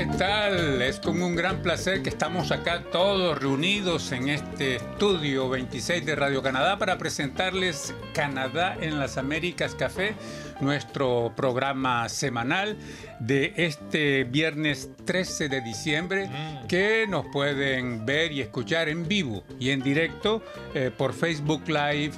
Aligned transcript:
¿Qué 0.00 0.06
tal? 0.16 0.80
Es 0.80 0.98
con 0.98 1.20
un 1.20 1.36
gran 1.36 1.60
placer 1.60 2.02
que 2.02 2.08
estamos 2.08 2.50
acá 2.52 2.84
todos 2.90 3.38
reunidos 3.38 4.12
en 4.12 4.30
este 4.30 4.76
estudio 4.76 5.50
26 5.50 6.06
de 6.06 6.16
Radio 6.16 6.42
Canadá 6.42 6.78
para 6.78 6.96
presentarles 6.96 7.94
Canadá 8.14 8.78
en 8.80 8.98
las 8.98 9.18
Américas 9.18 9.74
Café, 9.74 10.14
nuestro 10.62 11.34
programa 11.36 12.08
semanal 12.08 12.78
de 13.18 13.52
este 13.58 14.24
viernes 14.24 14.88
13 15.04 15.50
de 15.50 15.60
diciembre 15.60 16.28
Mm. 16.28 16.66
que 16.66 17.04
nos 17.06 17.26
pueden 17.26 18.06
ver 18.06 18.32
y 18.32 18.40
escuchar 18.40 18.88
en 18.88 19.06
vivo 19.06 19.44
y 19.58 19.68
en 19.68 19.82
directo 19.82 20.42
eh, 20.72 20.90
por 20.96 21.12
Facebook 21.12 21.64
Live, 21.68 22.12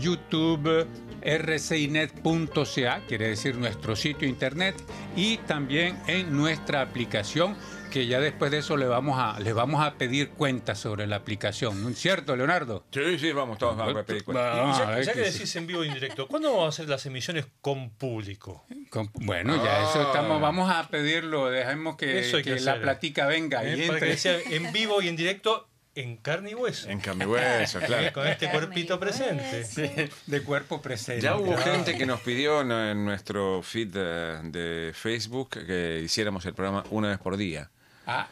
YouTube, 0.00 0.88
rcinet.ca, 1.22 3.02
quiere 3.06 3.28
decir 3.28 3.56
nuestro 3.56 3.96
sitio 3.96 4.28
internet, 4.28 4.74
y 5.16 5.38
también 5.38 5.98
en 6.06 6.36
nuestra 6.36 6.80
aplicación, 6.80 7.56
que 7.90 8.06
ya 8.06 8.20
después 8.20 8.50
de 8.50 8.58
eso 8.58 8.76
le 8.76 8.84
vamos 8.86 9.18
a, 9.18 9.40
le 9.40 9.52
vamos 9.54 9.82
a 9.82 9.94
pedir 9.94 10.28
cuentas 10.30 10.78
sobre 10.78 11.06
la 11.06 11.16
aplicación. 11.16 11.82
¿No 11.82 11.88
es 11.88 11.98
cierto, 11.98 12.36
Leonardo? 12.36 12.84
Sí, 12.92 13.18
sí, 13.18 13.32
vamos 13.32 13.56
todos 13.56 13.78
a 13.80 14.02
pedir 14.04 14.24
cuentas. 14.24 14.56
Vamos 14.56 14.78
Y 14.78 14.82
a 14.82 15.00
ya, 15.02 15.12
que 15.14 15.24
sí. 15.24 15.38
decís 15.38 15.56
en 15.56 15.66
vivo 15.66 15.84
y 15.84 15.88
en 15.88 15.94
directo, 15.94 16.28
¿cuándo 16.28 16.50
vamos 16.50 16.66
a 16.66 16.68
hacer 16.68 16.88
las 16.88 17.06
emisiones 17.06 17.46
con 17.62 17.88
público? 17.90 18.64
Con- 18.90 19.10
bueno, 19.14 19.56
ya 19.64 19.88
eso 19.88 20.00
Ah. 20.00 20.04
estamos, 20.08 20.40
vamos 20.40 20.70
a 20.70 20.86
pedirlo, 20.88 21.48
dejemos 21.50 21.96
que, 21.96 22.30
la 22.60 22.80
platica 22.80 23.26
venga 23.26 23.64
¿Eh? 23.64 23.84
y 23.84 23.86
Para 23.88 24.00
que 24.00 24.12
entre. 24.12 24.16
sea 24.18 24.38
en 24.50 24.72
vivo 24.72 25.00
y 25.00 25.08
en 25.08 25.16
directo 25.16 25.67
en 26.00 26.16
carne 26.16 26.50
y 26.50 26.54
hueso. 26.54 26.88
En 26.88 27.00
carne 27.00 27.24
y 27.24 27.26
hueso, 27.26 27.80
claro. 27.86 28.12
Con 28.12 28.26
este 28.26 28.46
Carne 28.46 28.60
cuerpito 28.60 29.00
presente. 29.00 29.64
Sí, 29.64 29.90
de 30.26 30.42
cuerpo 30.42 30.80
presente. 30.80 31.22
Ya 31.22 31.36
hubo 31.36 31.54
Ah. 31.54 31.60
gente 31.60 31.96
que 31.96 32.06
nos 32.06 32.20
pidió 32.20 32.60
en, 32.60 33.04
nuestro 33.04 33.62
feed 33.62 33.88
de, 33.88 34.92
Facebook 34.94 35.50
que 35.66 36.00
hiciéramos 36.04 36.44
el 36.46 36.54
programa 36.54 36.84
una 36.90 37.08
vez 37.08 37.18
por 37.18 37.36
día. 37.36 37.70
Ah, 38.06 38.26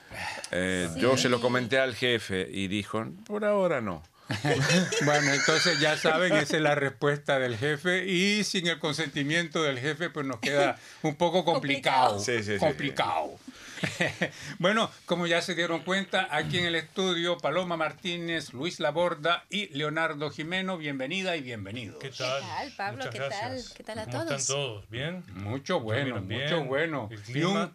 Eh, 0.50 0.88
Sí. 0.94 1.00
Yo 1.00 1.16
se 1.16 1.28
lo 1.28 1.40
comenté 1.40 1.78
al 1.78 1.94
jefe 1.94 2.48
y 2.50 2.68
dijo, 2.68 3.04
por 3.26 3.44
ahora 3.44 3.80
no. 3.80 4.02
Bueno, 5.04 5.32
entonces 5.32 5.78
ya 5.80 5.96
saben, 5.96 6.32
esa 6.34 6.56
es 6.56 6.62
la 6.62 6.74
respuesta 6.74 7.38
del 7.38 7.56
jefe 7.56 8.06
y 8.06 8.42
sin 8.44 8.66
el 8.66 8.78
consentimiento 8.78 9.62
del 9.62 9.78
jefe 9.78 10.10
pues 10.10 10.26
nos 10.26 10.40
queda 10.40 10.78
un 11.02 11.14
poco 11.16 11.44
complicado. 11.44 12.16
Complicado. 12.16 12.20
Sí, 12.20 12.42
sí, 12.42 12.54
sí. 12.54 12.58
complicado. 12.58 13.38
bueno, 14.58 14.90
como 15.04 15.26
ya 15.26 15.42
se 15.42 15.54
dieron 15.54 15.80
cuenta, 15.80 16.28
aquí 16.30 16.58
en 16.58 16.66
el 16.66 16.74
estudio 16.74 17.38
Paloma 17.38 17.76
Martínez, 17.76 18.52
Luis 18.52 18.80
Laborda 18.80 19.44
y 19.50 19.68
Leonardo 19.76 20.30
Jimeno, 20.30 20.78
bienvenida 20.78 21.36
y 21.36 21.42
bienvenido. 21.42 21.98
¿Qué 21.98 22.10
tal? 22.10 22.40
tal, 22.40 22.72
Pablo? 22.76 23.04
Muchas 23.04 23.12
¿Qué 23.12 23.18
tal? 23.28 23.62
¿Qué 23.76 23.82
tal 23.84 23.98
a 23.98 24.04
¿Cómo 24.04 24.24
todos? 24.24 24.40
están 24.40 24.56
todos? 24.56 24.90
¿Bien? 24.90 25.24
Mucho 25.34 25.80
bueno, 25.80 26.20
mucho 26.20 26.64
bueno. 26.64 27.08
¿El 27.10 27.18
Y 27.18 27.22
clima? 27.22 27.72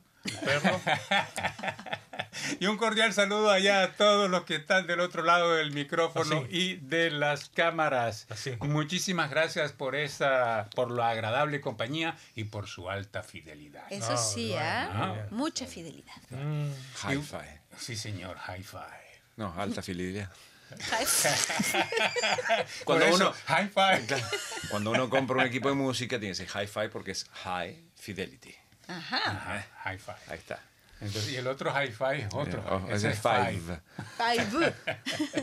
Y 2.59 2.66
un 2.67 2.77
cordial 2.77 3.14
saludo 3.14 3.50
allá 3.52 3.83
a 3.83 3.94
todos 3.94 4.30
los 4.30 4.44
que 4.45 4.55
están 4.55 4.88
del 4.88 5.00
otro 5.00 5.23
lado 5.23 5.55
del 5.55 5.72
micrófono 5.72 6.38
Así. 6.45 6.47
y 6.50 6.75
de 6.77 7.11
las 7.11 7.50
cámaras. 7.50 8.27
Así. 8.30 8.55
Muchísimas 8.61 9.30
gracias 9.30 9.72
por 9.72 9.95
esa, 9.95 10.69
por 10.75 10.92
la 10.92 11.09
agradable 11.09 11.61
compañía 11.61 12.16
y 12.36 12.45
por 12.45 12.67
su 12.67 12.89
alta 12.89 13.23
fidelidad. 13.23 13.83
Eso 13.89 14.17
sí, 14.17 14.49
bueno, 14.52 14.64
¿ah? 14.64 15.16
Mucha 15.31 15.66
fidelidad. 15.66 16.16
Mm, 16.30 16.72
Hi-Fi. 17.08 17.59
Sí, 17.77 17.95
señor, 17.95 18.38
high 18.38 18.64
five. 18.64 19.22
No, 19.38 19.53
alta 19.58 19.81
fidelidad. 19.81 20.30
Cuando 22.86 23.05
Cuando 23.05 23.16
uno, 23.16 23.33
high 23.45 23.69
five. 23.69 24.08
Cuando 24.69 24.92
uno 24.92 25.09
compra 25.09 25.38
un 25.38 25.45
equipo 25.45 25.67
de 25.69 25.75
música 25.75 26.17
tiene 26.19 26.33
que 26.36 26.45
ser 26.45 26.47
Hi-Fi 26.47 26.88
porque 26.92 27.11
es 27.11 27.26
High 27.43 27.83
Fidelity. 27.95 28.55
Ajá. 28.98 29.22
Ajá, 29.26 29.68
high 29.84 29.98
five. 30.00 30.18
Ahí 30.28 30.38
está. 30.38 30.60
Entonces, 31.00 31.32
y 31.32 31.36
el 31.38 31.48
otro 31.48 31.72
high 31.72 31.92
five 31.92 32.20
es 32.20 32.28
otro. 32.32 32.64
Oh, 32.70 32.88
ese 32.92 33.10
es 33.10 33.20
Five. 33.20 33.60
Five. 34.18 34.74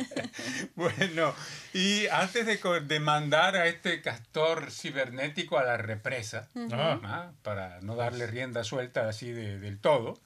Bueno, 0.76 1.34
y 1.72 2.06
antes 2.06 2.46
de, 2.46 2.80
de 2.82 3.00
mandar 3.00 3.56
a 3.56 3.66
este 3.66 4.00
castor 4.00 4.70
cibernético 4.70 5.58
a 5.58 5.64
la 5.64 5.76
represa, 5.76 6.48
Ah. 6.72 7.00
¿ah? 7.02 7.30
para 7.42 7.80
no 7.80 7.96
darle 7.96 8.26
rienda 8.28 8.62
suelta 8.62 9.08
así 9.08 9.32
de- 9.32 9.58
del 9.58 9.78
todo, 9.80 10.20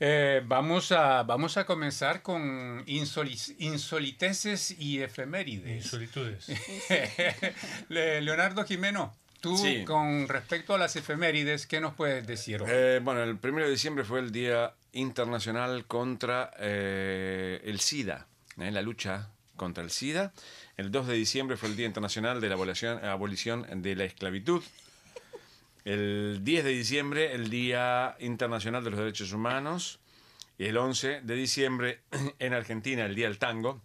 eh, 0.00 0.40
vamos, 0.46 0.92
a, 0.92 1.24
vamos 1.24 1.56
a 1.56 1.64
comenzar 1.66 2.22
con 2.22 2.84
insoli- 2.86 3.56
insoliteces 3.58 4.70
y 4.78 5.02
efemérides. 5.02 5.84
Insolitudes. 5.84 6.46
Le- 7.88 8.20
Leonardo 8.20 8.64
Jimeno, 8.64 9.14
tú 9.44 9.58
Sí. 9.58 9.84
con 9.84 10.26
respecto 10.26 10.74
a 10.74 10.78
las 10.78 10.96
efemérides, 10.96 11.66
¿qué 11.66 11.78
nos 11.78 11.92
puedes 11.92 12.26
decir? 12.26 12.62
Eh, 12.66 12.98
bueno, 13.02 13.22
el 13.22 13.36
primero 13.36 13.66
de 13.66 13.72
diciembre 13.72 14.02
fue 14.02 14.20
el 14.20 14.32
Día 14.32 14.72
Internacional 14.94 15.84
contra 15.84 16.50
eh, 16.58 17.60
el 17.64 17.78
SIDA, 17.78 18.26
eh, 18.58 18.70
la 18.70 18.80
lucha 18.80 19.28
contra 19.56 19.84
el 19.84 19.90
SIDA. 19.90 20.32
El 20.78 20.90
2 20.90 21.08
de 21.08 21.14
diciembre 21.14 21.58
fue 21.58 21.68
el 21.68 21.76
Día 21.76 21.84
Internacional 21.86 22.40
de 22.40 22.48
la 22.48 22.54
Abolición, 22.54 23.04
abolición 23.04 23.82
de 23.82 23.94
la 23.94 24.04
Esclavitud. 24.04 24.62
El 25.84 26.40
10 26.42 26.64
de 26.64 26.70
diciembre, 26.70 27.34
el 27.34 27.50
Día 27.50 28.16
Internacional 28.20 28.82
de 28.82 28.90
los 28.90 28.98
Derechos 28.98 29.32
Humanos. 29.32 30.00
Y 30.56 30.64
el 30.64 30.78
11 30.78 31.20
de 31.20 31.34
diciembre, 31.34 32.00
en 32.38 32.54
Argentina, 32.54 33.04
el 33.04 33.14
Día 33.14 33.26
del 33.26 33.38
Tango. 33.38 33.82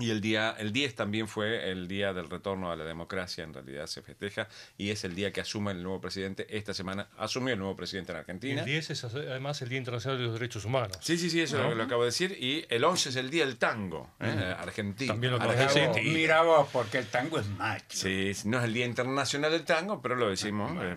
Y 0.00 0.10
el 0.10 0.20
día, 0.20 0.54
el 0.58 0.72
10 0.72 0.94
también 0.94 1.28
fue 1.28 1.70
el 1.70 1.86
día 1.88 2.12
del 2.12 2.28
retorno 2.28 2.70
a 2.72 2.76
la 2.76 2.84
democracia, 2.84 3.44
en 3.44 3.52
realidad 3.54 3.86
se 3.86 4.02
festeja, 4.02 4.48
y 4.78 4.90
es 4.90 5.04
el 5.04 5.14
día 5.14 5.32
que 5.32 5.40
asume 5.40 5.72
el 5.72 5.82
nuevo 5.82 6.00
presidente. 6.00 6.46
Esta 6.56 6.74
semana 6.74 7.08
asumió 7.18 7.52
el 7.54 7.58
nuevo 7.58 7.76
presidente 7.76 8.12
en 8.12 8.18
Argentina. 8.18 8.60
El 8.60 8.66
10 8.66 8.90
es 8.90 9.04
además 9.04 9.60
el 9.62 9.68
Día 9.68 9.78
Internacional 9.78 10.18
de 10.18 10.24
los 10.24 10.32
Derechos 10.34 10.64
Humanos. 10.64 10.96
Sí, 11.00 11.16
sí, 11.18 11.28
sí, 11.30 11.40
eso 11.40 11.58
¿No? 11.58 11.70
lo, 11.70 11.74
lo 11.76 11.82
acabo 11.84 12.02
de 12.02 12.06
decir. 12.06 12.36
Y 12.40 12.64
el 12.68 12.82
11 12.84 13.08
es 13.10 13.16
el 13.16 13.30
día 13.30 13.44
del 13.46 13.56
tango, 13.58 14.10
¿eh? 14.20 14.54
argentino. 14.58 15.12
También 15.12 15.32
lo 15.32 15.36
acabo 15.36 15.52
de 15.52 15.58
Mira 15.58 15.68
decir. 15.68 15.82
vos, 15.82 15.88
Argentina. 15.96 16.18
mira 16.18 16.42
vos, 16.42 16.68
porque 16.72 16.98
el 16.98 17.06
tango 17.06 17.38
es 17.38 17.46
macho. 17.48 17.84
Sí, 17.88 18.32
no 18.44 18.58
es 18.58 18.64
el 18.64 18.74
Día 18.74 18.86
Internacional 18.86 19.50
del 19.52 19.64
Tango, 19.64 20.00
pero 20.00 20.16
lo 20.16 20.28
decimos. 20.30 20.72
eh, 20.82 20.96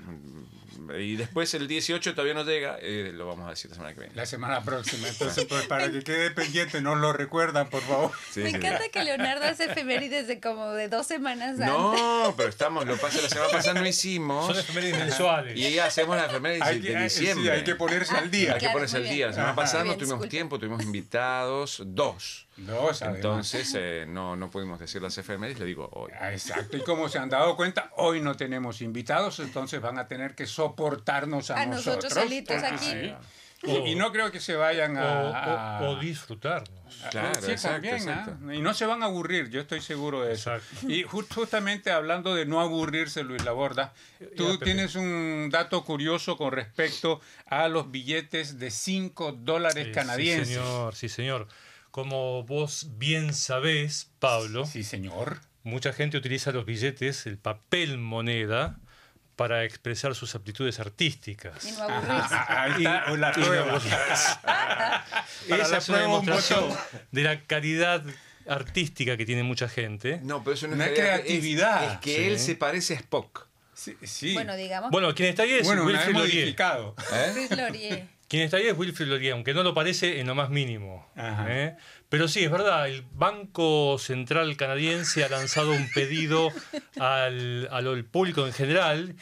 y 0.99 1.15
después 1.15 1.53
el 1.53 1.67
18 1.67 2.13
todavía 2.13 2.33
no 2.33 2.43
llega, 2.43 2.77
eh, 2.81 3.11
lo 3.13 3.27
vamos 3.27 3.47
a 3.47 3.51
decir 3.51 3.69
la 3.71 3.75
semana 3.75 3.93
que 3.93 3.99
viene. 4.01 4.15
La 4.15 4.25
semana 4.25 4.63
próxima. 4.63 5.07
Entonces, 5.07 5.45
pues 5.45 5.65
para 5.67 5.91
que 5.91 6.03
quede 6.03 6.31
pendiente, 6.31 6.81
nos 6.81 6.97
lo 6.97 7.13
recuerdan, 7.13 7.69
por 7.69 7.81
favor. 7.81 8.11
Sí, 8.31 8.41
Me 8.41 8.45
sí, 8.47 8.51
sí. 8.51 8.57
encanta 8.57 8.89
que 8.89 9.03
Leonardo 9.03 9.45
hace 9.45 9.65
efemérides 9.65 10.27
de 10.27 10.39
como 10.39 10.71
de 10.71 10.87
dos 10.89 11.07
semanas 11.07 11.51
antes. 11.59 11.67
No, 11.67 12.33
pero 12.37 12.49
estamos, 12.49 12.85
lo 12.85 12.97
pasa 12.97 13.21
la 13.21 13.29
semana 13.29 13.51
pasada 13.51 13.79
no 13.79 13.85
hicimos. 13.87 14.47
Son 14.47 14.57
efemérides 14.59 14.97
mensuales. 14.99 15.57
Y 15.57 15.71
ya 15.73 15.85
hacemos 15.85 16.15
la 16.17 16.25
enfermera 16.25 16.65
Hay 16.65 16.79
de, 16.79 16.87
que, 16.87 16.95
de 16.97 17.09
sí, 17.09 17.19
diciembre. 17.21 17.51
hay 17.53 17.63
que 17.63 17.75
ponerse 17.75 18.15
al 18.15 18.29
día. 18.31 18.49
Hay 18.49 18.53
que 18.55 18.59
Claro, 18.59 18.73
ponerse 18.73 18.99
muy 18.99 19.07
al 19.07 19.13
día. 19.13 19.27
La 19.27 19.33
semana 19.33 19.55
pasada 19.55 19.83
no 19.83 19.93
tuvimos 19.93 20.07
disculpe. 20.09 20.29
tiempo, 20.29 20.59
tuvimos 20.59 20.83
invitados 20.83 21.81
dos. 21.85 22.42
Entonces 23.15 23.73
eh, 23.77 24.05
no, 24.07 24.35
no 24.35 24.49
pudimos 24.49 24.79
decir 24.79 25.01
las 25.01 25.17
efemérides, 25.17 25.59
le 25.59 25.65
digo 25.65 25.89
hoy. 25.93 26.11
Ah, 26.19 26.31
Exacto, 26.31 26.77
y 26.77 26.81
como 26.81 27.09
se 27.09 27.17
han 27.19 27.29
dado 27.29 27.55
cuenta, 27.55 27.91
hoy 27.97 28.21
no 28.21 28.35
tenemos 28.35 28.81
invitados, 28.81 29.39
entonces 29.39 29.81
van 29.81 29.97
a 29.97 30.07
tener 30.07 30.35
que 30.35 30.45
soportarnos 30.45 31.49
a, 31.51 31.61
A 31.61 31.65
nosotros 31.65 32.13
solitos 32.13 32.55
porque 32.61 32.67
aquí. 32.75 32.85
sí. 32.85 33.13
O- 33.65 33.87
Y, 33.87 33.95
no 33.95 34.11
creo 34.11 34.29
que 34.29 34.41
se 34.41 34.57
vayan 34.57 34.97
a... 34.97 35.79
o- 35.81 35.91
o 35.91 35.95
disfrutarnos. 35.99 36.69
Claro, 37.11 37.41
sí, 37.41 37.51
exacto, 37.51 37.75
también, 37.75 37.95
exacto. 37.95 38.35
¿ah? 38.49 38.53
Y 38.55 38.59
no 38.59 38.73
se 38.73 38.85
van 38.85 39.01
a 39.03 39.05
aburrir, 39.05 39.49
yo 39.49 39.61
estoy 39.61 39.79
seguro 39.79 40.21
de 40.21 40.33
eso. 40.33 40.53
Exacto. 40.53 40.87
Y 40.91 41.05
ju- 41.05 41.25
justamente 41.33 41.89
hablando 41.89 42.35
de 42.35 42.45
no 42.45 42.59
aburrirse, 42.59 43.23
Luis 43.23 43.43
Laborda, 43.45 43.93
tú 44.35 44.57
tienes 44.57 44.95
un 44.95 45.47
dato 45.49 45.81
curioso 45.85 46.35
con 46.35 46.51
respecto 46.51 47.21
a 47.45 47.69
los 47.69 47.89
billetes 47.89 48.59
de 48.59 48.69
5 48.69 49.31
dólares 49.31 49.87
canadienses. 49.95 50.49
Sí, 50.49 50.53
señor, 50.55 50.95
sí, 50.95 51.07
señor. 51.07 51.47
Como 51.93 52.41
vos 52.43 52.87
bien 52.97 53.35
sabés, 53.35 54.09
Pablo, 54.17 54.65
Sí, 54.65 54.83
señor. 54.83 55.41
mucha 55.61 55.93
gente 55.93 56.17
utiliza 56.17 56.51
los 56.51 56.65
billetes, 56.65 57.27
el 57.27 57.37
papel 57.37 57.99
moneda, 57.99 58.79
para 59.35 59.63
expresar 59.63 60.15
sus 60.15 60.33
aptitudes 60.33 60.79
artísticas. 60.79 61.63
Y 61.63 61.71
no. 61.73 61.85
Ahí 62.47 62.71
está 62.83 63.11
la 63.15 63.31
prueba. 63.31 63.79
Esa 65.47 65.77
es 65.77 65.89
una 65.89 65.99
demostración 65.99 66.65
de 67.11 67.21
la 67.23 67.41
calidad 67.43 68.03
artística 68.47 69.15
que 69.15 69.25
tiene 69.27 69.43
mucha 69.43 69.69
gente. 69.69 70.19
No, 70.23 70.43
pero 70.43 70.55
eso 70.55 70.67
no, 70.67 70.73
es 70.73 70.79
calidad, 70.79 70.95
creatividad. 71.21 71.83
Es, 71.85 71.91
es 71.93 71.99
que 71.99 72.15
Sí. 72.15 72.23
él 72.23 72.39
se 72.39 72.55
parece 72.55 72.93
a 72.95 72.97
Spock. 72.97 73.47
Sí, 73.75 73.95
sí. 74.03 74.33
Bueno, 74.33 74.55
digamos. 74.55 74.89
Bueno, 74.89 75.13
quien 75.13 75.29
está 75.29 75.43
ahí 75.43 75.51
es 75.53 75.65
Bueno, 75.67 75.83
una 75.83 75.91
Wilfrid 75.93 76.13
Laurier. 76.15 76.35
modificado. 76.39 76.95
Chris 77.35 77.51
Laurier. 77.51 78.07
Quien 78.33 78.45
está 78.45 78.57
ahí 78.57 78.65
es 78.65 78.75
Wilfrid 78.75 79.05
Laurier, 79.05 79.33
aunque 79.33 79.53
no 79.53 79.61
lo 79.61 79.75
parece 79.75 80.19
en 80.19 80.25
lo 80.25 80.33
más 80.33 80.49
mínimo. 80.49 81.07
¿eh? 81.15 81.75
Pero 82.13 82.27
sí, 82.27 82.43
es 82.43 82.51
verdad, 82.51 82.87
el 82.87 83.03
Banco 83.15 83.97
Central 83.97 84.55
Canadiense 84.55 85.23
ha 85.23 85.29
lanzado 85.29 85.71
un 85.71 85.89
pedido 85.89 86.49
al, 86.99 87.67
al- 87.71 88.05
público 88.05 88.45
en 88.45 88.53
general, 88.53 89.15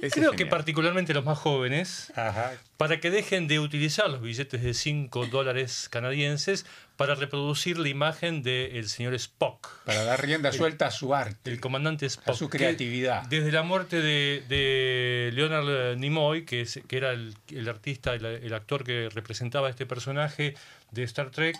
Ese 0.00 0.18
creo 0.20 0.32
que 0.32 0.46
particularmente 0.46 1.12
los 1.12 1.22
más 1.22 1.36
jóvenes, 1.36 2.10
Ajá. 2.16 2.52
para 2.78 2.98
que 2.98 3.10
dejen 3.10 3.46
de 3.46 3.60
utilizar 3.60 4.08
los 4.08 4.22
billetes 4.22 4.62
de 4.62 4.72
5 4.72 5.26
dólares 5.26 5.88
canadienses 5.90 6.64
para 6.96 7.14
reproducir 7.14 7.78
la 7.78 7.90
imagen 7.90 8.42
del 8.42 8.88
señor 8.88 9.12
Spock. 9.16 9.68
Para 9.84 10.02
dar 10.04 10.22
rienda 10.24 10.50
suelta 10.50 10.86
a 10.86 10.90
su 10.90 11.14
arte. 11.14 11.50
El 11.50 11.60
comandante 11.60 12.06
Spock. 12.06 12.28
A 12.30 12.32
su 12.34 12.48
creatividad. 12.48 13.28
Que 13.28 13.36
desde 13.36 13.52
la 13.52 13.62
muerte 13.64 14.00
de, 14.00 14.42
de 14.48 15.30
Leonard 15.34 15.98
Nimoy, 15.98 16.46
que, 16.46 16.62
es, 16.62 16.80
que 16.88 16.96
era 16.96 17.10
el, 17.12 17.34
el 17.50 17.68
artista, 17.68 18.14
el, 18.14 18.24
el 18.24 18.54
actor 18.54 18.82
que 18.82 19.10
representaba 19.12 19.66
a 19.66 19.70
este 19.70 19.84
personaje 19.84 20.54
de 20.90 21.02
Star 21.04 21.30
Trek, 21.30 21.56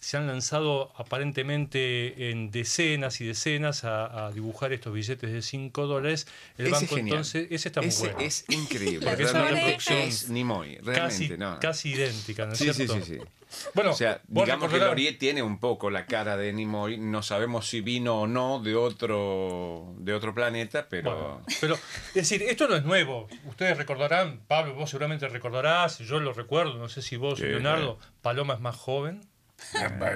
se 0.00 0.16
han 0.16 0.26
lanzado 0.26 0.92
aparentemente 0.96 2.30
en 2.30 2.50
decenas 2.50 3.20
y 3.20 3.26
decenas 3.26 3.84
a, 3.84 4.26
a 4.26 4.32
dibujar 4.32 4.72
estos 4.72 4.92
billetes 4.92 5.32
de 5.32 5.42
5 5.42 5.86
dólares. 5.86 6.26
El 6.56 6.66
Ese 6.66 6.74
banco 6.74 6.94
es 6.96 7.00
entonces, 7.02 7.48
ese 7.50 7.68
está 7.68 7.80
muy 7.80 7.88
Ese 7.88 8.04
bueno. 8.04 8.20
es 8.20 8.44
increíble. 8.48 9.04
Las 9.06 9.20
es 9.20 9.30
una 9.32 9.48
reproducción 9.48 9.98
es 9.98 10.28
Nimoy, 10.30 10.76
realmente. 10.78 11.00
casi, 11.28 11.28
no, 11.38 11.60
casi 11.60 11.90
idéntica, 11.92 12.46
¿no 12.46 12.52
es 12.52 12.58
Sí, 12.58 12.72
cierto? 12.72 12.94
sí, 12.94 13.02
sí. 13.02 13.18
Bueno, 13.74 13.92
O 13.92 13.94
sea, 13.94 14.20
digamos 14.28 14.70
que 14.70 14.76
Laurier 14.78 15.16
tiene 15.18 15.42
un 15.42 15.58
poco 15.58 15.88
la 15.88 16.04
cara 16.04 16.36
de 16.36 16.52
Nimoy. 16.52 16.98
No 16.98 17.22
sabemos 17.22 17.66
si 17.66 17.80
vino 17.80 18.20
o 18.20 18.26
no 18.26 18.60
de 18.60 18.76
otro, 18.76 19.94
de 19.98 20.12
otro 20.12 20.34
planeta, 20.34 20.86
pero. 20.90 21.10
Bueno, 21.14 21.42
pero, 21.58 21.74
es 21.74 22.14
decir, 22.14 22.42
esto 22.42 22.68
no 22.68 22.76
es 22.76 22.84
nuevo. 22.84 23.26
Ustedes 23.46 23.78
recordarán, 23.78 24.40
Pablo, 24.46 24.74
vos 24.74 24.90
seguramente 24.90 25.26
recordarás, 25.28 25.98
yo 26.00 26.20
lo 26.20 26.34
recuerdo, 26.34 26.74
no 26.74 26.90
sé 26.90 27.00
si 27.00 27.16
vos. 27.16 27.40
Leonardo, 27.40 27.98
Paloma 28.20 28.52
es 28.54 28.60
más 28.60 28.76
joven. 28.76 29.22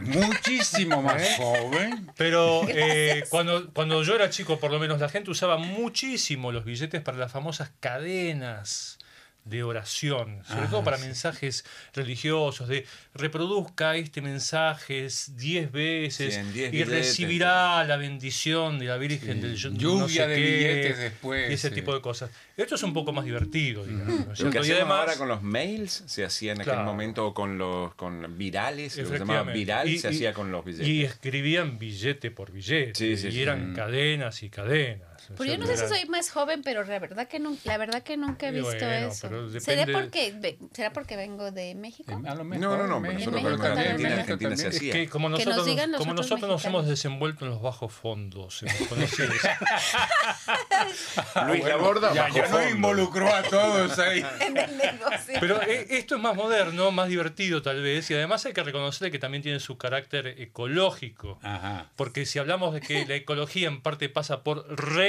Muchísimo 0.03 0.97
¿Eh? 0.97 1.03
más 1.03 1.37
joven. 1.37 2.11
Pero 2.17 2.63
eh, 2.69 3.25
cuando, 3.29 3.73
cuando 3.73 4.03
yo 4.03 4.15
era 4.15 4.31
chico, 4.31 4.59
por 4.59 4.71
lo 4.71 4.79
menos, 4.79 5.01
la 5.01 5.09
gente 5.09 5.31
usaba 5.31 5.59
muchísimo 5.59 6.53
los 6.53 6.65
billetes 6.65 7.01
para 7.01 7.19
las 7.19 7.33
famosas 7.33 7.71
cadenas 7.81 8.99
de 9.45 9.65
oración, 9.65 10.41
sobre 10.47 10.67
Ah, 10.67 10.71
todo 10.71 10.85
para 10.85 10.99
sí. 10.99 11.05
mensajes 11.07 11.65
religiosos, 11.95 12.69
de 12.69 12.87
reproduzca 13.13 13.97
este 13.97 14.21
mensaje 14.23 15.09
10 15.37 15.73
veces 15.73 16.35
Cien, 16.35 16.53
diez 16.53 16.69
y 16.69 16.71
billetes. 16.79 16.95
recibirá 16.95 17.83
la 17.85 17.97
bendición 17.97 18.79
de 18.79 18.85
la 18.87 18.97
Virgen 18.99 19.41
del 19.41 19.57
yo- 19.57 19.71
Lluvia 19.71 20.01
no 20.03 20.09
sé 20.09 20.27
de 20.29 20.35
qué, 20.37 20.43
billetes 20.43 20.99
después, 20.99 21.51
y 21.51 21.55
ese 21.55 21.69
sí. 21.71 21.75
tipo 21.75 21.93
de 21.93 22.01
cosas. 22.01 22.31
Esto 22.57 22.77
es 22.77 22.83
un 22.85 22.93
poco 22.93 23.13
más 23.13 23.25
divertido, 23.25 23.85
digamos. 23.85 24.27
¿no 24.27 24.33
es 24.33 24.41
Lo 24.41 24.51
que 24.51 24.59
Y 24.59 24.61
hacemos 24.61 24.77
además- 24.81 24.99
ahora 25.01 25.17
con 25.17 25.29
los 25.29 25.43
mails 25.43 26.05
se 26.07 26.25
hacía 26.25 26.53
en 26.53 26.61
aquel 26.61 26.75
Claro. 26.75 26.85
momento 26.87 27.27
o 27.27 27.35
con 27.35 27.59
los 27.59 27.95
con 27.97 28.39
virales, 28.39 28.97
lo 28.97 29.05
que 29.05 29.11
se 29.11 29.19
llamaba 29.19 29.53
viral, 29.53 29.89
Y- 29.89 29.99
se 29.99 30.09
y- 30.13 30.15
hacía 30.15 30.33
con 30.33 30.53
los 30.53 30.65
billetes. 30.65 30.87
Y 30.87 31.03
escribían 31.05 31.79
billete 31.79 32.31
por 32.31 32.53
billete. 32.53 32.95
Sí, 32.95 33.17
sí, 33.17 33.29
y 33.29 33.33
sí. 33.33 33.43
eran 33.43 33.75
cadenas 33.75 34.43
y 34.45 34.51
cadenas. 34.51 35.12
¿No 35.29 35.35
es 35.35 35.39
Pero 35.39 35.53
yo 35.53 35.59
no 35.59 35.67
sé 35.67 35.77
si 35.77 35.89
soy 35.89 36.09
más 36.09 36.31
joven, 36.31 36.63
pero 36.63 36.85
la 36.85 36.99
verdad 36.99 37.29
que 37.29 37.39
nunca, 37.39 37.61
la 37.65 37.79
verdad 37.79 38.03
que 38.03 38.17
nunca 38.17 38.49
he 38.49 38.53
visto 38.53 38.71
bueno, 38.71 38.87
eso. 39.09 39.29
pero 39.29 39.61
¿Será 39.61 39.87
porque 39.87 40.57
será 40.73 40.93
porque 40.93 41.17
vengo 41.17 41.51
de 41.51 41.75
México? 41.75 42.21
A 42.27 42.35
lo 42.35 42.45
mejor 42.45 42.63
No, 42.67 42.77
no, 42.77 42.87
no, 42.87 43.01
México, 43.01 43.31
nosotros 43.31 43.43
pero 43.43 43.59
con 43.59 43.75
también 43.75 44.07
en 44.13 44.19
Argentina, 44.19 44.57
se 44.57 44.91
que 44.91 45.09
como 45.09 45.29
Que 45.29 45.33
nos 45.33 45.41
nosotros, 45.45 45.67
digan 45.67 45.93
los 45.93 45.99
como 45.99 46.13
otros 46.13 46.27
nosotros 46.31 46.51
nos 46.51 46.65
hemos 46.65 46.87
desenvuelto 46.87 47.45
en 47.45 47.51
los 47.53 47.63
bajos 47.63 47.93
fondos. 47.93 48.63
Luis 51.47 51.65
Laborda, 51.65 52.09
Ah, 52.11 52.15
Ya, 52.15 52.23
bajo 52.25 52.35
ya 52.37 52.43
nos 52.43 52.51
fondo. 52.51 52.69
involucró 52.71 53.35
a 53.35 53.43
todos 53.43 53.99
ahí. 53.99 54.25
En 54.41 54.57
el 54.57 54.77
negocio. 54.77 55.37
Pero 55.41 55.63
eh, 55.63 55.87
esto 55.91 56.17
es 56.17 56.21
más 56.23 56.35
moderno, 56.35 56.91
más 56.91 57.09
divertido 57.09 57.63
tal 57.63 57.83
vez, 57.83 58.11
y 58.11 58.15
además 58.15 58.45
hay 58.47 58.53
que 58.53 58.63
reconocerle 58.63 59.11
que 59.11 59.19
también 59.19 59.43
tiene 59.43 59.61
su 59.61 59.77
carácter 59.79 60.27
ecológico. 60.39 61.39
Ajá. 61.43 61.91
Porque 61.97 62.27
si 62.27 62.39
hablamos 62.39 62.75
de 62.75 62.81
que 62.81 63.07
la 63.07 63.15
ecología 63.15 63.69
en 63.69 63.81
parte 63.83 64.09
pasa 64.09 64.43
por 64.43 64.67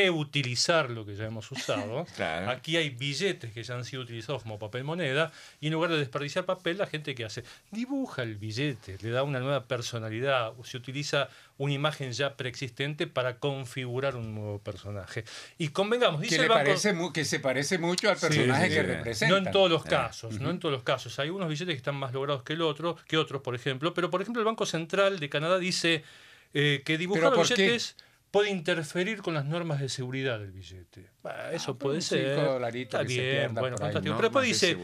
reutilizar 0.08 0.90
lo 0.90 1.06
que 1.06 1.16
ya 1.16 1.26
hemos 1.26 1.52
usado, 1.52 2.06
Claro. 2.16 2.50
aquí 2.50 2.78
hay 2.78 2.90
billetes 2.90 3.52
que 3.52 3.64
ya 3.64 3.76
han 3.76 3.86
sido 3.86 4.02
utilizados 4.02 4.44
como 4.44 4.60
papel 4.60 4.84
moneda 4.84 5.32
y 5.60 5.68
en 5.68 5.74
lugar 5.74 5.92
de 5.92 5.98
desperdiciar 5.98 6.46
papel, 6.46 6.78
la 6.78 6.88
gente 6.88 7.16
que 7.16 7.26
hace 7.26 7.44
dibuja 7.72 8.24
el 8.24 8.36
billete, 8.36 8.98
le 9.02 9.10
da 9.10 9.24
una 9.24 9.40
nueva 9.40 9.64
personalidad, 9.64 10.54
o 10.58 10.64
se 10.64 10.78
utiliza 10.78 11.30
una 11.58 11.74
imagen 11.74 12.12
ya 12.12 12.36
preexistente 12.36 13.08
para 13.08 13.38
configurar 13.38 14.16
un 14.16 14.34
nuevo 14.36 14.60
personaje. 14.60 15.24
Y 15.58 15.70
convengamos, 15.70 16.22
dice 16.22 16.36
Que, 16.36 16.42
le 16.42 16.44
el 16.46 16.50
banco, 16.50 16.66
parece, 16.66 16.96
que 17.14 17.26
se 17.26 17.40
parece 17.40 17.78
mucho 17.78 18.10
al 18.10 18.18
personaje 18.18 18.68
sí, 18.68 18.74
que 18.74 18.84
representa. 18.84 19.32
no 19.40 19.46
en 19.46 19.52
todos 19.52 19.70
los 19.70 19.86
Eh, 19.86 19.90
casos, 19.90 20.40
no 20.40 20.50
en 20.50 20.60
todos 20.60 20.74
los 20.74 20.84
casos. 20.84 21.18
Hay 21.20 21.30
unos 21.30 21.48
billetes 21.50 21.74
que 21.74 21.78
están 21.78 21.96
más 21.96 22.12
logrados 22.14 22.44
que 22.44 22.54
el 22.54 22.62
otro, 22.62 22.98
que 23.08 23.18
otros, 23.18 23.42
por 23.42 23.56
ejemplo. 23.56 23.94
Pero, 23.94 24.10
por 24.10 24.22
ejemplo, 24.22 24.42
el 24.42 24.46
Banco 24.46 24.66
Central 24.66 25.20
de 25.20 25.30
Canadá 25.30 25.60
dice 25.60 26.04
eh, 26.54 26.82
que 26.86 26.98
dibujar 26.98 27.24
¿Pero 27.30 27.36
los 27.38 27.48
por 27.50 27.58
qué? 27.58 27.66
Puede 28.34 28.50
interferir 28.50 29.22
con 29.22 29.36
las 29.36 29.46
normas 29.46 29.80
de 29.80 29.88
seguridad 29.90 30.40
del 30.40 30.52
billete. 30.52 31.12
Bah, 31.22 31.52
eso 31.54 31.74
Ah, 31.74 31.78
puede 31.78 32.02
ser. 32.02 32.26
Está 32.26 33.00
se 33.54 33.62
bueno, 33.62 33.78
fantástico. 33.78 34.16
Pero 34.16 34.22
después 34.30 34.42
de 34.44 34.48
dice, 34.48 34.76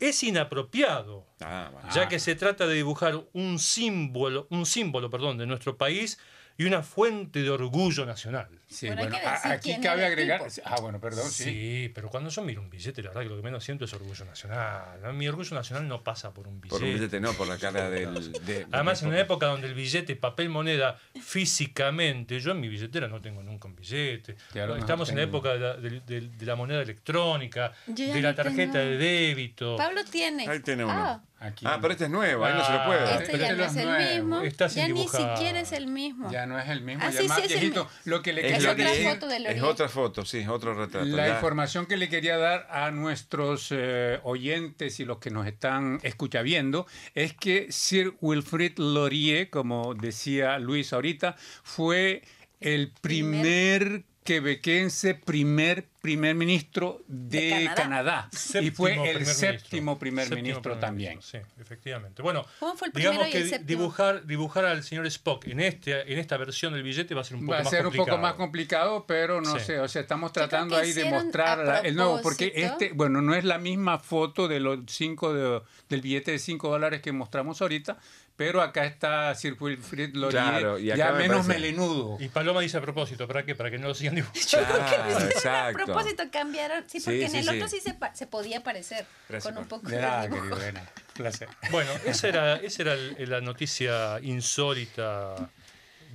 es 0.00 0.22
inapropiado, 0.22 1.26
Ah, 1.42 1.70
ya 1.94 2.04
Ah. 2.04 2.08
que 2.08 2.18
se 2.18 2.34
trata 2.34 2.66
de 2.66 2.74
dibujar 2.76 3.22
un 3.34 3.58
símbolo, 3.58 4.46
un 4.50 4.64
símbolo, 4.64 5.10
perdón, 5.10 5.36
de 5.36 5.44
nuestro 5.46 5.76
país 5.76 6.18
y 6.56 6.64
una 6.64 6.82
fuente 6.82 7.42
de 7.42 7.50
orgullo 7.50 8.06
nacional. 8.06 8.48
Sí, 8.68 8.86
Bueno, 8.86 9.02
hay 9.02 9.08
bueno, 9.08 9.20
que 9.22 9.28
a- 9.28 9.32
decir 9.34 9.50
aquí 9.52 9.68
quién 9.70 9.82
cabe 9.82 10.04
agregar. 10.06 10.46
tipo. 10.48 10.66
Ah, 10.66 10.76
bueno, 10.80 11.00
perdón, 11.00 11.30
sí. 11.30 11.44
Sí, 11.44 11.92
pero 11.94 12.08
cuando 12.10 12.30
yo 12.30 12.42
miro 12.42 12.60
un 12.60 12.70
billete, 12.70 13.02
la 13.02 13.10
verdad 13.10 13.22
que 13.22 13.28
lo 13.28 13.36
que 13.36 13.42
menos 13.42 13.62
siento 13.64 13.84
es 13.84 13.92
orgullo 13.92 14.24
nacional. 14.24 15.00
¿no? 15.02 15.12
Mi 15.12 15.28
orgullo 15.28 15.54
nacional 15.54 15.86
no 15.86 16.02
pasa 16.02 16.32
por 16.32 16.48
un 16.48 16.60
billete. 16.60 16.78
Por 16.80 16.88
un 16.88 16.94
billete 16.94 17.20
no, 17.20 17.32
por 17.34 17.46
la 17.48 17.58
cara 17.58 17.88
del. 17.90 18.14
de- 18.46 18.66
Además, 18.72 19.02
en 19.02 19.08
una 19.08 19.20
época 19.20 19.46
donde 19.46 19.68
el 19.68 19.74
billete, 19.74 20.16
papel 20.16 20.48
moneda, 20.48 20.98
físicamente, 21.20 22.40
yo 22.40 22.52
en 22.52 22.60
mi 22.60 22.68
billetera 22.68 23.06
no 23.06 23.20
tengo 23.20 23.42
nunca 23.42 23.68
un 23.68 23.76
billete. 23.76 24.34
Claro, 24.52 24.74
no, 24.74 24.80
Estamos 24.80 25.08
en 25.10 25.16
la 25.16 25.22
época 25.22 25.52
de 25.52 25.58
la, 25.60 25.76
de- 25.76 26.00
de- 26.00 26.20
de 26.30 26.46
la 26.46 26.56
moneda 26.56 26.82
electrónica, 26.82 27.72
de 27.86 28.20
la 28.22 28.34
tarjeta 28.34 28.72
tengo. 28.80 28.84
de 28.90 28.96
débito. 28.98 29.76
Pablo 29.76 30.04
tiene. 30.04 30.48
Ahí 30.48 30.60
tiene 30.60 30.84
uno. 30.84 30.92
Ah, 30.94 31.22
Aquí 31.40 31.66
Ah, 31.68 31.78
pero 31.80 31.92
este 31.92 32.04
es 32.04 32.10
nuevo, 32.10 32.44
ahí 32.44 32.54
no 32.54 32.64
se 32.64 32.72
lo 32.72 32.84
puede. 32.86 33.00
Ah, 33.00 33.18
este 33.20 33.32
pero 33.32 33.38
ya 33.38 33.50
este 33.50 33.56
no 33.56 33.64
es 33.64 33.70
es 33.70 33.76
el 33.76 33.86
nuevo. 33.88 34.14
mismo. 34.24 34.40
Está 34.42 34.68
sin 34.70 34.82
ya 34.82 34.88
ni 34.88 35.08
siquiera 35.08 35.60
es 35.60 35.72
el 35.72 35.86
mismo. 35.88 36.30
ya 36.30 36.46
no 36.46 36.58
es 36.58 36.68
el 36.70 36.80
mismo, 36.80 37.02
Ah, 37.04 37.10
ya 37.10 37.20
sí, 37.20 37.28
más 37.28 37.36
sí, 37.38 37.42
el 37.42 37.48
viejito. 37.48 37.84
mismo. 37.84 37.98
Lo 38.04 38.22
que 38.22 38.32
le 38.32 38.48
Es, 38.56 38.64
otra 38.64 38.74
decir, 38.74 39.08
foto 39.10 39.28
de 39.28 39.36
es 39.36 39.62
otra 39.62 39.88
foto, 39.88 40.24
sí, 40.24 40.38
es 40.38 40.48
otro 40.48 40.72
retrato. 40.74 41.04
La 41.06 41.26
Ya. 41.28 41.34
información 41.34 41.84
que 41.86 41.96
le 41.98 42.08
quería 42.08 42.38
dar 42.38 42.66
a 42.70 42.90
nuestros 42.92 43.68
eh, 43.72 44.20
oyentes 44.22 45.00
y 45.00 45.04
los 45.04 45.18
que 45.18 45.30
nos 45.30 45.46
están 45.46 45.98
escucha 46.02 46.40
viendo 46.40 46.86
es 47.14 47.34
que 47.34 47.66
Sir 47.70 48.14
Wilfrid 48.20 48.78
Laurier, 48.78 49.50
como 49.50 49.94
decía 49.94 50.58
Luis 50.58 50.92
ahorita, 50.94 51.36
fue 51.62 52.22
el 52.60 52.90
primer 53.02 54.04
quebequense, 54.24 55.14
primer 55.14 55.86
primer 56.04 56.34
ministro 56.34 57.02
de, 57.08 57.40
De 57.40 57.50
Canadá. 57.74 58.28
Canadá. 58.28 58.60
y 58.60 58.70
fue 58.70 58.92
el 59.10 59.24
séptimo 59.24 59.98
primer 59.98 60.26
Séptimo 60.26 60.42
ministro 60.42 60.62
primer 60.62 60.80
también. 60.80 61.10
ministro, 61.12 61.40
Sí, 61.40 61.46
efectivamente. 61.62 62.20
Bueno, 62.20 62.44
¿Cómo 62.60 62.76
fue 62.76 62.88
el 62.88 62.92
digamos 62.92 63.26
que 63.28 63.38
el 63.38 63.64
dibujar, 63.64 64.26
dibujar 64.26 64.66
al 64.66 64.82
señor 64.84 65.06
Spock 65.06 65.46
en, 65.46 65.60
este, 65.60 66.12
en 66.12 66.18
esta 66.18 66.36
versión 66.36 66.74
del 66.74 66.82
billete 66.82 67.14
va 67.14 67.22
a 67.22 67.24
ser 67.24 67.36
un 67.38 67.46
poco 67.46 67.52
Va 67.54 67.60
a 67.60 67.62
más 67.62 67.70
ser 67.70 67.80
un 67.80 67.84
complicado. 67.86 68.16
poco 68.18 68.22
más 68.22 68.34
complicado, 68.34 69.04
pero 69.06 69.40
no 69.40 69.58
Sí. 69.58 69.64
sé, 69.64 69.80
o 69.80 69.88
sea, 69.88 70.02
estamos 70.02 70.30
tratando 70.34 70.76
ahí 70.76 70.92
de 70.92 71.06
mostrar 71.06 71.86
el 71.86 71.96
nuevo, 71.96 72.20
porque 72.22 72.52
este, 72.54 72.90
bueno, 72.92 73.22
no 73.22 73.34
es 73.34 73.44
la 73.44 73.56
misma 73.56 73.98
foto 73.98 74.46
de 74.46 74.60
los 74.60 74.80
cinco 74.88 75.32
de- 75.32 75.62
del 75.88 76.02
billete 76.02 76.32
de 76.32 76.38
5 76.38 76.68
dólares 76.68 77.00
que 77.00 77.12
mostramos 77.12 77.62
ahorita, 77.62 77.96
pero 78.36 78.60
acá 78.62 78.84
está 78.84 79.32
Sir 79.36 79.56
Wilfrid 79.60 80.16
Laurier, 80.16 80.42
Claro, 80.42 80.78
y 80.78 80.90
acá 80.90 80.98
ya 80.98 81.12
me 81.12 81.18
menos 81.20 81.46
parece- 81.46 81.60
melenudo. 81.60 82.16
Y 82.18 82.28
Paloma 82.28 82.62
dice 82.62 82.76
a 82.78 82.80
propósito, 82.80 83.28
¿para 83.28 83.44
qué? 83.44 83.54
Para 83.54 83.70
que 83.70 83.78
no 83.78 83.86
lo 83.86 83.94
sigan 83.94 84.16
dibujando. 84.16 84.40
Yo 84.48 84.58
creo 84.58 84.76
que 84.86 84.94
Ah, 84.96 85.24
exacto. 85.30 85.93
A 86.00 86.02
propósito, 86.02 86.24
cambiaron. 86.32 86.84
Sí, 86.88 87.00
Sí, 87.00 87.04
porque 87.06 87.26
en 87.26 87.34
el 87.36 87.44
sí. 87.44 87.50
otro 87.50 87.68
sí 87.68 87.80
se, 87.80 87.96
se 88.14 88.26
podía 88.26 88.62
parecer. 88.62 89.06
Gracias, 89.28 89.52
con 89.52 89.62
un 89.62 89.68
poco 89.68 89.88
De 89.88 89.96
de 89.96 90.02
nada. 90.02 90.92
Placer. 91.14 91.48
Bueno, 91.70 91.90
esa 92.04 92.28
era, 92.28 92.56
esa 92.56 92.82
era 92.82 92.96
la 93.26 93.40
noticia 93.40 94.18
insólita 94.20 95.50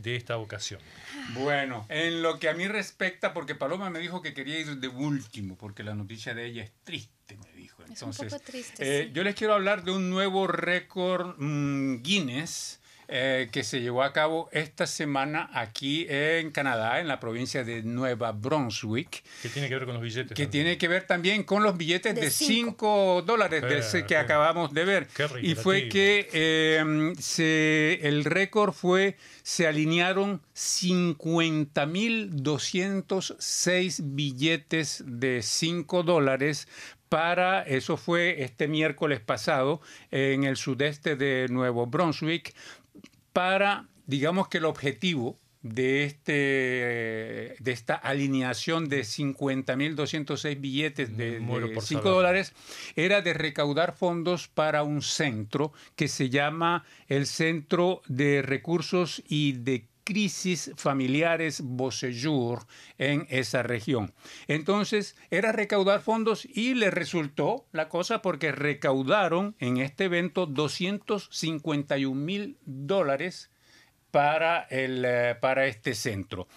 de 0.02 0.16
esta 0.16 0.38
ocasión. 0.38 0.80
Bueno, 1.34 1.86
en 1.90 2.22
lo 2.22 2.40
que 2.40 2.50
a 2.50 2.54
mí 2.54 2.68
respecta, 2.68 3.34
porque 3.34 3.56
Paloma 3.56 3.90
me 3.90 4.00
dijo 4.00 4.22
que 4.22 4.34
quería 4.34 4.60
ir 4.60 4.78
de 4.78 4.88
último, 4.88 5.58
porque 5.58 5.84
la 5.84 5.94
noticia 5.94 6.34
de 6.34 6.46
ella 6.46 6.64
es 6.64 6.72
triste, 6.84 7.38
me 7.38 7.52
dijo. 7.54 7.84
Es 7.84 7.90
un 7.90 8.10
Entonces, 8.10 8.32
poco 8.34 8.44
triste, 8.46 8.76
eh, 9.02 9.06
sí. 9.08 9.12
yo 9.14 9.24
les 9.24 9.36
quiero 9.36 9.54
hablar 9.54 9.84
de 9.84 9.92
un 9.92 10.10
nuevo 10.10 10.48
récord 10.48 11.36
mm, 11.38 12.02
Guinness 12.02 12.79
eh, 13.12 13.50
que 13.52 13.64
se 13.64 13.82
llevó 13.82 14.04
a 14.04 14.14
cabo 14.14 14.50
esta 14.52 14.86
semana 14.88 15.50
aquí 15.54 16.06
en 16.10 16.52
Canadá, 16.52 17.00
en 17.00 17.08
la 17.08 17.20
provincia 17.20 17.64
de 17.64 17.82
Nueva 17.84 18.32
Brunswick, 18.32 19.24
Que 19.42 19.50
tiene 19.50 19.68
que 19.68 19.76
ver 19.76 19.86
con 19.86 19.96
los 19.96 20.04
billetes. 20.04 20.28
que 20.30 20.34
también. 20.44 20.50
tiene 20.52 20.78
que 20.78 20.88
ver 20.88 21.08
también 21.08 21.44
con 21.44 21.64
los 21.64 21.76
billetes 21.78 22.16
De 22.16 22.22
de 22.22 22.30
cinco. 22.30 23.20
5 23.20 23.24
dólares 23.26 23.62
de 23.64 23.76
Eh, 23.76 23.80
ese 23.80 24.02
que 24.02 24.08
qué- 24.10 24.18
acabamos 24.18 24.74
de 24.74 24.86
ver. 24.86 25.08
qué 25.08 25.28
Y 25.42 25.56
fue 25.56 25.90
que 25.90 26.30
eh, 26.34 27.14
se, 27.20 28.00
el 28.08 28.24
récord 28.26 28.74
fue, 28.74 29.18
se 29.44 29.68
alinearon 29.68 30.42
50.206 32.90 34.02
billetes 34.04 35.04
de 35.06 35.42
5 35.42 36.04
dólares 36.04 36.68
para, 37.10 37.64
eso 37.64 37.98
fue 37.98 38.44
este 38.44 38.68
miércoles 38.68 39.20
pasado, 39.20 39.82
en 40.12 40.44
el 40.44 40.58
sudeste 40.58 41.16
de 41.16 41.48
Nuevo 41.50 41.88
Brunswick, 41.88 42.54
para, 43.34 43.88
digamos 44.06 44.48
que 44.48 44.60
el 44.60 44.66
objetivo 44.66 45.38
de, 45.62 46.06
este, 46.06 46.32
de 47.60 47.72
esta 47.72 47.96
alineación 47.96 48.88
de 48.88 49.02
50.206 49.02 50.60
billetes 50.60 51.18
de, 51.18 51.40
de 51.40 51.40
por 51.40 51.84
5 51.84 51.84
saberlo. 51.84 52.12
dólares 52.12 52.54
era 52.96 53.22
de 53.22 53.34
recaudar 53.34 53.94
fondos 53.94 54.48
para 54.48 54.84
un 54.84 55.02
centro 55.02 55.74
que 55.96 56.08
se 56.08 56.30
llama 56.30 56.86
el 57.08 57.26
Centro 57.26 58.02
de 58.08 58.42
Recursos 58.42 59.22
y 59.28 59.54
de 59.54 59.89
crisis 60.10 60.72
familiares 60.76 61.62
Beausejour 61.64 62.66
en 62.98 63.28
esa 63.30 63.62
región. 63.62 64.12
Entonces, 64.48 65.16
era 65.30 65.52
recaudar 65.52 66.02
fondos 66.02 66.46
y 66.46 66.74
le 66.74 66.90
resultó 66.90 67.68
la 67.72 67.90
cosa 67.90 68.24
porque 68.24 68.52
recaudaron 68.52 69.56
en 69.60 69.78
este 69.78 70.06
evento 70.06 70.48
251 70.48 72.20
mil 72.20 72.58
dólares 72.66 73.52
para, 74.10 74.64
el, 74.64 75.06
eh, 75.06 75.36
para 75.40 75.68
este 75.68 75.94
centro. 75.94 76.48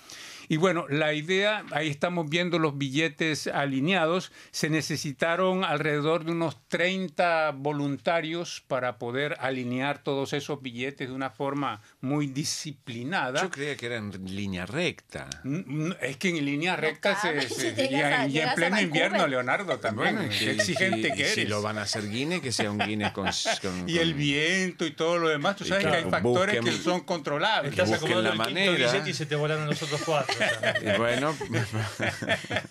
Y 0.52 0.58
bueno, 0.58 0.84
la 0.90 1.14
idea, 1.14 1.64
ahí 1.72 1.88
estamos 1.88 2.28
viendo 2.28 2.58
los 2.58 2.76
billetes 2.76 3.46
alineados, 3.46 4.32
se 4.50 4.68
necesitaron 4.68 5.64
alrededor 5.64 6.26
de 6.26 6.32
unos 6.32 6.58
30 6.68 7.52
voluntarios 7.52 8.62
para 8.68 8.98
poder 8.98 9.34
alinear 9.40 10.02
todos 10.02 10.34
esos 10.34 10.60
billetes 10.60 11.08
de 11.08 11.14
una 11.14 11.30
forma 11.30 11.80
muy 12.02 12.26
disciplinada. 12.26 13.40
Yo 13.40 13.50
creía 13.50 13.76
que 13.78 13.86
era 13.86 13.96
en 13.96 14.12
línea 14.26 14.66
recta. 14.66 15.30
Mm, 15.42 15.86
mm, 15.88 15.94
Es 16.02 16.18
que 16.18 16.28
en 16.28 16.44
línea 16.44 16.76
recta 16.76 17.18
se, 17.18 17.40
se- 17.48 17.68
y 17.70 17.88
llegas 17.88 18.12
en- 18.12 18.20
y 18.20 18.24
en 18.26 18.30
llegas 18.32 18.52
a 18.52 18.54
pleno 18.56 18.80
invierno, 18.82 19.26
Leonardo, 19.26 19.78
también. 19.78 20.16
Bueno, 20.16 20.30
qué 20.38 20.50
exigente 20.50 21.12
que 21.14 21.22
eres. 21.22 21.34
Si 21.34 21.44
lo 21.46 21.62
van 21.62 21.78
a 21.78 21.82
hacer 21.82 22.10
Guinness, 22.10 22.42
que 22.42 22.52
sea 22.52 22.70
un 22.70 22.76
Guinness 22.76 23.12
con. 23.12 23.24
con- 23.62 23.88
y 23.88 23.96
el 23.96 24.12
viento 24.12 24.84
y 24.84 24.90
todo 24.90 25.16
lo 25.16 25.28
demás, 25.30 25.56
tú 25.56 25.64
sabes 25.64 25.86
que 25.86 25.90
hay 25.96 26.10
factores 26.10 26.60
busquen- 26.60 26.64
que 26.64 26.72
son 26.72 27.00
controlables. 27.00 27.72
Estás 27.72 27.90
acomodando 27.92 28.22
la 28.22 28.28
el 28.34 28.54
quinto 28.54 28.70
manera. 28.70 28.92
billete 28.92 29.08
y 29.08 29.14
se 29.14 29.24
te 29.24 29.34
volaron 29.34 29.66
los 29.66 29.82
otros 29.82 30.02
cuatro. 30.04 30.34
Y 30.80 30.96
bueno, 30.98 31.36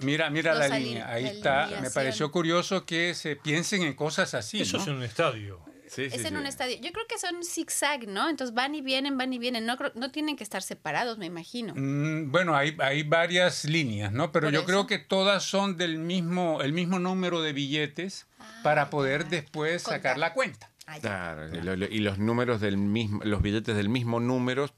Mira, 0.00 0.30
mira 0.30 0.54
Los 0.54 0.70
la 0.70 0.78
línea, 0.78 1.10
ahí 1.10 1.24
la 1.24 1.30
está. 1.30 1.70
Me 1.82 1.90
pareció 1.90 2.30
curioso 2.30 2.86
que 2.86 3.14
se 3.14 3.36
piensen 3.36 3.82
en 3.82 3.92
cosas 3.92 4.32
así. 4.32 4.62
Eso 4.62 4.78
¿no? 4.78 4.82
es 4.82 4.88
un 4.88 5.02
estadio. 5.02 5.60
Sí, 5.94 6.10
sí, 6.10 6.16
es 6.16 6.24
en 6.24 6.32
sí. 6.32 6.36
un 6.36 6.46
estadio. 6.46 6.76
Yo 6.80 6.92
creo 6.92 7.06
que 7.08 7.18
son 7.18 7.44
zigzag, 7.44 8.08
¿no? 8.08 8.28
Entonces 8.28 8.54
van 8.54 8.74
y 8.74 8.80
vienen, 8.82 9.16
van 9.16 9.32
y 9.32 9.38
vienen. 9.38 9.64
No, 9.66 9.76
creo- 9.76 9.92
no 9.94 10.10
tienen 10.10 10.36
que 10.36 10.42
estar 10.44 10.62
separados, 10.62 11.18
me 11.18 11.26
imagino. 11.26 11.72
Mm, 11.76 12.30
Bueno, 12.30 12.56
hay, 12.56 12.76
hay 12.80 13.02
varias 13.04 13.64
líneas, 13.64 14.12
¿no? 14.12 14.32
Pero 14.32 14.46
Por 14.46 14.52
yo 14.54 14.60
eso. 14.60 14.66
creo 14.66 14.86
que 14.86 14.98
todas 14.98 15.42
son 15.44 15.76
del 15.76 15.98
mismo, 15.98 16.62
el 16.62 16.72
mismo 16.72 16.98
número 16.98 17.42
de 17.42 17.52
billetes 17.52 18.26
para 18.62 18.90
poder 18.90 19.24
ya. 19.24 19.28
después 19.30 19.82
Contar. 19.84 19.98
sacar 20.00 20.18
la 20.18 20.32
cuenta. 20.34 20.70
Ah. 20.86 20.98
Claro, 21.00 21.48
y 21.56 21.60
lo- 21.62 21.76
lo- 21.76 21.86
y 21.86 21.98
los 22.00 22.18
números 22.18 22.60
del 22.60 22.76
mismo, 22.76 23.20
los 23.24 23.40
billetes 23.40 23.74
del 23.74 23.88
mismo 23.88 24.20
número, 24.20 24.68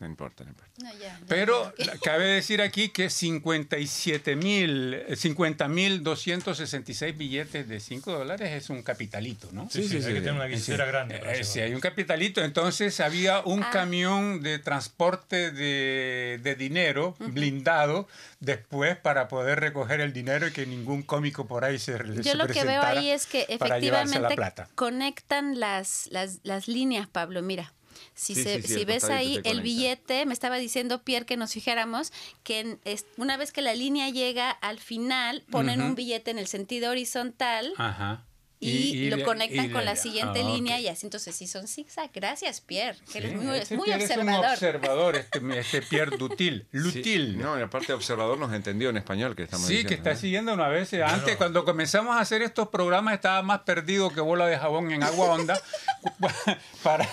no 0.00 0.06
importa, 0.06 0.44
no 0.44 0.50
importa. 0.50 0.72
No, 0.82 0.90
ya, 0.92 0.98
ya, 0.98 1.20
Pero 1.28 1.72
ya. 1.78 1.96
cabe 2.02 2.24
decir 2.26 2.60
aquí 2.62 2.88
que 2.88 3.10
57 3.10 4.34
mil, 4.36 5.02
50 5.14 5.68
mil 5.68 6.02
266 6.02 7.16
billetes 7.16 7.68
de 7.68 7.78
5 7.80 8.12
dólares 8.12 8.50
es 8.52 8.70
un 8.70 8.82
capitalito, 8.82 9.48
¿no? 9.52 9.68
Sí, 9.70 9.82
sí, 9.82 9.88
sí, 9.88 9.96
hay 9.96 10.02
sí, 10.02 10.08
que 10.08 10.14
tener 10.20 10.32
una 10.34 10.46
billetera 10.46 10.84
grande. 10.84 11.18
para 11.18 11.34
Eh, 11.34 11.44
sí, 11.44 11.60
hay 11.60 11.74
un 11.74 11.80
capitalito. 11.80 12.42
Entonces 12.42 12.98
había 13.00 13.40
un 13.40 13.62
Ah. 13.62 13.70
camión 13.72 14.42
de 14.42 14.58
transporte 14.58 15.50
de, 15.52 16.40
de 16.42 16.54
dinero 16.54 17.14
blindado 17.18 18.08
después 18.40 18.96
para 18.96 19.28
poder 19.28 19.60
recoger 19.60 20.00
el 20.00 20.12
dinero 20.12 20.46
y 20.48 20.52
que 20.52 20.66
ningún 20.66 21.02
cómico 21.02 21.46
por 21.46 21.64
ahí 21.64 21.78
se, 21.78 21.98
se 21.98 22.22
Yo 22.22 22.34
lo 22.34 22.46
que 22.46 22.52
veo 22.64 22.80
presentara 22.80 22.90
ahí 23.00 23.10
es 23.10 23.26
que 23.26 23.46
para 23.58 23.78
llevarse 23.78 24.20
la 24.20 24.28
efectivamente 24.28 24.34
plata. 24.36 24.68
conectan 24.74 25.58
las, 25.60 26.08
las, 26.10 26.40
las 26.42 26.68
líneas, 26.68 27.06
Pablo. 27.08 27.42
Mira, 27.42 27.72
si, 28.14 28.34
Sí, 28.34 28.42
se- 28.42 28.62
sí, 28.62 28.68
sí, 28.68 28.74
si 28.74 28.84
ves 28.84 29.04
ahí 29.04 29.40
el 29.44 29.60
billete, 29.62 30.26
me 30.26 30.32
estaba 30.32 30.56
diciendo 30.56 31.02
Pierre 31.02 31.26
que 31.26 31.36
nos 31.36 31.52
fijáramos 31.52 32.12
que 32.42 32.60
en- 32.60 32.80
es- 32.84 33.06
una 33.16 33.36
vez 33.36 33.52
que 33.52 33.62
la 33.62 33.74
línea 33.74 34.08
llega 34.10 34.50
al 34.50 34.78
final, 34.78 35.44
ponen 35.50 35.80
Ujú. 35.80 35.90
un 35.90 35.94
billete 35.94 36.30
en 36.30 36.38
el 36.38 36.46
sentido 36.46 36.90
horizontal 36.90 37.72
Ajá. 37.76 38.24
y, 38.60 39.08
lo 39.08 39.18
de- 39.18 39.22
conectan 39.22 39.66
y 39.66 39.70
con 39.70 39.84
la 39.84 39.94
siguiente 39.94 40.40
ah, 40.42 40.48
línea 40.48 40.80
y 40.80 40.88
así 40.88 41.06
entonces 41.06 41.36
sí 41.36 41.46
son 41.46 41.68
zigzag. 41.68 42.10
Gracias, 42.12 42.60
Pierre, 42.60 42.98
que 43.12 43.18
eres 43.18 43.30
Sí, 43.30 43.36
muy, 43.38 43.56
ese 43.56 43.76
muy 43.76 43.84
Pierre 43.84 44.02
Es 44.02 44.10
un 44.10 44.18
observador. 44.28 44.52
observador, 44.52 45.16
este, 45.16 45.58
este 45.60 45.82
Pierre 45.82 46.16
Dutil. 46.16 46.66
Sí, 46.72 46.78
Lutil. 46.78 47.38
no, 47.38 47.56
y 47.56 47.62
aparte 47.62 47.92
observador 47.92 48.36
nos 48.36 48.52
entendió 48.52 48.90
en 48.90 48.96
español 48.96 49.36
que 49.36 49.44
estamos 49.44 49.66
Sí, 49.68 49.74
diciendo, 49.74 49.88
que 49.90 49.94
está 49.94 50.14
¿no? 50.14 50.16
siguiéndonos 50.18 50.66
a 50.66 50.70
veces. 50.70 51.02
Antes, 51.04 51.36
cuando 51.36 51.64
comenzamos 51.64 52.16
a 52.16 52.20
hacer 52.20 52.42
estos 52.42 52.66
programas, 52.68 53.14
estaba 53.14 53.40
más 53.42 53.60
perdido 53.60 54.10
que 54.10 54.20
bola 54.20 54.46
de 54.46 54.58
jabón 54.58 54.90
en 54.90 55.04
agua 55.04 55.26
honda. 55.34 55.60
para, 56.82 57.08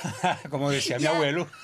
como 0.49 0.71
decía 0.71 0.99
mi 0.99 1.05
abuelo. 1.05 1.47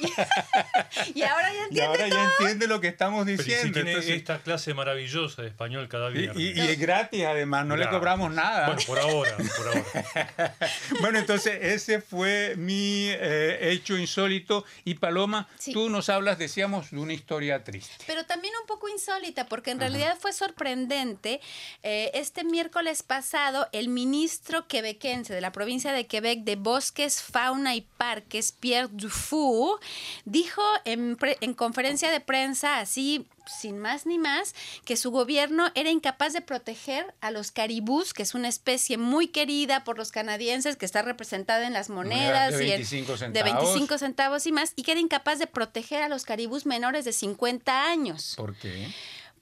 Y 1.16 1.24
ahora 1.24 1.50
ya 1.54 1.60
Y 1.60 1.64
entiende 1.64 1.84
ahora 1.86 2.08
ya 2.08 2.24
entiende 2.38 2.68
lo 2.68 2.80
que 2.82 2.88
estamos 2.90 3.26
Pero 3.26 3.36
y 3.42 3.44
si 3.44 3.50
diciendo. 3.50 3.74
tiene 3.74 3.92
entonces- 3.92 4.16
esta 4.16 4.40
clase 4.40 4.74
maravillosa 4.74 5.42
de 5.42 5.48
español 5.50 5.88
cada 5.88 6.10
y, 6.10 6.14
viernes. 6.14 6.38
y- 6.38 6.52
y 6.52 6.60
es 6.62 6.80
gratis, 6.80 7.24
además, 7.26 7.66
no 7.66 7.76
le 7.78 7.88
cobramos 7.90 8.32
nada. 8.32 8.68
Bueno, 8.68 8.82
por 8.86 9.00
ahora, 9.00 9.38
por 9.58 9.68
ahora. 9.68 10.56
Bueno, 11.00 11.20
entonces 11.20 11.58
ese 11.62 12.02
fue 12.02 12.56
mi 12.58 13.08
eh, 13.10 13.72
hecho 13.72 13.98
insólito. 13.98 14.66
Y 14.84 14.96
Paloma, 14.96 15.48
Sí. 15.58 15.74
tú 15.74 15.90
nos 15.90 16.10
hablas, 16.10 16.38
decíamos, 16.38 16.92
de 16.92 17.00
una 17.00 17.14
historia 17.14 17.64
triste. 17.64 18.04
Pero 18.08 18.26
también 18.26 18.54
un 18.62 18.68
poco 18.68 18.88
insólita, 18.90 19.46
porque 19.48 19.72
en 19.72 19.80
realidad 19.80 20.18
fue 20.20 20.34
sorprendente. 20.34 21.42
Eh, 21.84 22.12
este 22.14 22.44
miércoles 22.44 23.04
pasado, 23.04 23.68
el 23.72 23.88
ministro 23.90 24.68
quebequense 24.68 25.34
de 25.34 25.42
la 25.42 25.52
provincia 25.52 25.94
de 25.94 26.06
Quebec 26.08 26.44
de 26.44 26.56
Bosques, 26.56 27.11
Fauna 27.20 27.76
y 27.76 27.82
Parques, 27.98 28.52
Pierre 28.52 28.90
Dufour, 28.92 29.80
dijo 30.26 30.62
en, 30.86 31.16
pre- 31.16 31.38
en 31.42 31.54
conferencia 31.56 32.12
de 32.12 32.20
prensa, 32.20 32.80
así 32.80 33.26
sin 33.60 33.80
más 33.80 34.06
ni 34.06 34.20
más, 34.20 34.54
que 34.86 34.96
su 34.96 35.10
gobierno 35.12 35.72
era 35.74 35.90
incapaz 35.90 36.32
de 36.34 36.42
proteger 36.42 37.14
a 37.22 37.32
los 37.32 37.52
caribús, 37.52 38.14
que 38.14 38.22
es 38.22 38.36
una 38.36 38.48
especie 38.48 38.98
muy 38.98 39.28
querida 39.28 39.84
por 39.84 39.98
los 39.98 40.12
canadienses, 40.12 40.78
que 40.78 40.86
está 40.86 41.02
representada 41.02 41.66
en 41.66 41.74
las 41.74 41.90
monedas 41.90 42.54
de 42.56 42.68
y 42.68 42.72
en- 42.72 42.78
25 42.78 43.12
de 43.14 43.18
centavos. 43.18 43.64
25 43.64 43.98
centavos 43.98 44.46
y 44.48 44.52
más, 44.52 44.74
y 44.76 44.84
que 44.84 44.92
era 44.92 45.02
incapaz 45.02 45.40
de 45.40 45.48
proteger 45.48 46.04
a 46.04 46.08
los 46.08 46.24
caribús 46.24 46.66
menores 46.68 47.04
de 47.04 47.12
50 47.14 47.88
años 47.90 48.36
¿Por 48.38 48.56
qué? 48.56 48.88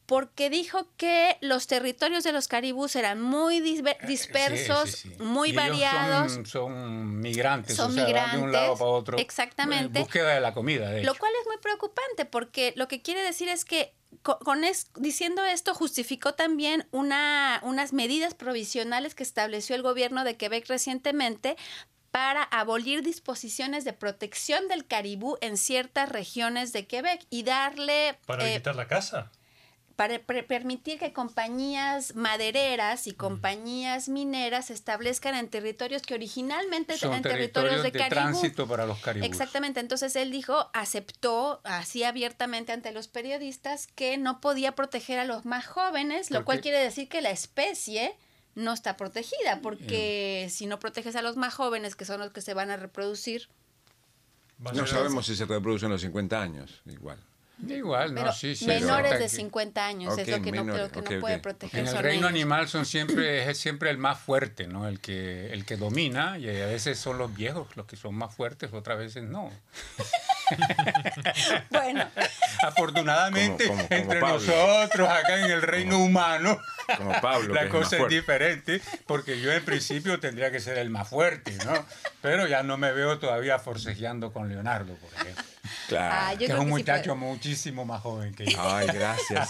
Porque 0.10 0.50
dijo 0.50 0.88
que 0.98 1.38
los 1.40 1.68
territorios 1.68 2.24
de 2.24 2.32
los 2.32 2.48
caribús 2.48 2.96
eran 2.96 3.22
muy 3.22 3.60
disver- 3.62 4.04
dispersos, 4.08 4.90
Sí, 4.90 5.10
sí, 5.10 5.16
sí. 5.16 5.24
muy 5.24 5.50
Y 5.50 5.52
ellos 5.52 5.64
variados. 5.70 6.32
Son, 6.34 6.46
son 6.48 7.20
migrantes, 7.20 7.76
Son 7.76 7.92
o 7.92 7.94
sea, 7.94 8.04
van 8.06 8.12
de 8.32 8.38
un 8.40 8.46
migrantes, 8.48 8.52
lado 8.62 8.74
para 8.78 8.90
otro. 8.90 9.18
exactamente. 9.20 10.00
En 10.00 10.04
búsqueda 10.06 10.34
de 10.34 10.42
la 10.42 10.54
comida, 10.56 10.90
de 10.90 11.04
Lo 11.04 11.12
hecho. 11.12 11.20
cual 11.20 11.32
es 11.40 11.48
muy 11.48 11.58
preocupante 11.60 12.26
porque 12.26 12.74
lo 12.76 12.88
que 12.88 13.02
quiere 13.04 13.22
decir 13.22 13.50
es 13.50 13.66
que 13.66 13.94
co- 14.24 14.40
con 14.40 14.64
es- 14.64 14.88
diciendo 14.96 15.46
esto 15.46 15.76
justificó 15.76 16.34
también 16.34 16.88
una, 16.92 17.60
unas 17.64 17.94
medidas 17.94 18.34
provisionales 18.34 19.14
que 19.14 19.22
estableció 19.22 19.76
el 19.76 19.84
gobierno 19.84 20.24
de 20.24 20.36
Quebec 20.38 20.68
recientemente 20.68 21.56
para 22.10 22.42
abolir 22.42 23.04
disposiciones 23.04 23.84
de 23.86 23.94
protección 23.94 24.68
del 24.68 24.88
caribú 24.88 25.38
en 25.42 25.58
ciertas 25.58 26.10
regiones 26.10 26.74
de 26.74 26.88
Quebec 26.88 27.24
y 27.30 27.44
darle 27.44 28.18
¿Para 28.26 28.46
eh, 28.46 28.48
visitar 28.54 28.76
la 28.76 28.88
casa? 28.88 29.32
Para 30.00 30.18
pre- 30.20 30.44
permitir 30.44 30.98
que 30.98 31.12
compañías 31.12 32.16
madereras 32.16 33.06
y 33.06 33.12
compañías 33.12 34.08
mineras 34.08 34.68
se 34.68 34.74
establezcan 34.74 35.36
en 35.36 35.50
territorios 35.50 36.04
que 36.04 36.14
originalmente 36.14 36.98
Son 36.98 37.10
eran 37.10 37.22
territorios 37.22 37.82
territorios 37.82 37.84
de, 37.84 37.92
de, 37.92 38.00
Caribú. 38.00 38.40
tránsito 38.40 38.66
para 38.66 38.86
los 38.86 38.98
caribús. 39.00 39.28
Exactamente, 39.28 39.82
entonces 39.82 40.16
él 40.16 40.32
dijo, 40.32 40.70
aceptó 40.74 41.60
así 41.66 42.06
abiertamente 42.06 42.72
ante 42.72 42.94
los 42.94 43.10
periodistas 43.10 43.88
que 43.88 44.18
no 44.18 44.40
podía 44.40 44.74
proteger 44.74 45.20
a 45.20 45.26
los 45.26 45.44
más 45.44 45.68
jóvenes, 45.68 46.32
lo 46.32 46.38
¿Por 46.38 46.46
cual 46.46 46.62
quiere 46.62 46.80
decir 46.80 47.10
que 47.10 47.22
la 47.22 47.32
especie 47.32 48.16
no 48.56 48.72
está 48.72 48.96
protegida, 48.96 49.60
porque 49.62 50.46
Eh. 50.46 50.50
si 50.50 50.66
no 50.66 50.80
proteges 50.80 51.18
a 51.18 51.22
los 51.22 51.36
más 51.36 51.54
jóvenes, 51.54 51.98
que 51.98 52.06
son 52.06 52.22
los 52.22 52.32
que 52.32 52.40
se 52.40 52.54
van 52.54 52.72
a 52.72 52.78
reproducir, 52.78 53.50
No 54.60 54.88
sabemos 54.88 55.26
si 55.26 55.36
se 55.36 55.44
reproducen 55.46 55.90
los 55.90 56.00
50 56.00 56.42
años, 56.42 56.82
igual. 56.86 57.20
Igual, 57.68 58.14
no, 58.16 58.22
pero 58.22 58.34
sí, 58.34 58.56
sí. 58.56 58.66
menores 58.66 59.04
resulta 59.12 59.18
de 59.18 59.24
que 59.24 59.30
50 59.30 59.86
años 59.86 60.18
es 60.18 60.28
Ok, 60.28 60.38
lo 60.38 60.42
que 60.42 60.52
no, 60.52 60.64
menores, 60.64 60.82
lo 60.84 60.92
que 60.92 61.00
ok, 61.00 61.12
no 61.12 61.20
puede 61.20 61.40
proteger. 61.40 61.80
En 61.82 61.88
el 61.88 61.98
reino 61.98 62.20
ellos. 62.28 62.30
animal 62.30 62.68
son 62.70 62.86
siempre, 62.86 63.50
es 63.50 63.58
siempre 63.58 63.90
el 63.90 63.98
más 63.98 64.20
fuerte, 64.20 64.68
¿no? 64.68 64.88
El 64.88 65.00
que, 65.02 65.52
el 65.52 65.66
que 65.66 65.76
domina, 65.76 66.38
y 66.38 66.48
a 66.50 66.66
veces 66.68 66.98
son 66.98 67.18
los 67.18 67.34
viejos 67.36 67.68
los 67.76 67.86
que 67.86 67.96
son 67.98 68.16
más 68.16 68.34
fuertes, 68.34 68.72
otras 68.74 68.98
veces 68.98 69.24
no. 69.24 69.52
Bueno, 71.70 72.08
Afortunadamente, 72.64 73.68
Como- 73.68 73.78
como- 73.78 73.88
como 73.90 74.02
entre 74.02 74.20
Pablo. 74.20 74.36
nosotros, 74.40 75.08
acá 75.10 75.38
en 75.46 75.52
el 75.52 75.62
reino 75.62 76.00
humano, 76.00 76.60
Como 76.98 77.22
Pablo, 77.22 77.54
la 77.54 77.64
es 77.66 77.70
cosa 77.70 77.96
es 77.96 78.00
fuerte. 78.00 78.16
diferente, 78.16 78.82
porque 79.06 79.40
yo 79.40 79.52
en 79.52 79.64
principio 79.64 80.20
tendría 80.20 80.52
que 80.52 80.60
ser 80.60 80.78
el 80.80 80.90
más 80.90 81.08
fuerte, 81.08 81.56
¿no? 81.66 81.86
Pero 82.22 82.48
ya 82.48 82.64
no 82.64 82.78
me 82.78 82.92
veo 82.92 83.20
todavía 83.20 83.60
forcejeando 83.60 84.34
con 84.34 84.50
Leonardo, 84.50 84.96
por 84.96 85.14
ejemplo, 85.14 85.44
Claro. 85.88 86.16
Ah, 86.18 86.34
yo 86.34 86.40
que 86.40 86.46
es 86.46 86.60
un 86.60 86.66
que 86.66 86.72
muchacho 86.72 87.16
muchísimo 87.16 87.86
más 87.86 88.02
joven 88.02 88.34
que 88.34 88.46
yo. 88.46 88.58
Ay, 88.62 88.88
gracias. 88.88 89.50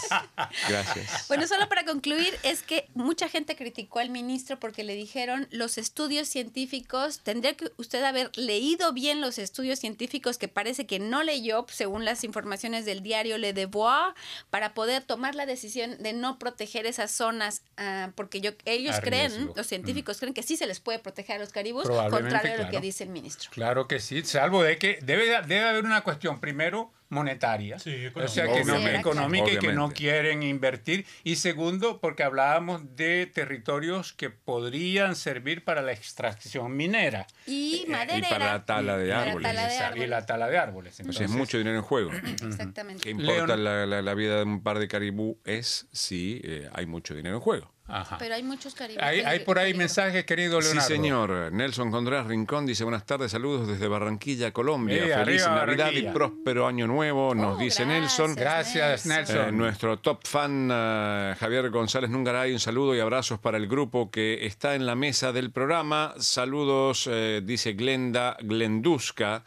Gracias. 0.68 1.28
Bueno, 1.28 1.48
solo 1.48 1.68
para 1.70 1.86
concluir, 1.86 2.38
es 2.44 2.64
que 2.64 2.88
mucha 2.94 3.30
gente 3.30 3.56
criticó 3.56 4.00
al 4.00 4.10
ministro 4.10 4.60
porque 4.60 4.84
le 4.84 4.96
dijeron 4.96 5.48
los 5.52 5.78
estudios 5.78 6.28
científicos, 6.28 7.20
tendría 7.24 7.56
que 7.56 7.72
usted 7.78 8.04
haber 8.04 8.32
leído 8.36 8.94
bien 8.94 9.22
los 9.22 9.38
estudios 9.38 9.80
científicos 9.80 10.38
que 10.38 10.48
parece 10.48 10.86
que 10.86 11.00
no 11.00 11.24
leyó, 11.24 11.66
según 11.70 12.06
las 12.06 12.24
informaciones 12.24 12.86
del 12.86 13.02
diario 13.02 13.38
Le 13.38 13.54
Devoir, 13.54 14.14
para 14.50 14.74
poder 14.74 15.04
tomar 15.04 15.36
la 15.36 15.46
decisión 15.46 15.98
de 16.02 16.14
no 16.14 16.40
proteger 16.40 16.86
esas 16.86 17.12
zonas, 17.12 17.62
ah, 17.78 18.12
porque 18.16 18.42
yo, 18.42 18.52
ellos 18.66 18.96
A 18.96 19.02
creen, 19.02 19.32
riesgo. 19.32 19.54
los 19.56 19.68
científicos 19.68 20.18
creen 20.20 20.34
que 20.34 20.44
sí 20.44 20.58
se 20.58 20.68
les 20.68 20.80
puede 20.80 21.00
proteger 21.00 21.38
a 21.38 21.40
los 21.40 21.50
caribús, 21.50 21.88
contrario 21.88 22.54
a 22.56 22.58
lo 22.58 22.70
que 22.70 22.80
dice 22.80 23.04
el 23.04 23.10
ministro. 23.10 23.50
Claro 23.52 23.88
que 23.88 24.00
sí, 24.00 24.24
salvo 24.24 24.64
de 24.64 24.78
que 24.78 25.00
debe, 25.02 25.26
debe 25.48 25.68
haber 25.68 25.86
una 25.86 26.02
cuestión 26.10 26.40
primero 26.40 26.92
monetaria, 27.12 27.80
Sí, 27.80 28.06
o 28.14 28.28
sea 28.28 28.46
que 28.46 28.64
no 28.64 28.74
Obviamente. 28.76 29.00
económica 29.00 29.52
y 29.52 29.58
que 29.58 29.74
no 29.74 29.90
quieren 29.92 30.44
invertir 30.44 31.06
y 31.24 31.38
segundo 31.38 32.00
porque 32.00 32.22
hablábamos 32.24 32.96
de 32.96 33.26
territorios 33.26 34.14
que 34.14 34.30
podrían 34.30 35.16
servir 35.16 35.64
para 35.64 35.82
la 35.82 35.92
extracción 35.92 36.76
minera 36.76 37.26
Y 37.48 37.84
y 37.88 37.90
maderera. 37.90 38.30
para 38.30 38.46
la 38.54 38.66
tala 38.66 38.98
de 38.98 39.08
la 39.08 39.22
árboles. 39.24 39.48
tala 39.48 39.68
de 39.68 39.74
y 39.76 39.78
la 39.80 39.88
árboles. 39.88 40.26
tala 40.28 40.48
de 40.50 40.58
árboles. 40.60 41.00
Entonces, 41.00 41.24
es 41.24 41.32
mucho 41.32 41.58
dinero 41.58 41.78
en 41.78 41.82
juego. 41.84 42.12
Exactamente. 42.12 43.02
¿Qué 43.04 43.10
importa 43.10 43.56
Leon- 43.56 43.64
la, 43.64 43.86
la- 43.88 44.02
la 44.04 44.14
vida 44.14 44.38
de 44.38 44.44
un 44.44 44.62
par 44.62 44.78
de 44.78 44.88
caribú? 44.88 45.40
Es 45.46 45.88
si 45.92 46.42
eh, 46.44 46.70
hay 46.74 46.86
mucho 46.86 47.16
dinero 47.16 47.36
en 47.36 47.42
juego. 47.42 47.74
Ajá. 47.90 48.18
Pero 48.20 48.36
hay 48.36 48.44
muchos 48.44 48.76
caribús. 48.76 49.02
Hay, 49.04 49.22
hay 49.22 49.40
por 49.40 49.58
ahí 49.60 49.74
mensajes, 49.74 50.24
querido 50.26 50.60
Leonardo. 50.62 50.82
Sí, 50.88 50.94
señor. 50.94 51.52
Nelson 51.52 51.92
Contreras 51.92 52.28
Rincón 52.28 52.66
dice 52.66 52.84
buenas 52.84 53.06
tardes, 53.06 53.32
saludos 53.32 53.68
desde 53.68 53.88
Barranquilla, 53.88 54.52
Colombia. 54.52 54.98
Feliz 55.02 55.14
arriba, 55.16 55.48
Navidad 55.66 55.78
Barranquilla. 55.86 56.10
y 56.10 56.14
próspero 56.14 56.68
año 56.68 56.88
nuevo, 56.88 57.34
nos 57.36 57.56
Oh, 57.56 57.60
dice 57.60 57.86
gracias. 57.86 58.20
Nelson. 58.20 58.36
Gracias, 58.36 59.06
Nelson. 59.06 59.50
Eh, 59.50 59.52
nuestro 59.52 60.00
top 60.00 60.20
fan 60.26 60.70
eh, 60.72 61.36
Javier 61.40 61.70
González 61.70 62.10
Nungaray, 62.10 62.54
un 62.54 62.60
saludo 62.60 62.96
y 62.96 63.00
abrazos 63.00 63.40
para 63.40 63.58
el 63.58 63.68
grupo 63.68 64.12
que 64.12 64.46
está 64.46 64.76
en 64.76 64.86
la 64.86 64.96
mesa 64.96 65.32
del 65.32 65.52
programa. 65.52 66.14
Saludos, 66.20 67.10
eh, 67.12 67.42
dice 67.44 67.74
Glenda 67.74 68.38
Glenduska, 68.42 69.44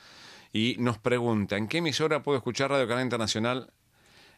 y 0.53 0.77
nos 0.79 0.99
pregunta, 0.99 1.57
¿en 1.57 1.69
qué 1.69 1.79
emisora 1.79 2.23
puedo 2.23 2.37
escuchar 2.39 2.71
Radio 2.71 2.87
Canal 2.89 3.05
Internacional? 3.05 3.71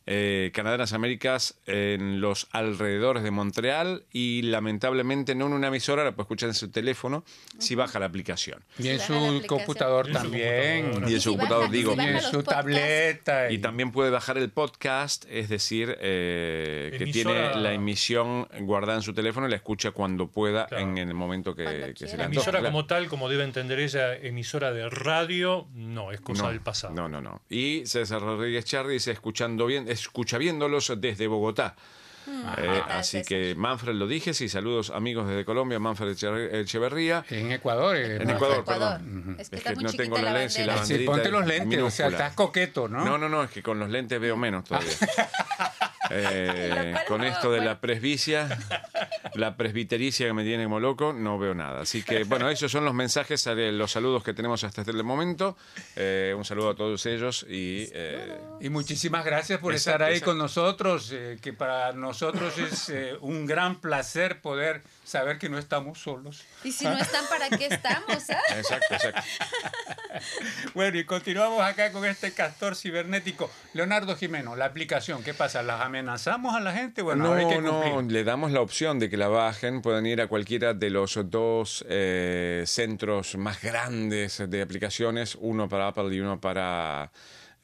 Eh, 0.07 0.51
Canadá 0.55 0.75
en 0.75 0.81
las 0.81 0.93
Américas 0.93 1.59
en 1.67 2.21
los 2.21 2.47
alrededores 2.53 3.23
de 3.23 3.31
Montreal 3.31 4.05
y 4.13 4.43
lamentablemente 4.43 5.35
no 5.35 5.47
en 5.47 5.53
una 5.55 5.69
emisora, 5.69 6.05
la 6.05 6.13
puede 6.13 6.25
escuchar 6.25 6.49
en 6.51 6.55
su 6.55 6.71
teléfono 6.71 7.25
si 7.59 7.75
baja 7.75 7.99
la 7.99 8.07
aplicación. 8.07 8.63
Y 8.79 8.89
en 8.89 8.99
la 8.99 9.05
su 9.07 9.43
computador 9.47 10.11
también. 10.13 11.05
Y 11.09 11.15
en 11.15 11.21
su 11.21 11.31
computador, 11.31 11.71
digo, 11.71 11.95
Y 11.97 12.01
en 12.01 12.21
su 12.21 12.43
tableta. 12.43 13.51
Y 13.51 13.59
también 13.59 13.93
puede 13.93 14.11
bajar 14.11 14.39
el 14.39 14.51
podcast, 14.51 15.25
es 15.31 15.49
decir, 15.49 15.97
eh, 16.01 16.95
que 16.99 17.07
tiene 17.07 17.55
la 17.57 17.73
emisión 17.73 18.47
guardada 18.61 18.99
en 18.99 19.03
su 19.03 19.15
teléfono 19.15 19.47
y 19.47 19.51
la 19.51 19.57
escucha 19.57 19.91
cuando 19.93 20.29
pueda 20.29 20.67
Claro. 20.67 20.83
en 20.85 20.99
el 20.99 21.15
momento 21.15 21.55
que, 21.55 21.95
que 21.97 22.07
se 22.07 22.13
antoje. 22.15 22.25
Emisora 22.27 22.59
Claro. 22.61 22.73
como 22.73 22.87
tal, 22.87 23.09
como 23.09 23.29
debe 23.29 23.45
entender 23.45 23.79
ella, 23.81 24.15
emisora 24.17 24.73
de 24.73 24.89
radio, 24.89 25.67
no, 25.75 26.13
es 26.13 26.21
cosa 26.21 26.45
no, 26.45 26.49
del 26.51 26.61
pasado. 26.61 26.95
No, 26.95 27.09
no, 27.09 27.21
no. 27.21 27.43
Y 27.49 27.87
César 27.87 28.21
Rodríguez 28.21 28.65
Charri 28.65 28.95
dice 28.95 29.11
escuchando 29.13 29.67
bien, 29.67 29.89
escucha 29.95 30.39
viéndolos 30.39 30.93
desde 30.99 31.27
Bogotá. 31.27 31.75
Eh, 32.27 32.31
¿Qué 32.57 32.63
tal, 32.81 32.91
así 32.93 33.23
que 33.23 33.55
Manfred 33.55 33.93
lo 33.97 34.07
dije, 34.07 34.33
sí, 34.33 34.49
saludos 34.49 34.89
amigos 34.89 35.29
desde 35.29 35.45
Colombia, 35.45 35.79
Manfred 35.79 36.13
Eche- 36.17 36.55
Echeverría. 36.63 37.23
En 37.29 37.53
Ecuador. 37.53 37.95
eh, 37.97 38.17
En 38.17 38.31
Ecuador, 38.31 38.61
Ecuador. 38.61 38.99
perdón. 39.01 39.37
Es 39.39 39.51
que 39.51 39.57
Es 39.57 39.79
no 39.83 39.93
tengo 39.93 40.17
la 40.17 40.33
la 40.33 40.39
lente 40.39 40.63
y 40.63 40.65
la 40.65 40.77
bandera. 40.77 40.99
Sí, 41.01 41.05
ponte 41.05 41.29
los 41.29 41.47
lentes, 41.47 41.83
o 41.83 41.91
sea, 41.91 42.09
estás 42.09 42.33
coqueto, 42.33 42.89
¿no? 42.89 43.05
No, 43.05 43.19
no, 43.19 43.29
no, 43.29 43.43
es 43.45 43.51
que 43.51 43.63
con 43.63 43.79
los 43.79 43.91
lentes 43.91 44.19
veo 44.19 44.37
menos 44.39 44.65
todavía. 44.65 44.89
Eh, 46.11 46.95
con 47.09 47.21
no- 47.21 47.27
esto 47.27 47.51
de 47.51 47.61
la 47.61 47.81
presbicia, 47.81 48.49
la 49.35 49.57
presbitericia 49.57 50.27
que 50.27 50.33
me 50.33 50.45
tiene 50.45 50.65
como 50.65 50.81
loco, 50.81 51.13
no 51.13 51.39
veo 51.39 51.55
nada. 51.55 51.83
Así 51.83 52.03
que, 52.03 52.25
bueno, 52.25 52.49
esos 52.51 52.71
son 52.71 52.85
los 52.85 52.95
mensajes, 52.95 53.47
eh, 53.47 53.73
los 53.73 53.91
saludos 53.93 54.23
que 54.23 54.35
tenemos 54.35 54.63
hasta 54.65 54.83
este 54.83 54.93
momento. 55.03 55.57
Eh, 55.97 56.35
un 56.37 56.45
saludo 56.45 56.71
a 56.71 56.75
todos 56.75 57.05
ellos 57.07 57.47
y 57.49 57.89
eh, 57.93 58.37
Y 58.61 58.69
muchísimas 58.69 59.25
gracias 59.25 59.59
por 59.61 59.73
Exacto, 59.73 59.91
estar 59.97 60.09
ahí 60.09 60.15
exacto. 60.17 60.31
con 60.33 60.39
nosotros, 60.39 61.11
eh, 61.13 61.39
que 61.41 61.53
para 61.53 61.93
nosotros 61.93 62.59
es 62.59 62.89
eh, 62.91 63.15
un 63.21 63.47
gran 63.47 63.81
placer 63.81 64.41
poder 64.41 64.83
saber 65.05 65.39
que 65.39 65.49
no 65.49 65.59
estamos 65.59 66.01
solos. 66.01 66.45
Y 66.65 66.73
si 66.73 66.85
no 66.85 66.97
están, 66.97 67.25
¿para 67.29 67.49
qué 67.51 67.67
estamos? 67.67 68.31
ah? 68.31 68.41
exacto, 68.57 68.95
exacto. 68.95 69.23
Bueno, 70.75 70.99
y 70.99 71.05
continuamos 71.05 71.61
acá 71.61 71.91
con 71.91 72.05
este 72.05 72.33
castor 72.33 72.77
cibernético. 72.77 73.51
Leonardo 73.73 74.17
Jimeno, 74.17 74.55
la 74.55 74.67
aplicación, 74.67 75.23
¿qué 75.23 75.35
pasa? 75.35 75.63
¿Las 75.63 75.81
amenazamos 75.81 76.55
a 76.55 76.61
la 76.61 76.73
gente? 76.73 77.03
Bueno, 77.03 77.27
ahora 77.27 77.41
hay 77.41 77.49
que 77.49 77.61
No, 77.61 78.03
no, 78.03 78.03
le 78.03 78.25
damos 78.25 78.53
la 78.53 78.61
opción 78.61 78.99
de 78.99 79.11
que 79.11 79.17
la 79.17 79.29
bajen, 79.29 79.83
puedan 79.83 80.07
ir 80.07 80.21
a 80.21 80.29
cualquiera 80.29 80.73
de 80.73 80.91
los 80.91 81.19
dos 81.31 81.85
eh, 81.89 82.63
centros 82.67 83.37
más 83.37 83.61
grandes 83.61 84.43
de 84.49 84.63
aplicaciones, 84.63 85.37
uno 85.41 85.69
para 85.69 85.89
Apple 85.89 86.15
y 86.15 86.21
uno 86.21 86.41
para 86.41 87.11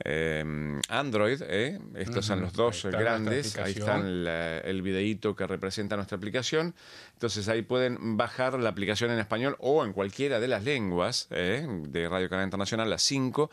eh, 0.05 0.81
Android. 0.89 1.41
¿eh? 1.43 1.79
Estos 1.95 2.27
son 2.27 2.41
los 2.41 2.53
dos 2.53 2.85
Ahí 2.85 2.93
grandes, 2.93 3.57
ahí 3.59 3.73
está 3.73 3.97
el, 3.97 4.27
el 4.27 4.83
videíto 4.83 5.37
que 5.37 5.47
representa 5.47 5.97
nuestra 5.97 6.17
aplicación. 6.17 6.75
Entonces 7.21 7.49
ahí 7.49 7.61
pueden 7.61 8.17
bajar 8.17 8.59
la 8.59 8.71
aplicación 8.71 9.11
en 9.11 9.19
español 9.19 9.55
o 9.59 9.85
en 9.85 9.93
cualquiera 9.93 10.41
de 10.41 10.49
las 10.49 10.65
lenguas 10.65 11.27
¿eh? 11.29 11.67
de 11.69 12.09
Radio 12.09 12.31
Canal 12.31 12.47
Internacional, 12.47 12.89
las 12.89 13.03
cinco. 13.03 13.51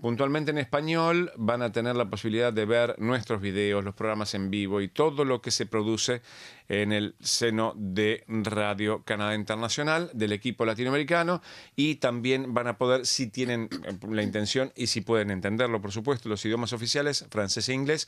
Puntualmente 0.00 0.52
en 0.52 0.58
español 0.58 1.32
van 1.36 1.62
a 1.62 1.72
tener 1.72 1.96
la 1.96 2.08
posibilidad 2.08 2.52
de 2.52 2.64
ver 2.64 2.94
nuestros 3.00 3.40
videos, 3.40 3.84
los 3.84 3.96
programas 3.96 4.34
en 4.34 4.50
vivo 4.50 4.80
y 4.80 4.86
todo 4.86 5.24
lo 5.24 5.42
que 5.42 5.50
se 5.50 5.66
produce 5.66 6.22
en 6.68 6.92
el 6.92 7.16
seno 7.18 7.72
de 7.76 8.24
Radio 8.28 9.02
Canadá 9.02 9.34
Internacional, 9.34 10.10
del 10.12 10.32
equipo 10.32 10.64
latinoamericano, 10.64 11.42
y 11.74 11.96
también 11.96 12.54
van 12.54 12.68
a 12.68 12.78
poder, 12.78 13.06
si 13.06 13.26
tienen 13.28 13.68
la 14.08 14.22
intención 14.22 14.72
y 14.76 14.88
si 14.88 15.00
pueden 15.00 15.30
entenderlo, 15.30 15.80
por 15.80 15.92
supuesto, 15.92 16.28
los 16.28 16.44
idiomas 16.44 16.72
oficiales, 16.72 17.26
francés 17.30 17.68
e 17.70 17.72
inglés, 17.72 18.06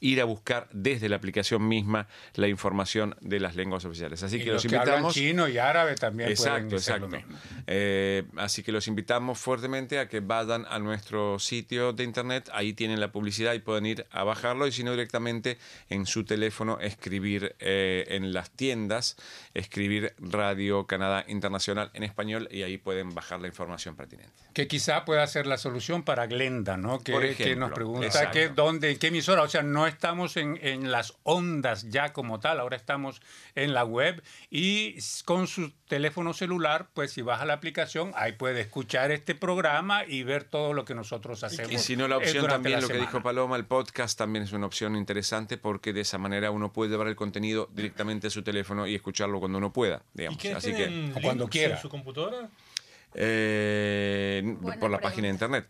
ir 0.00 0.20
a 0.20 0.24
buscar 0.24 0.68
desde 0.72 1.08
la 1.08 1.16
aplicación 1.16 1.66
misma 1.66 2.08
la 2.34 2.48
información 2.48 3.16
de 3.20 3.40
las 3.40 3.54
lenguas 3.54 3.84
oficiales. 3.84 4.22
Así 4.22 4.36
Y 4.36 4.49
que 4.50 4.54
los 4.54 4.64
los 4.64 4.70
que 4.70 4.76
hablan 4.76 4.94
invitamos. 4.96 5.14
chino 5.14 5.48
y 5.48 5.58
árabe 5.58 5.94
también 5.94 6.30
Exacto, 6.30 6.68
pueden 6.68 6.74
hacer 6.76 7.00
lo 7.00 7.06
exacto. 7.06 7.16
mismo. 7.32 7.38
Eh, 7.66 8.24
así 8.36 8.62
que 8.62 8.72
los 8.72 8.86
invitamos 8.88 9.38
fuertemente 9.38 9.98
a 9.98 10.08
que 10.08 10.20
vayan 10.20 10.66
a 10.68 10.78
nuestro 10.78 11.38
sitio 11.38 11.92
de 11.92 12.04
internet, 12.04 12.50
ahí 12.52 12.72
tienen 12.72 13.00
la 13.00 13.12
publicidad 13.12 13.54
y 13.54 13.60
pueden 13.60 13.86
ir 13.86 14.06
a 14.10 14.24
bajarlo 14.24 14.66
y 14.66 14.72
si 14.72 14.84
no 14.84 14.90
directamente 14.90 15.58
en 15.88 16.06
su 16.06 16.24
teléfono 16.24 16.78
escribir 16.80 17.54
eh, 17.60 18.04
en 18.08 18.32
las 18.32 18.50
tiendas, 18.50 19.16
escribir 19.54 20.14
Radio 20.18 20.86
Canadá 20.86 21.24
Internacional 21.28 21.90
en 21.94 22.02
español 22.02 22.48
y 22.50 22.62
ahí 22.62 22.76
pueden 22.78 23.14
bajar 23.14 23.40
la 23.40 23.48
información 23.48 23.96
pertinente. 23.96 24.32
Que 24.52 24.66
quizá 24.66 25.04
pueda 25.04 25.26
ser 25.26 25.46
la 25.46 25.58
solución 25.58 26.02
para 26.02 26.26
Glenda, 26.26 26.76
¿no? 26.76 26.98
Que 26.98 27.12
Por 27.12 27.22
que, 27.22 27.34
que 27.36 27.56
nos 27.56 27.70
ejemplo, 27.70 27.74
pregunta 27.74 28.06
exacto. 28.06 28.32
que 28.32 28.48
dónde, 28.48 28.90
en 28.90 28.98
qué 28.98 29.08
emisora. 29.08 29.42
O 29.42 29.48
sea, 29.48 29.62
no 29.62 29.86
estamos 29.86 30.36
en, 30.36 30.58
en 30.62 30.90
las 30.90 31.14
ondas 31.22 31.88
ya 31.88 32.12
como 32.12 32.40
tal, 32.40 32.58
ahora 32.58 32.76
estamos 32.76 33.22
en 33.54 33.74
la 33.74 33.84
web 33.84 34.22
y 34.48 34.96
con 35.24 35.46
su 35.46 35.70
teléfono 35.86 36.32
celular, 36.32 36.88
pues 36.94 37.12
si 37.12 37.22
baja 37.22 37.44
la 37.44 37.54
aplicación, 37.54 38.12
ahí 38.14 38.32
puede 38.32 38.60
escuchar 38.60 39.10
este 39.10 39.34
programa 39.34 40.04
y 40.06 40.22
ver 40.22 40.44
todo 40.44 40.72
lo 40.72 40.84
que 40.84 40.94
nosotros 40.94 41.42
hacemos. 41.44 41.72
Y 41.72 41.78
si 41.78 41.96
no, 41.96 42.08
la 42.08 42.14
eh, 42.16 42.18
opción 42.18 42.46
también, 42.46 42.74
la 42.76 42.80
lo 42.80 42.86
que 42.88 42.94
semana. 42.94 43.10
dijo 43.10 43.22
Paloma, 43.22 43.56
el 43.56 43.64
podcast 43.66 44.16
también 44.18 44.44
es 44.44 44.52
una 44.52 44.66
opción 44.66 44.96
interesante 44.96 45.58
porque 45.58 45.92
de 45.92 46.00
esa 46.02 46.18
manera 46.18 46.50
uno 46.50 46.72
puede 46.72 46.90
llevar 46.90 47.08
el 47.08 47.16
contenido 47.16 47.68
directamente 47.72 48.28
a 48.28 48.30
su 48.30 48.42
teléfono 48.42 48.86
y 48.86 48.94
escucharlo 48.94 49.38
cuando 49.40 49.58
uno 49.58 49.72
pueda, 49.72 50.02
¿Y 50.14 50.18
digamos. 50.18 50.44
Así 50.56 50.72
que 50.72 51.12
O 51.16 51.20
cuando 51.20 51.48
quiera. 51.48 51.74
en 51.76 51.80
su 51.82 51.88
computadora? 51.88 52.48
eh, 53.14 54.42
por 54.58 54.64
la 54.66 54.76
pregunta. 54.78 55.00
página 55.00 55.26
de 55.28 55.32
internet, 55.32 55.66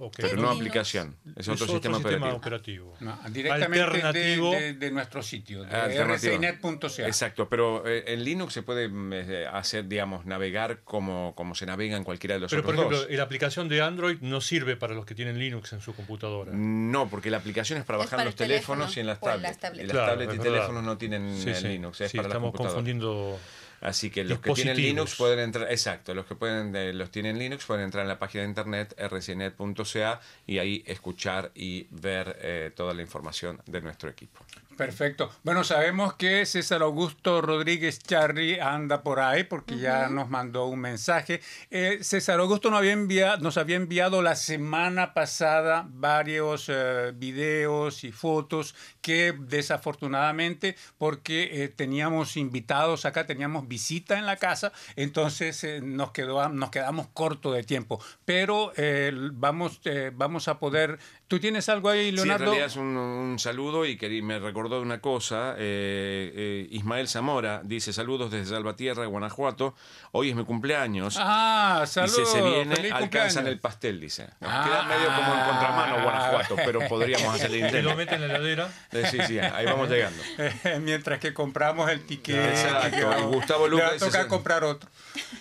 Ok. 0.00 0.14
pero 0.18 0.36
no 0.36 0.50
aplicación, 0.50 1.16
es, 1.34 1.48
Es 1.48 1.48
otro, 1.48 1.66
sistema 1.66 1.96
operativo. 1.98 2.36
operativo. 2.36 2.94
No, 3.00 3.18
directamente 3.30 3.80
Alternativo. 3.82 4.52
de, 4.52 4.60
de- 4.60 4.72
de 4.74 4.90
nuestro 4.92 5.22
sitio, 5.24 5.64
de 5.64 6.04
rcinet.ca. 6.04 7.06
Exacto, 7.06 7.48
pero 7.48 7.86
eh, 7.86 8.04
en 8.06 8.22
Linux 8.22 8.52
se 8.54 8.62
puede 8.62 8.88
mm, 8.88 9.12
eh, 9.12 9.46
hacer, 9.52 9.88
digamos, 9.88 10.24
navegar 10.24 10.82
como, 10.84 11.34
como 11.34 11.54
se 11.56 11.66
navega 11.66 11.96
en 11.96 12.04
cualquiera 12.04 12.34
de 12.34 12.40
los 12.42 12.50
Pero, 12.50 12.62
por 12.62 12.74
otros 12.74 12.86
ejemplo, 12.92 13.08
dos. 13.08 13.16
la 13.16 13.22
aplicación 13.24 13.68
de 13.68 13.82
Android 13.82 14.18
no 14.20 14.40
sirve 14.40 14.76
para 14.76 14.94
los 14.94 15.04
que 15.04 15.16
tienen 15.16 15.36
Linux 15.38 15.72
en 15.72 15.80
su 15.80 15.92
computadora. 15.94 16.52
No, 16.54 17.08
porque 17.08 17.28
la 17.30 17.38
aplicación 17.38 17.80
es 17.80 17.84
para 17.84 17.98
Es 17.98 18.04
bajar 18.04 18.18
para 18.18 18.24
los 18.26 18.34
el 18.34 18.38
teléfono 18.38 18.86
teléfonos 18.86 18.96
y 18.96 19.00
en 19.00 19.06
las 19.08 19.18
o 19.20 19.26
en 19.26 19.30
tablets. 19.32 19.48
las 19.50 19.58
tablets. 19.58 19.82
Y 19.82 19.86
las 19.88 19.92
Claro, 19.94 20.12
tablets 20.12 20.32
y 20.32 20.36
es 20.36 20.42
teléfonos 20.42 20.82
no 20.84 20.96
tienen 20.98 21.36
Sí, 21.42 21.50
eh, 21.50 21.54
sí. 21.56 21.68
Linux, 21.68 22.00
es 22.02 22.10
Sí, 22.12 22.16
para 22.18 22.28
estamos 22.28 22.46
computadora. 22.52 22.74
confundiendo. 22.74 23.40
Así 23.80 24.10
que 24.10 24.24
los 24.24 24.40
que 24.40 24.52
tienen. 24.52 24.76
Linux 24.76 25.14
pueden 25.14 25.38
entrar, 25.38 25.70
exacto, 25.70 26.14
los 26.14 26.26
que 26.26 26.34
pueden 26.34 26.74
eh, 26.74 26.92
los 26.92 27.10
tienen 27.10 27.38
Linux 27.38 27.64
pueden 27.64 27.84
entrar 27.84 28.02
en 28.02 28.08
la 28.08 28.18
página 28.18 28.42
de 28.42 28.48
internet 28.48 28.94
rcnet.ca 28.98 30.20
y 30.46 30.58
ahí 30.58 30.82
escuchar 30.86 31.52
y 31.54 31.86
ver 31.90 32.38
eh, 32.40 32.72
toda 32.74 32.94
la 32.94 33.02
información 33.02 33.60
de 33.66 33.80
nuestro 33.80 34.10
equipo. 34.10 34.40
Perfecto. 34.78 35.28
Bueno, 35.42 35.64
sabemos 35.64 36.14
que 36.14 36.46
César 36.46 36.82
Augusto 36.82 37.40
Rodríguez 37.40 37.98
Charri 37.98 38.60
anda 38.60 39.02
por 39.02 39.18
ahí 39.18 39.42
porque 39.42 39.76
ya 39.76 40.08
nos 40.08 40.30
mandó 40.30 40.66
un 40.66 40.78
mensaje. 40.78 41.40
Eh, 41.72 41.98
César 42.02 42.38
Augusto 42.38 42.70
nos 42.70 42.78
había, 42.78 42.92
enviado, 42.92 43.38
nos 43.38 43.56
había 43.56 43.74
enviado 43.74 44.22
la 44.22 44.36
semana 44.36 45.14
pasada 45.14 45.84
varios 45.90 46.68
eh, 46.68 47.12
videos 47.12 48.04
y 48.04 48.12
fotos 48.12 48.76
que 49.00 49.34
desafortunadamente, 49.36 50.76
porque 50.96 51.64
eh, 51.64 51.68
teníamos 51.68 52.36
invitados 52.36 53.04
acá, 53.04 53.26
teníamos 53.26 53.66
visita 53.66 54.16
en 54.16 54.26
la 54.26 54.36
casa, 54.36 54.72
entonces 54.94 55.82
nos, 55.82 56.12
quedó, 56.12 56.48
nos 56.50 56.70
quedamos 56.70 57.08
corto 57.08 57.50
de 57.50 57.64
tiempo. 57.64 58.00
Pero 58.24 58.72
vamos, 59.32 59.80
eh, 59.86 60.12
vamos 60.14 60.46
a 60.46 60.60
poder... 60.60 61.00
¿Tú 61.28 61.38
tienes 61.38 61.68
algo 61.68 61.90
ahí, 61.90 62.04
Sí, 62.04 62.08
en 62.08 62.14
Leonardo? 62.16 62.44
realidad 62.46 62.66
es 62.66 62.76
un, 62.76 62.96
un 62.96 63.38
saludo 63.38 63.84
y 63.84 63.98
que 63.98 64.08
me 64.22 64.38
recordó 64.38 64.76
de 64.76 64.82
una 64.82 65.00
cosa. 65.02 65.54
eh, 65.58 66.32
eh, 66.34 66.68
Ismael 66.70 67.06
Zamora 67.06 67.60
dice 67.64 67.92
saludos 67.92 68.30
desde 68.30 68.46
Salvatierra, 68.54 69.04
Guanajuato. 69.04 69.74
Hoy 70.12 70.30
es 70.30 70.36
mi 70.36 70.44
cumpleaños. 70.44 71.16
Ah, 71.18 71.84
saludos. 71.86 72.18
Dice, 72.18 72.30
se 72.32 72.42
viene, 72.42 72.74
feliz 72.76 72.92
alcanzan 72.92 73.10
cumpleaños. 73.44 73.46
el 73.52 73.60
pastel, 73.60 74.00
dice. 74.00 74.28
Nos 74.40 74.50
Ah. 74.52 74.64
queda 74.64 74.82
medio 74.84 75.06
como 75.08 75.34
en 75.34 75.44
contramano 75.48 76.02
Guanajuato, 76.02 76.56
pero 76.56 76.80
podríamos 76.88 77.34
hacer 77.34 77.50
el 77.50 77.56
Y 77.56 77.60
lo 77.60 77.66
intento. 77.66 77.96
meten 77.96 78.22
en 78.22 78.28
la 78.28 78.34
heladera. 78.36 78.72
Eh, 78.92 79.04
Sí, 79.10 79.18
sí, 79.26 79.38
ahí 79.38 79.66
vamos 79.66 79.88
llegando. 79.90 80.22
Mientras 80.80 81.18
que 81.20 81.34
compramos 81.34 81.90
el 81.90 82.00
ticket. 82.06 82.36
Exacto. 82.36 82.96
Y 83.20 83.22
Gustavo 83.34 83.64
le 83.66 83.70
Luca 83.72 83.82
va 83.84 83.90
a 83.90 83.92
dice- 83.94 84.06
tocar 84.06 84.26
comprar 84.28 84.64
otro. 84.64 84.88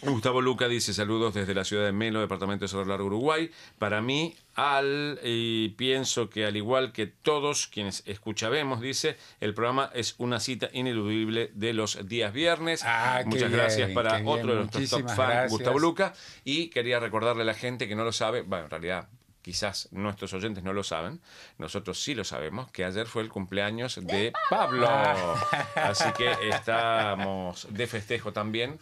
Gustavo 0.02 0.42
Luca 0.42 0.68
dice 0.68 0.94
saludos 0.94 1.34
desde 1.34 1.54
la 1.54 1.64
ciudad 1.64 1.86
de 1.86 1.92
Melo, 1.92 2.20
departamento 2.20 2.66
de 2.66 2.70
Cerro 2.70 2.86
Largo, 2.86 3.06
Uruguay. 3.08 3.52
Para 3.80 4.02
mí, 4.02 4.36
al 4.56 5.20
y 5.24 5.70
pienso 5.70 6.30
que 6.30 6.46
al 6.46 6.58
igual 6.58 6.92
que 6.92 7.06
todos 7.06 7.68
quienes 7.68 8.04
escuchabemos, 8.08 8.82
dice, 8.82 9.18
el 9.40 9.54
programa 9.54 9.92
es 9.94 10.16
una 10.18 10.40
cita 10.40 10.70
ineludible 10.74 11.52
de 11.54 11.74
los 11.74 12.08
días 12.08 12.34
viernes. 12.34 12.82
Ah, 12.84 13.22
Muchas 13.26 13.50
bien, 13.50 13.52
gracias 13.60 13.92
para 13.92 14.20
otro 14.26 14.57
de 14.58 14.64
nuestros 14.64 14.90
top 14.90 15.04
gracias. 15.04 15.52
Gustavo 15.52 15.80
Luca. 15.80 16.14
Y 16.44 16.70
quería 16.70 17.00
recordarle 17.00 17.44
a 17.44 17.46
la 17.46 17.54
gente 17.54 17.88
que 17.88 17.96
no 17.96 18.04
lo 18.04 18.12
sabe, 18.12 18.42
bueno, 18.42 18.66
en 18.66 18.72
realidad 18.72 19.10
quizás 19.48 19.88
nuestros 19.92 20.34
oyentes 20.34 20.62
no 20.62 20.74
lo 20.74 20.84
saben, 20.84 21.22
nosotros 21.58 22.04
sí 22.04 22.14
lo 22.14 22.26
sabemos, 22.26 22.70
que 22.70 22.84
ayer 22.84 23.08
fue 23.08 23.22
el 23.24 23.30
cumpleaños 23.30 23.98
de 24.04 24.34
Pablo. 24.50 24.90
Así 25.76 26.12
que 26.18 26.36
estamos 26.50 27.66
de 27.70 27.88
festejo 27.88 28.34
también. 28.34 28.78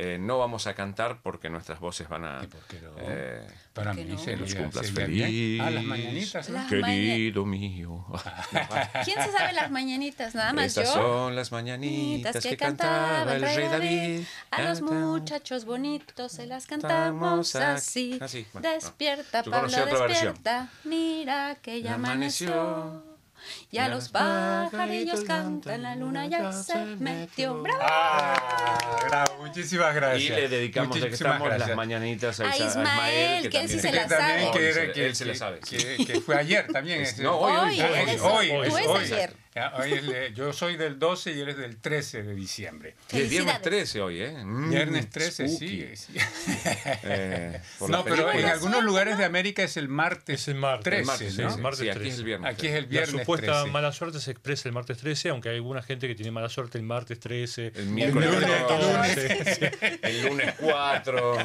Eh, 0.00 0.16
no 0.20 0.38
vamos 0.38 0.66
a 0.68 0.74
cantar 0.74 1.20
porque 1.22 1.50
nuestras 1.50 1.80
voces 1.80 2.08
van 2.08 2.24
a... 2.24 2.40
¿Y 2.44 2.46
por 2.46 2.60
qué 2.66 2.80
no? 2.80 2.90
eh, 2.98 3.44
Para 3.72 3.92
que 3.94 4.04
mí 4.04 4.12
no? 4.12 4.18
sería, 4.18 4.36
Los 4.40 4.54
cumplas 4.54 4.86
sería 4.86 5.26
feliz. 5.26 5.60
Ah, 5.60 5.70
las 5.70 5.82
mañanitas. 5.84 6.48
¿no? 6.48 6.54
Las 6.54 6.68
querido 6.68 7.44
mío. 7.44 8.06
¿Quién 9.04 9.22
se 9.22 9.32
sabe 9.32 9.52
las 9.54 9.70
mañanitas? 9.72 10.34
Nada 10.36 10.52
más 10.52 10.66
Esas 10.66 10.86
yo. 10.86 10.92
son 10.92 11.34
las 11.36 11.50
mañanitas 11.50 12.42
que 12.44 12.56
cantaba 12.56 13.34
el 13.34 13.40
rey 13.42 13.68
David. 13.68 14.22
A 14.52 14.62
los 14.62 14.82
muchachos 14.82 15.64
bonitos 15.64 16.30
se 16.32 16.46
las 16.46 16.66
cantamos 16.66 17.56
así. 17.56 18.18
Así, 18.20 18.46
bueno, 18.52 18.68
Despierta, 18.70 19.42
yo 19.42 19.50
Pablo, 19.50 19.68
versión. 19.84 20.08
despierta. 20.08 20.68
Mira 20.84 21.56
que 21.60 21.82
ya 21.82 21.94
Amaneció. 21.94 23.02
Ya 23.70 23.88
los 23.88 24.08
pajarillos 24.08 25.24
cantan, 25.24 25.82
la 25.82 25.94
luna 25.96 26.26
ya 26.26 26.52
se 26.52 26.76
metió. 26.98 27.62
¡Bravo! 27.62 27.80
Ah, 27.82 28.96
bravo, 29.08 29.44
muchísimas 29.46 29.94
gracias. 29.94 30.22
Y 30.22 30.28
le 30.28 30.48
dedicamos 30.48 30.94
de 30.94 31.00
que 31.02 31.06
Muchísimas 31.08 31.32
estamos 31.32 31.48
las 31.48 31.58
gracias. 31.58 31.76
mañanitas 31.76 32.40
a, 32.40 32.44
A 32.50 32.56
Isa- 32.56 32.64
a 32.64 32.68
Ismael, 32.68 33.50
que 33.50 33.60
él 33.60 33.68
sí 33.68 33.78
se 33.80 33.92
la 33.92 34.08
sabe. 34.08 34.50
que, 34.52 34.68
Él 34.68 34.74
se- 35.14 35.24
que- 35.24 35.34
sabe. 35.34 35.60
que- 35.60 36.20
fue 36.20 36.36
ayer 36.36 36.66
también. 36.72 37.02
Es- 37.02 37.12
ese. 37.14 37.22
no, 37.22 37.36
hoy, 37.38 37.52
Hoy, 37.52 37.80
hoy, 37.80 37.86
él 38.00 38.08
es- 38.08 38.20
hoy, 38.20 38.48
tú 38.48 38.54
hoy, 38.56 38.66
es 38.66 38.74
hoy. 38.86 39.04
ayer. 39.04 39.30
Hoy 39.30 39.36
es 39.86 40.06
de- 40.06 40.32
yo 40.34 40.52
soy 40.52 40.76
del 40.76 40.98
12 40.98 41.32
y 41.32 41.40
él 41.40 41.48
es 41.50 41.56
del 41.56 41.76
13 41.78 42.22
de 42.22 42.34
diciembre. 42.34 42.94
Y 43.12 43.20
es 43.20 43.30
viernes 43.30 43.54
Felicidades. 43.54 43.62
13 43.62 44.00
hoy, 44.00 44.22
¿eh? 44.22 44.32
Mm, 44.44 44.70
Viernes 44.70 45.10
13, 45.10 45.48
spooky. 45.48 45.68
sí. 45.96 45.96
sí. 45.96 46.12
Eh, 47.04 47.60
No, 47.80 47.88
la 47.88 48.04
pero 48.04 48.32
en 48.32 48.44
algunos 48.46 48.82
lugares 48.84 49.18
de 49.18 49.24
América 49.24 49.62
es 49.62 49.76
el 49.76 49.88
martes. 49.88 50.40
Es 50.42 50.48
el 50.48 50.54
martes. 50.56 50.84
13, 50.84 51.00
El 51.00 51.06
martes, 51.06 51.38
¿no? 51.38 51.50
sí. 51.54 51.60
Martes 51.60 51.80
Sí, 51.80 51.88
aquí 51.88 51.98
13. 51.98 52.12
es 52.12 52.18
el 52.18 52.24
viernes. 52.24 52.52
Aquí 52.54 52.66
es 52.66 52.74
el 52.74 52.82
La 52.84 52.88
viernes 52.88 53.10
supuesta 53.20 53.52
13. 53.62 53.70
mala 53.70 53.92
suerte 53.92 54.20
se 54.20 54.30
expresa 54.30 54.68
el 54.68 54.74
martes 54.74 54.98
13, 54.98 55.28
aunque 55.30 55.48
hay 55.50 55.56
alguna 55.56 55.82
gente 55.82 56.08
que 56.08 56.14
tiene 56.14 56.30
mala 56.30 56.48
suerte 56.48 56.78
el 56.78 56.84
martes 56.84 57.18
13. 57.20 57.72
El 57.74 57.86
miércoles 57.86 58.30
lunes, 58.30 58.50
14, 58.50 59.97
el 60.08 60.26
lunes 60.26 60.54
4, 60.58 61.38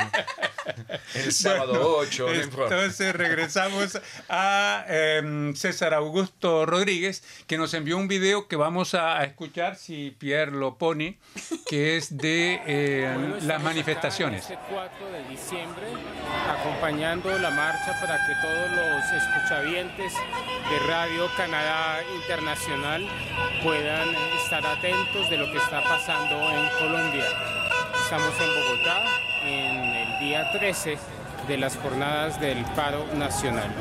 el 1.16 1.34
sábado 1.34 1.98
8, 1.98 2.28
no 2.28 2.42
importa. 2.42 2.76
Entonces 2.76 3.16
regresamos 3.16 4.00
a 4.30 4.86
em, 4.88 5.56
César 5.56 5.94
Augusto 5.94 6.66
Rodríguez, 6.66 7.24
que 7.48 7.58
nos 7.58 7.74
envió 7.74 7.98
un 7.98 8.08
video 8.08 8.48
que 8.48 8.56
vamos 8.56 8.94
a, 8.94 9.20
a 9.20 9.24
escuchar, 9.24 9.76
si 9.76 10.12
Pierre 10.12 10.52
lo 10.52 10.78
pone, 10.78 11.20
que 11.68 11.98
es 11.98 12.18
de 12.18 12.62
eh, 12.66 13.12
Bueno, 13.14 13.38
las 13.42 13.62
manifestaciones. 13.62 14.44
Este 14.44 14.58
4 14.70 15.12
de 15.12 15.24
diciembre, 15.30 15.88
acompañando 16.50 17.38
la 17.40 17.50
marcha 17.50 18.00
para 18.00 18.18
que 18.26 18.34
todos 18.42 18.72
los 18.72 19.24
escuchavientes 19.24 20.14
de 20.14 20.80
Radio 20.88 21.30
Canadá 21.36 22.00
Internacional 22.16 23.08
puedan 23.64 24.10
estar 24.42 24.66
atentos 24.66 25.30
de 25.30 25.38
lo 25.38 25.52
que 25.52 25.58
está 25.58 25.84
pasando 25.84 26.50
en 26.52 26.70
Colombia. 26.80 27.63
Estamos 28.16 28.40
en 28.42 28.54
Bogotá 28.62 29.04
en 29.44 29.96
el 29.96 30.20
día 30.20 30.52
13 30.52 31.00
de 31.48 31.58
las 31.58 31.76
jornadas 31.78 32.40
del 32.40 32.64
paro 32.76 33.08
nacional. 33.16 33.74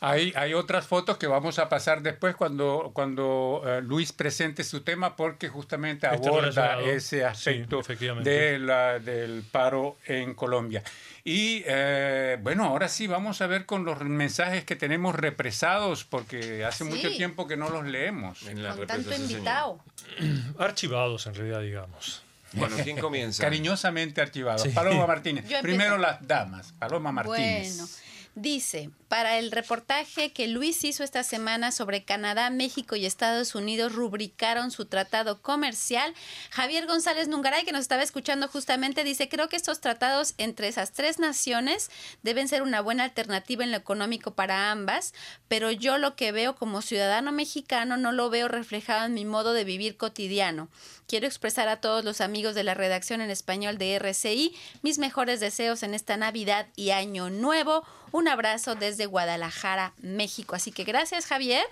Hay, 0.00 0.32
hay 0.36 0.52
otras 0.52 0.86
fotos 0.86 1.16
que 1.16 1.26
vamos 1.26 1.58
a 1.58 1.68
pasar 1.68 2.02
después 2.02 2.36
cuando, 2.36 2.90
cuando 2.92 3.62
eh, 3.64 3.80
Luis 3.82 4.12
presente 4.12 4.62
su 4.62 4.82
tema, 4.82 5.16
porque 5.16 5.48
justamente 5.48 6.06
aborda 6.06 6.80
ese 6.80 7.24
aspecto 7.24 7.82
de 8.22 8.58
la- 8.58 8.98
del 8.98 9.42
paro 9.50 9.96
en 10.06 10.34
Colombia. 10.34 10.82
Y 11.28 11.64
eh, 11.66 12.38
bueno, 12.40 12.66
ahora 12.66 12.86
sí 12.88 13.08
vamos 13.08 13.40
a 13.40 13.48
ver 13.48 13.66
con 13.66 13.84
los 13.84 14.00
mensajes 14.02 14.64
que 14.64 14.76
tenemos 14.76 15.12
represados, 15.16 16.04
porque 16.04 16.64
hace 16.64 16.84
Sí. 16.84 16.90
mucho 16.90 17.10
tiempo 17.10 17.48
que 17.48 17.56
no 17.56 17.68
los 17.68 17.84
leemos. 17.84 18.44
En 18.44 18.62
la 18.62 18.76
Con 18.76 18.86
tanto 18.86 19.12
invitado. 19.12 19.80
Archivados 20.60 21.26
en 21.26 21.34
realidad, 21.34 21.62
digamos. 21.62 22.22
Bueno, 22.52 22.76
¿quién 22.84 22.96
comienza? 23.00 23.42
Cariñosamente 23.42 24.20
archivados. 24.20 24.62
Sí. 24.62 24.68
Paloma 24.68 25.04
Martínez. 25.08 25.44
Primero 25.62 25.98
las 25.98 26.24
damas. 26.24 26.72
Paloma 26.78 27.10
Martínez. 27.10 27.76
Bueno, 27.76 27.88
dice, 28.36 28.90
para 29.08 29.38
el 29.38 29.50
reportaje 29.50 30.32
que 30.32 30.46
Luis 30.46 30.84
hizo 30.84 31.02
esta 31.02 31.22
semana 31.22 31.72
sobre 31.72 32.04
Canadá, 32.04 32.50
México 32.50 32.94
y 32.94 33.06
Estados 33.06 33.54
Unidos 33.54 33.94
rubricaron 33.94 34.70
su 34.70 34.84
tratado 34.84 35.40
comercial. 35.40 36.14
Javier 36.50 36.86
González 36.86 37.28
Nungaray, 37.28 37.64
que 37.64 37.72
nos 37.72 37.80
estaba 37.80 38.02
escuchando 38.02 38.46
justamente, 38.46 39.04
dice, 39.04 39.30
creo 39.30 39.48
que 39.48 39.56
estos 39.56 39.80
tratados 39.80 40.34
entre 40.36 40.68
esas 40.68 40.92
tres 40.92 41.18
naciones 41.18 41.90
deben 42.22 42.46
ser 42.46 42.62
una 42.62 42.82
buena 42.82 43.04
alternativa 43.04 43.64
en 43.64 43.70
lo 43.70 43.78
económico 43.78 44.34
para 44.34 44.70
ambas, 44.70 45.14
pero 45.48 45.70
yo 45.70 45.96
lo 45.96 46.14
que 46.14 46.30
veo 46.30 46.56
como 46.56 46.82
ciudadano 46.82 47.32
mexicano 47.32 47.96
no 47.96 48.12
lo 48.12 48.28
veo 48.28 48.48
reflejado 48.48 49.06
en 49.06 49.14
mi 49.14 49.24
modo 49.24 49.54
de 49.54 49.64
vivir 49.64 49.96
cotidiano. 49.96 50.68
Quiero 51.06 51.26
expresar 51.26 51.68
a 51.68 51.80
todos 51.80 52.04
los 52.04 52.20
amigos 52.20 52.54
de 52.54 52.64
la 52.64 52.74
redacción 52.74 53.20
en 53.20 53.30
español 53.30 53.78
de 53.78 53.94
RCI 53.94 54.54
mis 54.82 54.98
mejores 54.98 55.40
deseos 55.40 55.82
en 55.82 55.94
esta 55.94 56.16
Navidad 56.16 56.66
y 56.76 56.90
Año 56.90 57.30
Nuevo. 57.30 57.84
Un 58.16 58.28
abrazo 58.28 58.76
desde 58.76 59.04
Guadalajara, 59.04 59.92
México. 60.00 60.56
Así 60.56 60.72
que 60.72 60.84
gracias, 60.84 61.26
Javier. 61.26 61.66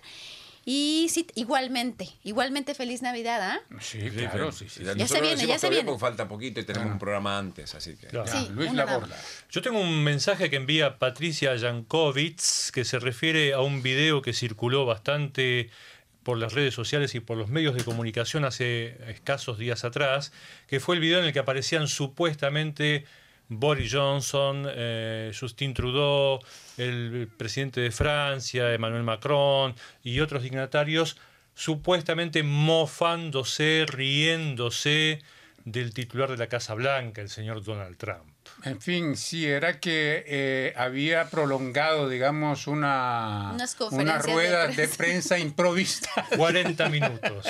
Y 0.66 1.06
sí, 1.08 1.26
igualmente, 1.34 2.10
igualmente 2.22 2.74
feliz 2.74 3.00
Navidad, 3.00 3.40
¿ah? 3.40 3.60
Sí, 3.80 4.10
claro, 4.10 4.52
sí, 4.52 4.68
sí. 4.68 4.84
Ya 4.84 5.08
se 5.08 5.22
viene, 5.22 5.46
ya 5.46 5.58
se 5.58 5.70
viene. 5.70 5.86
Porque 5.86 6.00
falta 6.00 6.28
poquito 6.28 6.60
y 6.60 6.64
tenemos 6.64 6.92
un 6.92 6.98
programa 6.98 7.38
antes, 7.38 7.74
así 7.74 7.96
que. 7.96 8.08
Claro. 8.08 8.30
Sí, 8.30 8.50
Luis 8.52 8.74
Laborda. 8.74 9.18
Yo 9.48 9.62
tengo 9.62 9.80
un 9.80 10.04
mensaje 10.04 10.50
que 10.50 10.56
envía 10.56 10.98
Patricia 10.98 11.58
Jankovic 11.58 12.42
que 12.74 12.84
se 12.84 12.98
refiere 12.98 13.54
a 13.54 13.62
un 13.62 13.82
video 13.82 14.20
que 14.20 14.34
circuló 14.34 14.84
bastante 14.84 15.70
por 16.24 16.36
las 16.36 16.52
redes 16.52 16.74
sociales 16.74 17.14
y 17.14 17.20
por 17.20 17.38
los 17.38 17.48
medios 17.48 17.74
de 17.74 17.84
comunicación 17.84 18.44
hace 18.44 18.98
escasos 19.10 19.56
días 19.56 19.82
atrás, 19.82 20.30
que 20.66 20.78
fue 20.78 20.96
el 20.96 21.00
video 21.00 21.20
en 21.20 21.24
el 21.24 21.32
que 21.32 21.38
aparecían 21.38 21.88
supuestamente 21.88 23.06
Boris 23.48 23.92
Johnson, 23.92 24.66
eh, 24.68 25.32
Justin 25.38 25.74
Trudeau, 25.74 26.40
el 26.76 27.28
presidente 27.36 27.80
de 27.80 27.90
Francia, 27.90 28.72
Emmanuel 28.72 29.02
Macron 29.02 29.74
y 30.02 30.20
otros 30.20 30.42
dignatarios 30.42 31.16
supuestamente 31.54 32.42
mofándose, 32.42 33.86
riéndose 33.88 35.22
del 35.64 35.94
titular 35.94 36.30
de 36.30 36.36
la 36.36 36.48
Casa 36.48 36.74
Blanca, 36.74 37.20
el 37.22 37.28
señor 37.28 37.62
Donald 37.62 37.96
Trump. 37.96 38.33
En 38.64 38.80
fin, 38.80 39.16
sí, 39.16 39.46
era 39.46 39.78
que 39.80 40.24
eh, 40.26 40.72
había 40.76 41.28
prolongado, 41.28 42.08
digamos, 42.08 42.66
una, 42.66 43.52
una 43.54 43.66
conferencias 43.76 44.24
de 44.26 44.32
rueda 44.32 44.66
de 44.68 44.88
prensa. 44.88 45.38
improvisada. 45.38 46.26
40 46.36 46.88
minutos. 46.90 47.46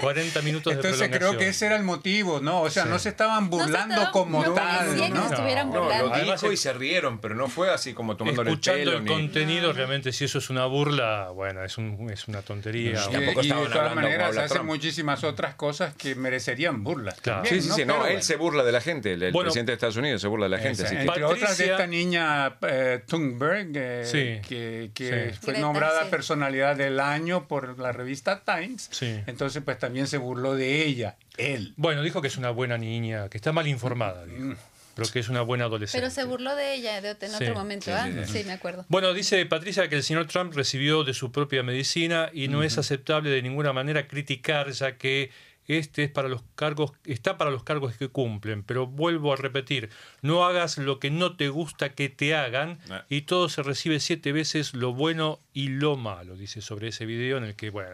40 0.00 0.42
minutos 0.42 0.72
de 0.72 0.76
Entonces 0.76 0.98
creo 1.08 1.10
prolongación. 1.10 1.38
que 1.38 1.48
ese 1.48 1.66
era 1.66 1.76
el 1.76 1.82
motivo, 1.84 2.40
¿no? 2.40 2.62
O 2.62 2.70
sea, 2.70 2.84
Sí. 2.84 2.88
no 2.88 2.98
se 2.98 3.08
estaban 3.10 3.44
No 3.44 3.56
se 3.58 3.62
burlando 3.64 3.94
estaban- 3.94 4.12
como 4.12 4.42
no 4.44 4.52
tal, 4.54 4.96
¿no? 5.14 5.26
estuvieran 5.30 5.68
No, 5.68 5.74
lo 5.76 5.82
burlando. 5.84 6.14
Además, 6.14 6.40
dijo 6.40 6.52
y 6.52 6.56
se 6.56 6.72
rieron, 6.72 7.18
pero 7.20 7.34
no 7.34 7.48
fue 7.48 7.70
así 7.72 7.94
como 7.94 8.16
tomándole 8.16 8.50
el 8.50 8.54
Escuchando 8.54 8.78
pelo. 8.84 8.96
el 8.98 9.04
ni- 9.04 9.10
contenido, 9.10 9.72
realmente 9.72 10.12
si 10.12 10.24
eso 10.24 10.38
es 10.38 10.50
una 10.50 10.66
burla, 10.66 11.30
bueno, 11.30 11.64
es, 11.64 11.78
un, 11.78 12.10
es 12.12 12.28
una 12.28 12.42
tontería. 12.42 13.00
Sí, 13.02 13.08
Y, 13.10 13.12
Tampoco 13.12 13.40
y 13.42 13.48
de 13.48 13.54
todas 13.72 13.94
maneras 13.94 14.36
hacen 14.36 14.66
muchísimas 14.66 15.24
otras 15.24 15.54
cosas 15.54 15.94
que 15.94 16.14
merecerían 16.14 16.84
burlas. 16.84 17.18
Claro. 17.20 17.42
también, 17.42 17.62
Sí, 17.62 17.68
sí, 17.68 17.74
sí, 17.74 17.84
no, 17.84 17.94
Pero 17.94 18.06
él 18.06 18.12
bueno. 18.12 18.22
se 18.22 18.36
burla 18.36 18.64
de 18.64 18.72
la 18.72 18.80
gente, 18.80 19.12
el, 19.14 19.22
el 19.22 19.32
Bueno, 19.32 19.46
presidente 19.46 19.72
de 19.72 19.78
Estados 19.88 19.96
Unidos 19.96 20.20
se 20.20 20.28
burla 20.28 20.46
de 20.46 20.50
la 20.50 20.58
gente. 20.58 20.82
Esa, 20.82 20.86
así 20.86 20.96
que- 20.96 21.02
entre 21.02 21.24
otras 21.24 21.40
de 21.40 21.46
Patricia- 21.46 21.72
esta 21.72 21.86
niña 21.86 22.56
eh, 22.62 23.02
Thunberg, 23.06 23.70
eh, 23.74 24.02
Sí. 24.04 24.48
que, 24.48 24.90
que 24.94 25.30
Sí. 25.32 25.38
fue 25.40 25.52
Greta, 25.54 25.60
nombrada 25.60 26.02
sí. 26.04 26.08
personalidad 26.10 26.76
del 26.76 27.00
año 27.00 27.48
por 27.48 27.78
la 27.78 27.92
revista 27.92 28.42
Times. 28.44 28.88
Sí. 28.92 29.20
Entonces, 29.26 29.62
pues 29.64 29.78
también 29.78 30.06
se 30.06 30.18
burló 30.18 30.54
de 30.54 30.84
ella, 30.84 31.16
él. 31.36 31.74
Bueno, 31.76 32.02
dijo 32.02 32.20
que 32.22 32.28
es 32.28 32.36
una 32.36 32.50
buena 32.50 32.78
niña, 32.78 33.28
que 33.28 33.38
está 33.38 33.52
mal 33.52 33.66
informada, 33.66 34.24
dijo, 34.24 34.54
pero 34.94 35.08
que 35.10 35.18
es 35.18 35.28
una 35.28 35.42
buena 35.42 35.64
adolescente. 35.66 36.00
Pero 36.00 36.10
se 36.10 36.24
burló 36.24 36.56
de 36.56 36.72
ella 36.74 37.00
de- 37.02 37.10
en 37.10 37.30
Sí, 37.30 37.44
otro 37.44 37.54
momento, 37.54 37.84
sí, 37.86 37.90
¿ah? 37.92 38.08
sí, 38.26 38.38
Sí, 38.40 38.44
me 38.44 38.52
acuerdo. 38.52 38.86
Bueno, 38.88 39.12
dice 39.12 39.44
Patricia 39.44 39.88
que 39.90 39.96
el 39.96 40.02
señor 40.02 40.26
Trump 40.26 40.54
recibió 40.54 41.04
de 41.04 41.12
su 41.12 41.30
propia 41.32 41.62
medicina 41.62 42.30
y 42.32 42.48
no 42.48 42.62
es 42.62 42.78
aceptable 42.78 43.28
de 43.30 43.42
ninguna 43.42 43.72
manera 43.74 44.06
criticar, 44.08 44.70
ya 44.70 44.96
que 44.96 45.30
este 45.68 46.04
es 46.04 46.10
para 46.10 46.28
los 46.28 46.42
cargos, 46.54 46.92
está 47.04 47.36
para 47.36 47.50
los 47.50 47.62
cargos 47.64 47.96
que 47.96 48.08
cumplen. 48.08 48.62
Pero 48.62 48.86
vuelvo 48.86 49.32
a 49.32 49.36
repetir, 49.36 49.90
no 50.22 50.44
hagas 50.44 50.78
lo 50.78 50.98
que 51.00 51.10
no 51.10 51.36
te 51.36 51.48
gusta 51.48 51.94
que 51.94 52.08
te 52.08 52.34
hagan 52.34 52.78
Ah. 52.90 53.04
y 53.08 53.22
todo 53.22 53.48
se 53.48 53.62
recibe 53.62 54.00
siete 54.00 54.32
veces 54.32 54.74
lo 54.74 54.92
bueno 54.92 55.40
y 55.52 55.68
lo 55.68 55.96
malo, 55.96 56.36
dice 56.36 56.60
sobre 56.60 56.88
ese 56.88 57.06
video 57.06 57.38
en 57.38 57.44
el 57.44 57.56
que, 57.56 57.70
bueno, 57.70 57.90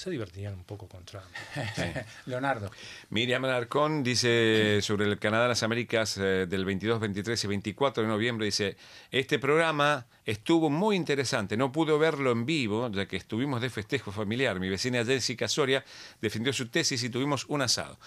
se 0.00 0.08
divertían 0.08 0.54
un 0.54 0.64
poco 0.64 0.88
con 0.88 1.04
Trump. 1.04 1.26
Leonardo. 2.26 2.70
Miriam 3.10 3.44
Alarcón 3.44 4.02
dice 4.02 4.80
sobre 4.80 5.04
el 5.04 5.18
Canadá 5.18 5.46
las 5.46 5.62
Américas 5.62 6.16
eh, 6.16 6.46
del 6.48 6.64
22, 6.64 7.00
23 7.00 7.44
y 7.44 7.46
24 7.46 8.02
de 8.04 8.08
noviembre, 8.08 8.46
dice, 8.46 8.78
este 9.10 9.38
programa 9.38 10.06
estuvo 10.24 10.70
muy 10.70 10.96
interesante, 10.96 11.58
no 11.58 11.70
pude 11.70 11.98
verlo 11.98 12.32
en 12.32 12.46
vivo, 12.46 12.90
ya 12.90 13.04
que 13.04 13.18
estuvimos 13.18 13.60
de 13.60 13.68
festejo 13.68 14.10
familiar. 14.10 14.58
Mi 14.58 14.70
vecina 14.70 15.04
Jessica 15.04 15.48
Soria 15.48 15.84
defendió 16.22 16.54
su 16.54 16.68
tesis 16.68 17.02
y 17.02 17.10
tuvimos 17.10 17.44
un 17.48 17.60
asado. 17.60 17.98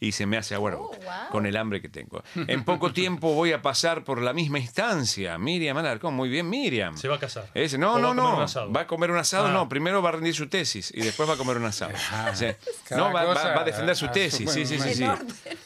Y 0.00 0.12
se 0.12 0.26
me 0.26 0.36
hace 0.36 0.54
agua 0.54 0.74
Oh, 0.76 0.90
wow. 0.92 1.30
con 1.30 1.46
el 1.46 1.56
hambre 1.56 1.80
que 1.82 1.88
tengo. 1.88 2.22
En 2.46 2.62
poco 2.64 2.92
tiempo 2.92 3.34
voy 3.34 3.52
a 3.52 3.62
pasar 3.62 4.04
por 4.04 4.20
la 4.22 4.32
misma 4.32 4.58
instancia. 4.60 5.38
Miriam 5.38 5.76
Alarcón, 5.76 6.14
muy 6.14 6.28
bien 6.28 6.48
Miriam. 6.48 6.96
Se 6.96 7.08
va 7.08 7.16
a 7.16 7.18
casar. 7.18 7.48
Ese, 7.54 7.76
¿O 7.76 7.78
no, 7.80 7.98
no, 7.98 8.14
no. 8.14 8.46
Va 8.72 8.80
a 8.82 8.86
comer 8.86 9.10
un 9.10 9.16
asado, 9.18 9.46
Ah. 9.46 9.52
no. 9.52 9.68
Primero 9.68 10.00
va 10.00 10.10
a 10.10 10.12
rendir 10.12 10.34
su 10.34 10.48
tesis 10.48 10.92
y 10.94 11.00
después 11.00 11.28
va 11.28 11.34
a 11.34 11.36
comer 11.36 11.56
un 11.56 11.64
asado. 11.64 11.92
Sí. 12.34 12.46
Cada 12.88 13.00
No, 13.00 13.12
va, 13.12 13.24
va- 13.24 13.34
cosa 13.34 13.48
va 13.54 13.62
a 13.62 13.64
defender 13.64 13.96
su 13.96 14.06
tesis. 14.08 14.48
Sí, 14.50 14.64
sí, 14.66 14.78
sí, 14.78 14.94
sí. 14.94 15.04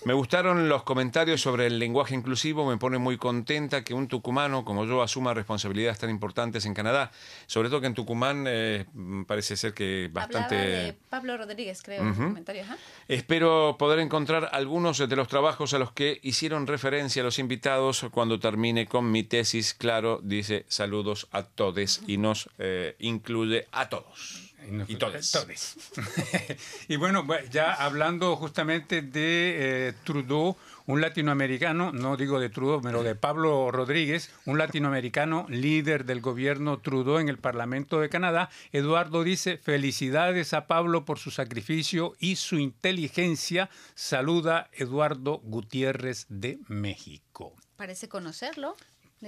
Me 0.04 0.14
gustaron 0.14 0.68
los 0.68 0.82
comentarios 0.82 1.40
sobre 1.42 1.66
el 1.66 1.78
lenguaje 1.78 2.14
inclusivo. 2.14 2.66
Me 2.68 2.78
pone 2.78 2.96
muy 2.98 3.18
contenta 3.18 3.84
que 3.84 3.92
un 3.92 4.08
tucumano 4.08 4.64
como 4.64 4.86
yo 4.86 5.02
asuma 5.02 5.34
responsabilidades 5.34 5.98
tan 5.98 6.08
importantes 6.08 6.64
en 6.64 6.72
Canadá. 6.72 7.10
Sobre 7.46 7.68
todo 7.68 7.82
que 7.82 7.86
en 7.88 7.94
Tucumán 7.94 8.44
eh, 8.48 8.86
parece 9.26 9.56
ser 9.58 9.74
que 9.74 10.08
bastante. 10.10 10.54
Hablaba 10.56 10.82
de 10.84 10.96
Pablo 11.10 11.36
Rodríguez, 11.36 11.82
creo, 11.82 12.00
en 12.00 12.08
el 12.08 12.14
comentario. 12.14 12.62
ajá. 12.62 12.76
Espero 13.08 13.76
poder 13.78 13.98
encontrar 13.98 14.21
algunos 14.30 14.98
de 14.98 15.16
los 15.16 15.28
trabajos 15.28 15.74
a 15.74 15.78
los 15.78 15.92
que 15.92 16.18
hicieron 16.22 16.66
referencia 16.66 17.22
los 17.22 17.38
invitados 17.38 18.06
cuando 18.10 18.38
termine 18.38 18.86
con 18.86 19.10
mi 19.10 19.22
tesis. 19.22 19.74
Claro, 19.74 20.20
dice 20.22 20.64
saludos 20.68 21.28
a 21.32 21.42
todos 21.42 22.00
y 22.06 22.16
nos 22.18 22.48
eh, 22.58 22.96
incluye 23.00 23.66
a 23.72 23.88
todos. 23.88 24.52
Y 24.86 24.94
todes. 24.94 25.76
y 26.88 26.94
bueno, 26.96 27.24
bu- 27.24 27.48
ya 27.50 27.72
hablando 27.74 28.36
justamente 28.36 29.02
de 29.02 29.88
eh, 29.88 29.92
Trudeau, 30.04 30.56
un 30.86 31.00
latinoamericano, 31.00 31.92
no 31.92 32.16
digo 32.16 32.40
de 32.40 32.50
Trudeau, 32.50 32.80
pero 32.80 33.02
de 33.02 33.14
Pablo 33.14 33.70
Rodríguez, 33.70 34.30
un 34.46 34.58
latinoamericano 34.58 35.46
líder 35.48 36.04
del 36.04 36.20
gobierno 36.20 36.78
Trudeau 36.80 37.18
en 37.18 37.28
el 37.28 37.38
Parlamento 37.38 38.00
de 38.00 38.08
Canadá, 38.08 38.50
Eduardo 38.72 39.24
dice, 39.24 39.58
felicidades 39.58 40.54
a 40.54 40.66
Pablo 40.66 41.04
por 41.04 41.18
su 41.18 41.30
sacrificio 41.30 42.14
y 42.18 42.36
su 42.36 42.56
inteligencia. 42.56 43.70
Saluda 43.94 44.68
Eduardo 44.72 45.40
Gutiérrez 45.44 46.26
de 46.28 46.58
México. 46.68 47.54
Parece 47.76 48.08
conocerlo. 48.08 48.76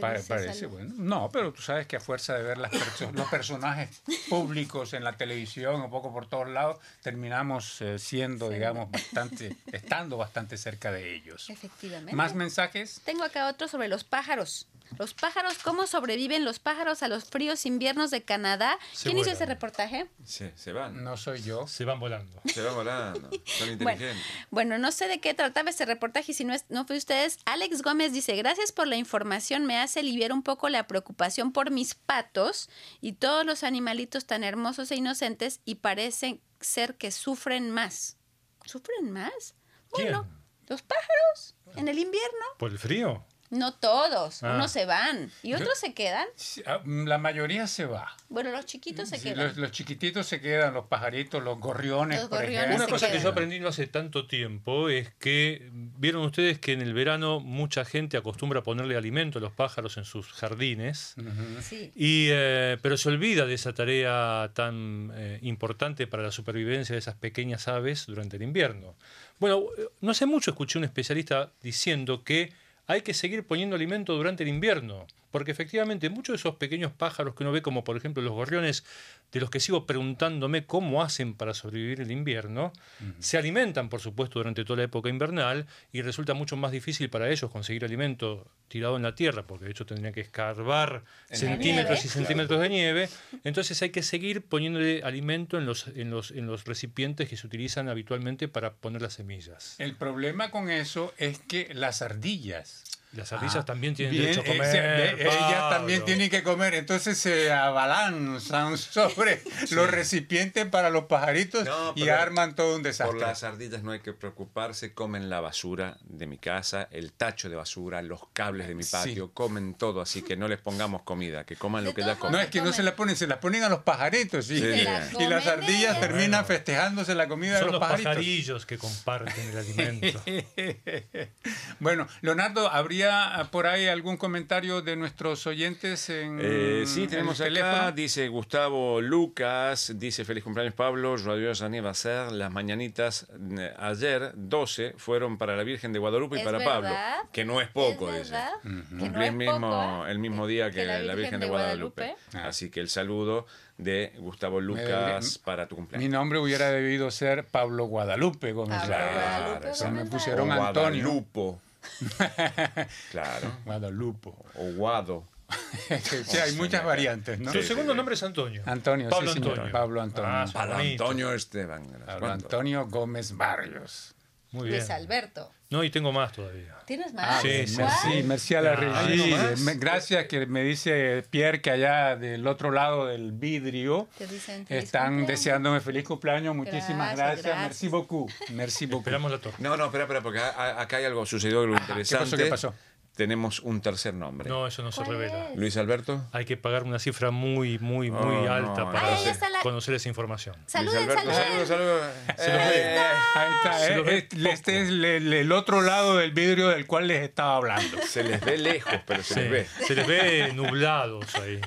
Pa- 0.00 0.14
parece 0.28 0.66
bueno. 0.66 0.92
No, 0.96 1.28
pero 1.32 1.52
tú 1.52 1.62
sabes 1.62 1.86
que 1.86 1.96
a 1.96 2.00
fuerza 2.00 2.34
de 2.34 2.42
ver 2.42 2.58
las 2.58 2.72
perso- 2.72 3.12
los 3.12 3.28
personajes 3.28 4.02
públicos 4.28 4.92
en 4.94 5.04
la 5.04 5.16
televisión, 5.16 5.80
un 5.80 5.90
poco 5.90 6.12
por 6.12 6.28
todos 6.28 6.48
lados, 6.48 6.78
terminamos 7.02 7.80
eh, 7.80 7.98
siendo, 7.98 8.48
digamos, 8.50 8.90
bastante, 8.90 9.56
estando 9.72 10.16
bastante 10.16 10.56
cerca 10.56 10.90
de 10.90 11.14
ellos. 11.14 11.48
Efectivamente. 11.50 12.14
¿Más 12.16 12.34
mensajes? 12.34 13.00
Tengo 13.04 13.24
acá 13.24 13.48
otro 13.48 13.68
sobre 13.68 13.88
los 13.88 14.04
pájaros. 14.04 14.66
Los 14.98 15.14
pájaros, 15.14 15.54
¿cómo 15.64 15.86
sobreviven 15.86 16.44
los 16.44 16.58
pájaros 16.58 17.02
a 17.02 17.08
los 17.08 17.24
fríos 17.24 17.64
inviernos 17.64 18.10
de 18.10 18.22
Canadá? 18.22 18.78
Se 18.92 19.08
¿Quién 19.08 19.18
hizo 19.18 19.30
ese 19.30 19.46
reportaje? 19.46 20.06
Se, 20.24 20.52
se 20.56 20.72
van. 20.72 21.02
No 21.02 21.16
soy 21.16 21.42
yo. 21.42 21.66
Se 21.66 21.84
van 21.86 21.98
volando. 21.98 22.40
Se 22.44 22.60
van 22.60 22.74
volando. 22.74 23.30
Son 23.46 23.78
Bueno, 23.78 23.92
inteligentes. 23.92 24.24
bueno, 24.50 24.78
no 24.78 24.92
sé 24.92 25.08
de 25.08 25.20
qué 25.20 25.32
trataba 25.32 25.70
ese 25.70 25.86
reportaje 25.86 26.32
y 26.32 26.34
si 26.34 26.44
no, 26.44 26.52
es, 26.52 26.66
no 26.68 26.86
fue 26.86 26.98
ustedes. 26.98 27.38
Alex 27.46 27.80
Gómez 27.82 28.12
dice, 28.12 28.36
gracias 28.36 28.72
por 28.72 28.86
la 28.86 28.96
información, 28.96 29.64
me 29.64 29.78
hace 29.84 30.00
aliviar 30.00 30.32
un 30.32 30.42
poco 30.42 30.68
la 30.68 30.86
preocupación 30.86 31.52
por 31.52 31.70
mis 31.70 31.94
patos 31.94 32.68
y 33.00 33.12
todos 33.12 33.46
los 33.46 33.62
animalitos 33.62 34.26
tan 34.26 34.42
hermosos 34.44 34.90
e 34.90 34.96
inocentes 34.96 35.60
y 35.64 35.76
parece 35.76 36.40
ser 36.60 36.96
que 36.96 37.10
sufren 37.10 37.70
más. 37.70 38.16
¿Sufren 38.64 39.10
más? 39.10 39.54
Bueno, 39.90 40.22
¿Quién? 40.22 40.44
los 40.68 40.82
pájaros 40.82 41.54
en 41.76 41.88
el 41.88 41.98
invierno. 41.98 42.44
¿Por 42.58 42.72
el 42.72 42.78
frío? 42.78 43.24
No 43.54 43.72
todos, 43.72 44.42
Ah. 44.42 44.54
unos 44.56 44.70
se 44.72 44.84
van 44.84 45.30
y 45.42 45.54
otros 45.54 45.78
se 45.78 45.94
quedan. 45.94 46.26
Ah, 46.66 46.80
La 46.84 47.18
mayoría 47.18 47.66
se 47.66 47.86
va. 47.86 48.14
Bueno, 48.28 48.50
los 48.50 48.66
chiquitos 48.66 49.08
se 49.08 49.18
Sí, 49.18 49.28
quedan. 49.30 49.46
los, 49.48 49.56
los 49.56 49.70
chiquititos 49.70 50.26
se 50.26 50.40
quedan, 50.40 50.74
los 50.74 50.86
pajaritos, 50.86 51.42
los 51.42 51.58
gorriones, 51.60 52.20
Los 52.20 52.28
por 52.28 52.38
gorriones 52.40 52.64
ejemplo. 52.66 52.84
Una 52.86 52.92
cosa 52.92 53.12
que 53.12 53.20
yo 53.20 53.28
aprendí 53.28 53.60
no 53.60 53.68
hace 53.68 53.86
tanto 53.86 54.26
tiempo 54.26 54.88
es 54.88 55.12
que 55.20 55.68
vieron 55.72 56.22
ustedes 56.24 56.58
que 56.58 56.72
en 56.72 56.82
el 56.82 56.94
verano 56.94 57.38
mucha 57.40 57.84
gente 57.84 58.16
acostumbra 58.16 58.60
a 58.60 58.62
ponerle 58.64 58.96
alimento 58.96 59.38
a 59.38 59.42
los 59.42 59.52
pájaros 59.52 59.96
en 59.98 60.04
sus 60.04 60.32
jardines. 60.32 61.14
Sí. 61.62 61.92
Y, 61.94 62.28
eh, 62.30 62.76
pero 62.82 62.96
se 62.96 63.08
olvida 63.08 63.46
de 63.46 63.54
esa 63.54 63.72
tarea 63.72 64.50
tan 64.54 65.12
eh, 65.14 65.38
importante 65.42 66.06
para 66.06 66.22
la 66.24 66.32
supervivencia 66.32 66.94
de 66.94 66.98
esas 66.98 67.14
pequeñas 67.14 67.68
aves 67.68 68.06
durante 68.06 68.36
el 68.36 68.42
invierno. 68.42 68.96
Bueno, 69.38 69.62
eh, 69.78 69.88
no 70.00 70.10
hace 70.10 70.26
mucho 70.26 70.50
escuché 70.50 70.78
un 70.78 70.84
especialista 70.84 71.52
diciendo 71.62 72.24
que 72.24 72.52
hay 72.86 73.02
que 73.02 73.14
seguir 73.14 73.46
poniendo 73.46 73.76
alimento 73.76 74.14
durante 74.14 74.42
el 74.42 74.48
invierno, 74.48 75.06
porque 75.34 75.50
efectivamente 75.50 76.10
muchos 76.10 76.34
de 76.34 76.36
esos 76.36 76.54
pequeños 76.54 76.92
pájaros 76.92 77.34
que 77.34 77.42
uno 77.42 77.50
ve, 77.50 77.60
como 77.60 77.82
por 77.82 77.96
ejemplo 77.96 78.22
los 78.22 78.34
gorriones, 78.34 78.84
de 79.32 79.40
los 79.40 79.50
que 79.50 79.58
sigo 79.58 79.84
preguntándome 79.84 80.64
cómo 80.64 81.02
hacen 81.02 81.34
para 81.34 81.54
sobrevivir 81.54 82.00
el 82.00 82.12
invierno, 82.12 82.72
se 83.18 83.36
alimentan, 83.36 83.88
por 83.88 84.00
supuesto, 84.00 84.38
durante 84.38 84.64
toda 84.64 84.76
la 84.76 84.82
época 84.84 85.08
invernal 85.08 85.66
y 85.92 86.02
resulta 86.02 86.34
mucho 86.34 86.56
más 86.56 86.70
difícil 86.70 87.10
para 87.10 87.28
ellos 87.28 87.50
conseguir 87.50 87.84
alimento 87.84 88.46
tirado 88.68 88.96
en 88.96 89.02
la 89.02 89.16
tierra, 89.16 89.44
porque 89.44 89.64
de 89.64 89.72
hecho 89.72 89.84
tendrían 89.84 90.14
que 90.14 90.20
escarbar 90.20 91.02
En 91.28 91.36
centímetros 91.36 92.04
y 92.04 92.08
centímetros 92.08 92.60
de 92.60 92.68
nieve. 92.68 93.08
Entonces 93.42 93.82
hay 93.82 93.90
que 93.90 94.04
seguir 94.04 94.46
poniéndole 94.46 95.02
alimento 95.02 95.58
en 95.58 95.66
los, 95.66 95.88
en 95.88 96.10
los, 96.10 96.30
en 96.30 96.46
los 96.46 96.64
recipientes 96.64 97.28
que 97.28 97.36
se 97.36 97.44
utilizan 97.44 97.88
habitualmente 97.88 98.46
para 98.46 98.74
poner 98.74 99.02
las 99.02 99.14
semillas. 99.14 99.74
El 99.80 99.96
problema 99.96 100.52
con 100.52 100.70
eso 100.70 101.12
es 101.18 101.40
que 101.40 101.74
las 101.74 102.02
ardillas 102.02 102.84
Las 103.14 103.32
ardillas 103.32 103.56
Ah, 103.56 103.64
también 103.64 103.94
tienen 103.94 104.12
bien, 104.12 104.24
derecho 104.26 104.40
a 104.40 104.44
eh, 104.44 104.56
comer. 104.56 105.16
ve- 105.16 105.22
ellas 105.22 105.70
también 105.70 106.04
tienen 106.04 106.30
que 106.30 106.42
comer, 106.42 106.74
entonces 106.74 107.16
se 107.18 107.52
abalanzan 107.52 108.76
sobre 108.78 109.42
los 109.70 109.90
recipientes 109.90 110.66
para 110.66 110.90
los 110.90 111.04
pajaritos 111.04 111.64
No, 111.64 111.92
y 111.96 112.08
arman 112.08 112.54
todo 112.54 112.70
un 112.76 112.82
Por 112.82 112.90
desastre. 112.90 113.20
las 113.20 113.42
ardillas 113.44 113.82
no 113.82 113.92
hay 113.92 114.00
que 114.00 114.12
preocuparse, 114.12 114.92
comen 114.94 115.30
la 115.30 115.40
basura 115.40 115.98
de 116.04 116.26
mi 116.26 116.38
casa, 116.38 116.88
el 116.90 117.12
tacho 117.12 117.48
de 117.48 117.56
basura, 117.56 118.02
los 118.02 118.20
cables 118.32 118.68
de 118.68 118.74
mi 118.74 118.82
Sí. 118.82 118.92
patio, 118.92 119.32
comen 119.32 119.74
todo, 119.74 120.00
así 120.00 120.22
que 120.22 120.36
no 120.36 120.48
les 120.48 120.58
pongamos 120.58 121.02
comida, 121.02 121.44
que 121.44 121.56
coman 121.56 121.84
lo 121.84 121.94
que 121.94 122.02
ya 122.02 122.16
comen. 122.16 122.32
No, 122.32 122.40
es 122.40 122.48
que 122.50 122.60
no 122.62 122.72
se 122.72 122.82
la 122.82 122.96
ponen, 122.96 123.16
se 123.16 123.26
las 123.26 123.38
ponen 123.38 123.62
a 123.62 123.68
los 123.68 123.80
pajaritos. 123.80 124.50
Y, 124.50 124.58
Sí. 124.58 124.64
y- 124.64 124.78
Se 124.78 124.84
la 124.84 125.08
y 125.24 125.28
las 125.28 125.46
ardillas 125.46 126.00
terminan 126.00 126.30
Bueno. 126.30 126.44
festejándose 126.46 127.14
la 127.14 127.28
comida 127.28 127.58
Son 127.58 127.66
de 127.68 127.72
los 127.72 127.72
los 127.74 127.80
pajaritos. 127.80 128.10
pajarillos 128.12 128.66
que 128.66 128.78
comparten 128.78 129.48
el 129.50 129.58
alimento. 129.58 130.22
bueno, 131.80 132.06
Leonardo, 132.22 132.68
¿habría 132.70 133.03
por 133.50 133.66
ahí 133.66 133.86
algún 133.86 134.16
comentario 134.16 134.82
de 134.82 134.96
nuestros 134.96 135.46
oyentes 135.46 136.08
en 136.10 136.38
Eh, 136.42 136.84
sí, 136.86 137.04
en 137.04 137.08
tenemos 137.10 137.40
el 137.40 137.56
acá, 137.56 137.66
teléfono? 137.70 137.92
dice 137.92 138.28
Gustavo 138.28 139.00
Lucas, 139.00 139.92
dice 139.96 140.24
feliz 140.24 140.44
cumpleaños 140.44 140.74
Pablo, 140.74 141.16
radiosa 141.16 141.68
ser 141.94 142.32
las 142.32 142.50
mañanitas 142.50 143.26
eh, 143.58 143.72
ayer 143.78 144.32
12 144.34 144.94
fueron 144.96 145.38
para 145.38 145.56
la 145.56 145.62
Virgen 145.64 145.92
de 145.92 145.98
Guadalupe 145.98 146.36
y 146.36 146.38
¿Es 146.40 146.44
para 146.44 146.58
Pablo, 146.64 146.88
verdad? 146.90 147.16
que 147.32 147.44
no 147.44 147.60
es 147.60 147.68
poco, 147.68 148.08
¿Es 148.10 148.24
dice. 148.24 148.32
verdad? 148.32 148.50
Que 148.62 148.68
no 148.68 148.98
Cumplí 149.00 149.22
es 149.24 149.28
el 149.30 149.36
mismo, 149.36 149.60
poco, 149.60 150.06
¿eh? 150.06 150.10
el 150.10 150.18
mismo 150.18 150.46
día 150.46 150.70
que, 150.70 150.84
la, 150.84 151.14
Virgen 151.14 151.40
de 151.40 151.48
Guadalupe. 151.48 152.14
Ah. 152.34 152.48
Así 152.48 152.70
que 152.70 152.80
el 152.80 152.88
saludo 152.88 153.46
de 153.78 154.12
Gustavo 154.18 154.60
Lucas 154.60 155.38
para 155.38 155.66
tu 155.66 155.74
Mi 155.74 155.80
cumpleaños. 155.80 156.10
nombre 156.10 156.38
hubiera 156.38 156.70
debido 156.70 157.10
ser 157.10 157.44
Pablo 157.46 157.86
Guadalupe 157.86 158.52
Gómez. 158.52 158.78
Pablo. 158.80 158.94
Guadalupe 158.96 159.70
eso 159.70 159.90
me 159.90 160.04
pusieron 160.06 160.50
Antonio. 160.52 160.70
Guadalupo. 161.04 161.60
claro. 163.10 163.58
Guadalupe. 163.64 164.30
O 164.56 164.72
Guado. 164.74 165.24
sí, 166.26 166.38
hay 166.38 166.52
muchas 166.52 166.84
variantes, 166.84 167.38
¿no? 167.38 167.52
Su 167.52 167.60
Sí, 167.60 167.68
segundo 167.68 167.92
sí. 167.92 167.96
nombre 167.96 168.14
es 168.14 168.22
Antonio. 168.22 168.62
Antonio, 168.66 169.10
Pablo 169.10 169.28
sí, 169.28 169.34
señor. 169.34 169.50
Antonio. 169.52 169.72
Pablo 169.72 170.02
Antonio. 170.02 170.30
Ah, 170.30 170.46
Pablo. 170.52 170.74
Antonio 170.76 171.32
Esteban. 171.34 171.86
Pablo. 172.06 172.32
Antonio 172.32 172.86
Gómez 172.88 173.36
Barrios. 173.36 174.14
Muy 174.52 174.68
bien. 174.68 174.78
Luis 174.78 174.90
Alberto. 174.90 175.50
No, 175.74 175.82
y 175.82 175.90
tengo 175.90 176.12
más 176.12 176.30
todavía. 176.30 176.72
¿Tienes 176.86 177.08
Ah, 177.16 177.26
más? 177.32 177.42
sí, 177.42 177.66
sí, 177.66 177.74
¿Cuál? 177.76 177.88
merci, 178.04 178.22
merci 178.22 178.54
a 178.54 178.60
la 178.60 178.72
Ah, 178.72 179.54
Gracias 179.76 180.26
que 180.26 180.46
me 180.46 180.62
dice 180.62 181.24
Pierre 181.30 181.60
que 181.60 181.70
allá 181.70 182.14
del 182.14 182.46
otro 182.46 182.70
lado 182.70 183.06
del 183.06 183.32
vidrio 183.32 184.06
dicen 184.20 184.66
están 184.68 185.06
cumpleaños. 185.06 185.26
deseándome 185.26 185.80
feliz 185.80 186.04
cumpleaños. 186.04 186.54
Muchísimas 186.54 187.16
Gracias, 187.16 187.16
gracias. 187.16 187.44
gracias. 187.44 187.60
Merci 187.62 187.88
beaucoup. 187.88 188.30
Merci 188.50 188.86
beaucoup. 188.86 189.00
Esperamos 189.06 189.32
la 189.32 189.38
torta. 189.38 189.58
No, 189.60 189.76
no, 189.76 189.86
espera, 189.86 190.04
espera, 190.04 190.20
porque 190.22 190.38
a- 190.38 190.50
a- 190.50 190.82
acá 190.82 190.98
hay 190.98 191.06
algo, 191.06 191.26
sucedió 191.26 191.62
algo 191.62 191.74
interesante. 191.74 192.24
pasó, 192.24 192.36
qué 192.36 192.46
pasó? 192.46 192.74
Tenemos 193.14 193.60
un 193.60 193.80
tercer 193.80 194.12
nombre. 194.12 194.48
No, 194.48 194.66
eso 194.66 194.82
no 194.82 194.90
se 194.90 195.04
¿Cuál 195.04 195.18
revela. 195.18 195.50
es? 195.50 195.56
Luis 195.56 195.76
Alberto. 195.76 196.26
Hay 196.32 196.44
que 196.44 196.56
pagar 196.56 196.82
una 196.82 196.98
cifra 196.98 197.30
muy, 197.30 197.78
muy, 197.78 198.10
muy 198.10 198.46
Oh, 198.48 198.52
alta 198.52 198.80
no. 198.84 198.92
para 198.92 199.14
ahí 199.16 199.24
la- 199.24 199.60
conocer 199.62 199.94
esa 199.94 200.08
información. 200.08 200.56
Saluden, 200.66 201.06
Luis 201.06 201.16
Alberto, 201.18 201.30
saluden. 201.32 201.66
saludos, 201.66 201.68
saludos. 201.68 202.36
Se 202.38 202.48
los 202.52 202.58
ve. 202.58 202.94
Eh, 202.96 202.98
Ahí 203.36 203.52
está. 203.62 203.78
Se 203.78 203.92
eh, 203.92 203.96
lo 203.96 204.04
ve 204.04 204.18
este 204.18 204.50
este 204.50 204.82
es 204.82 204.88
el, 204.88 205.52
otro 205.52 205.80
lado 205.80 206.16
del 206.16 206.32
vidrio 206.32 206.68
del 206.70 206.86
cual 206.88 207.06
les 207.06 207.22
estaba 207.22 207.56
hablando. 207.56 207.98
se 208.02 208.24
les 208.24 208.40
ve 208.40 208.58
lejos, 208.58 208.94
pero 209.06 209.22
se 209.22 209.34
Sí, 209.34 209.40
les 209.40 209.50
ve. 209.50 209.66
se 209.86 209.94
les 209.94 210.06
ve 210.08 210.52
nublados 210.52 211.32
ahí. 211.36 211.60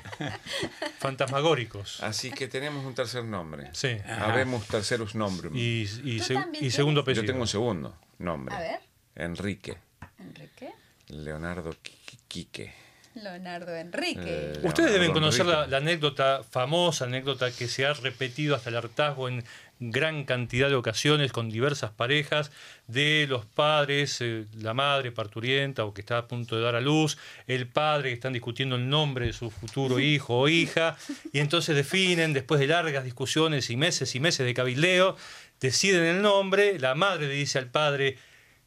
Fantasmagóricos. 1.00 2.02
Así 2.04 2.32
que 2.32 2.48
tenemos 2.48 2.86
un 2.86 2.94
tercer 2.94 3.24
nombre. 3.24 3.70
Sí. 3.74 3.98
Habemos 4.20 4.68
terceros 4.68 5.16
nombres. 5.16 5.52
Y, 5.56 5.84
y, 6.04 6.18
¿Tú 6.20 6.24
seg- 6.26 6.42
también 6.42 6.66
y 6.66 6.72
segundo 6.72 7.00
Yo 7.00 7.04
apellido. 7.04 7.26
tengo 7.26 7.42
un 7.42 7.48
segundo 7.48 7.98
nombre. 8.20 8.56
A 8.56 8.60
ver, 8.60 8.80
Enrique. 9.16 9.78
Enrique. 10.20 10.72
Leonardo 11.10 11.72
Qui- 11.84 12.17
Quique. 12.28 12.74
Leonardo 13.15 13.76
Enrique. 13.76 14.22
Eh, 14.54 14.60
Ustedes 14.62 14.91
deben 14.93 15.12
conocer 15.12 15.43
la 15.46 15.63
anécdota, 15.78 16.43
famosa 16.43 17.06
anécdota 17.06 17.52
que 17.52 17.67
se 17.67 17.84
ha 17.86 17.93
repetido 17.93 18.56
hasta 18.56 18.70
el 18.70 18.76
hartazgo 18.76 19.28
en 19.28 19.43
gran 19.80 20.24
cantidad 20.24 20.70
de 20.70 20.76
ocasiones 20.76 21.32
con 21.32 21.50
diversas 21.50 21.89
parejas 21.89 22.52
de 22.86 23.26
los 23.28 23.46
padres, 23.46 24.17
eh, 24.22 24.46
la 24.60 24.76
madre 24.76 25.12
parturienta 25.12 25.84
o 25.86 25.96
que 25.96 26.02
está 26.02 26.20
a 26.20 26.28
punto 26.28 26.56
de 26.58 26.62
dar 26.63 26.76
a 26.76 26.82
luz, 26.82 27.17
el 27.48 27.67
padre 27.67 28.10
que 28.10 28.13
están 28.15 28.34
discutiendo 28.34 28.76
el 28.76 28.88
nombre 28.88 29.26
de 29.28 29.34
su 29.34 29.50
futuro 29.50 30.00
hijo 30.13 30.38
o 30.38 30.48
hija, 30.48 30.96
y 31.34 31.39
entonces 31.39 31.76
definen, 31.76 32.34
después 32.34 32.60
de 32.60 32.67
largas 32.67 33.04
discusiones 33.04 33.72
y 33.72 33.78
meses 33.78 34.13
y 34.13 34.20
meses 34.20 34.46
de 34.46 34.54
cabildeo, 34.54 35.15
deciden 35.60 36.04
el 36.04 36.22
nombre, 36.22 36.78
la 36.78 36.93
madre 36.93 37.28
le 37.28 37.34
dice 37.34 37.58
al 37.58 37.67
padre 37.72 38.17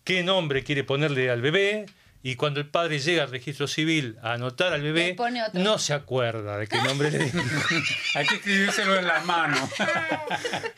qué 0.03 0.25
nombre 0.25 0.65
quiere 0.65 0.83
ponerle 0.83 1.31
al 1.31 1.41
bebé, 1.41 1.87
y 2.23 2.35
cuando 2.37 2.61
el 2.61 2.67
padre 2.69 2.99
llega 2.99 3.23
al 3.23 3.31
registro 3.31 3.67
civil 3.67 4.19
a 4.23 4.35
anotar 4.35 4.73
al 4.75 4.83
bebé, 4.83 5.17
no 5.55 5.79
se 5.79 5.95
acuerda 5.95 6.59
de 6.59 6.67
qué 6.67 6.77
nombre 6.83 7.11
le 7.11 7.19
dijo. 7.21 7.39
Hay 8.15 8.27
que 8.27 8.35
escribírselo 8.37 8.99
en 8.99 9.07
la 9.07 9.21
mano. 9.21 9.69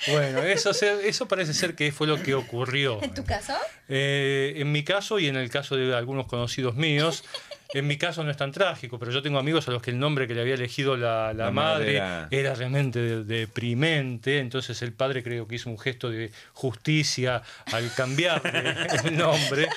Bueno, 0.08 0.40
eso, 0.42 0.74
se- 0.74 1.08
eso 1.08 1.28
parece 1.28 1.54
ser 1.54 1.74
que 1.76 1.92
fue 1.92 2.06
lo 2.08 2.20
que 2.20 2.34
ocurrió. 2.34 3.00
¿En 3.02 3.14
tu 3.14 3.24
caso? 3.24 3.54
Eh, 3.88 4.54
en 4.56 4.72
mi 4.72 4.82
caso 4.84 5.18
y 5.20 5.28
en 5.28 5.36
el 5.36 5.48
caso 5.50 5.76
de 5.76 5.94
algunos 5.94 6.26
conocidos 6.26 6.74
míos, 6.74 7.22
en 7.78 7.86
mi 7.86 7.96
caso 7.96 8.22
no 8.24 8.30
es 8.30 8.36
tan 8.36 8.52
trágico, 8.52 8.98
pero 8.98 9.10
yo 9.12 9.22
tengo 9.22 9.38
amigos 9.38 9.66
a 9.68 9.70
los 9.70 9.80
que 9.82 9.90
el 9.90 9.98
nombre 9.98 10.26
que 10.28 10.34
le 10.34 10.42
había 10.42 10.54
elegido 10.54 10.96
la, 10.96 11.32
la 11.32 11.46
La 11.46 11.50
madre 11.50 12.00
madre 12.00 12.38
era... 12.38 12.54
realmente 12.54 12.98
de- 13.00 13.24
deprimente, 13.24 14.38
entonces 14.40 14.80
el 14.82 14.92
padre 14.92 15.22
creo 15.22 15.46
que 15.48 15.54
hizo 15.56 15.70
un 15.70 15.78
gesto 15.78 16.10
de 16.10 16.30
justicia 16.52 17.42
al 17.72 17.92
cambiarle 17.94 18.74
el 19.04 19.16
nombre. 19.16 19.68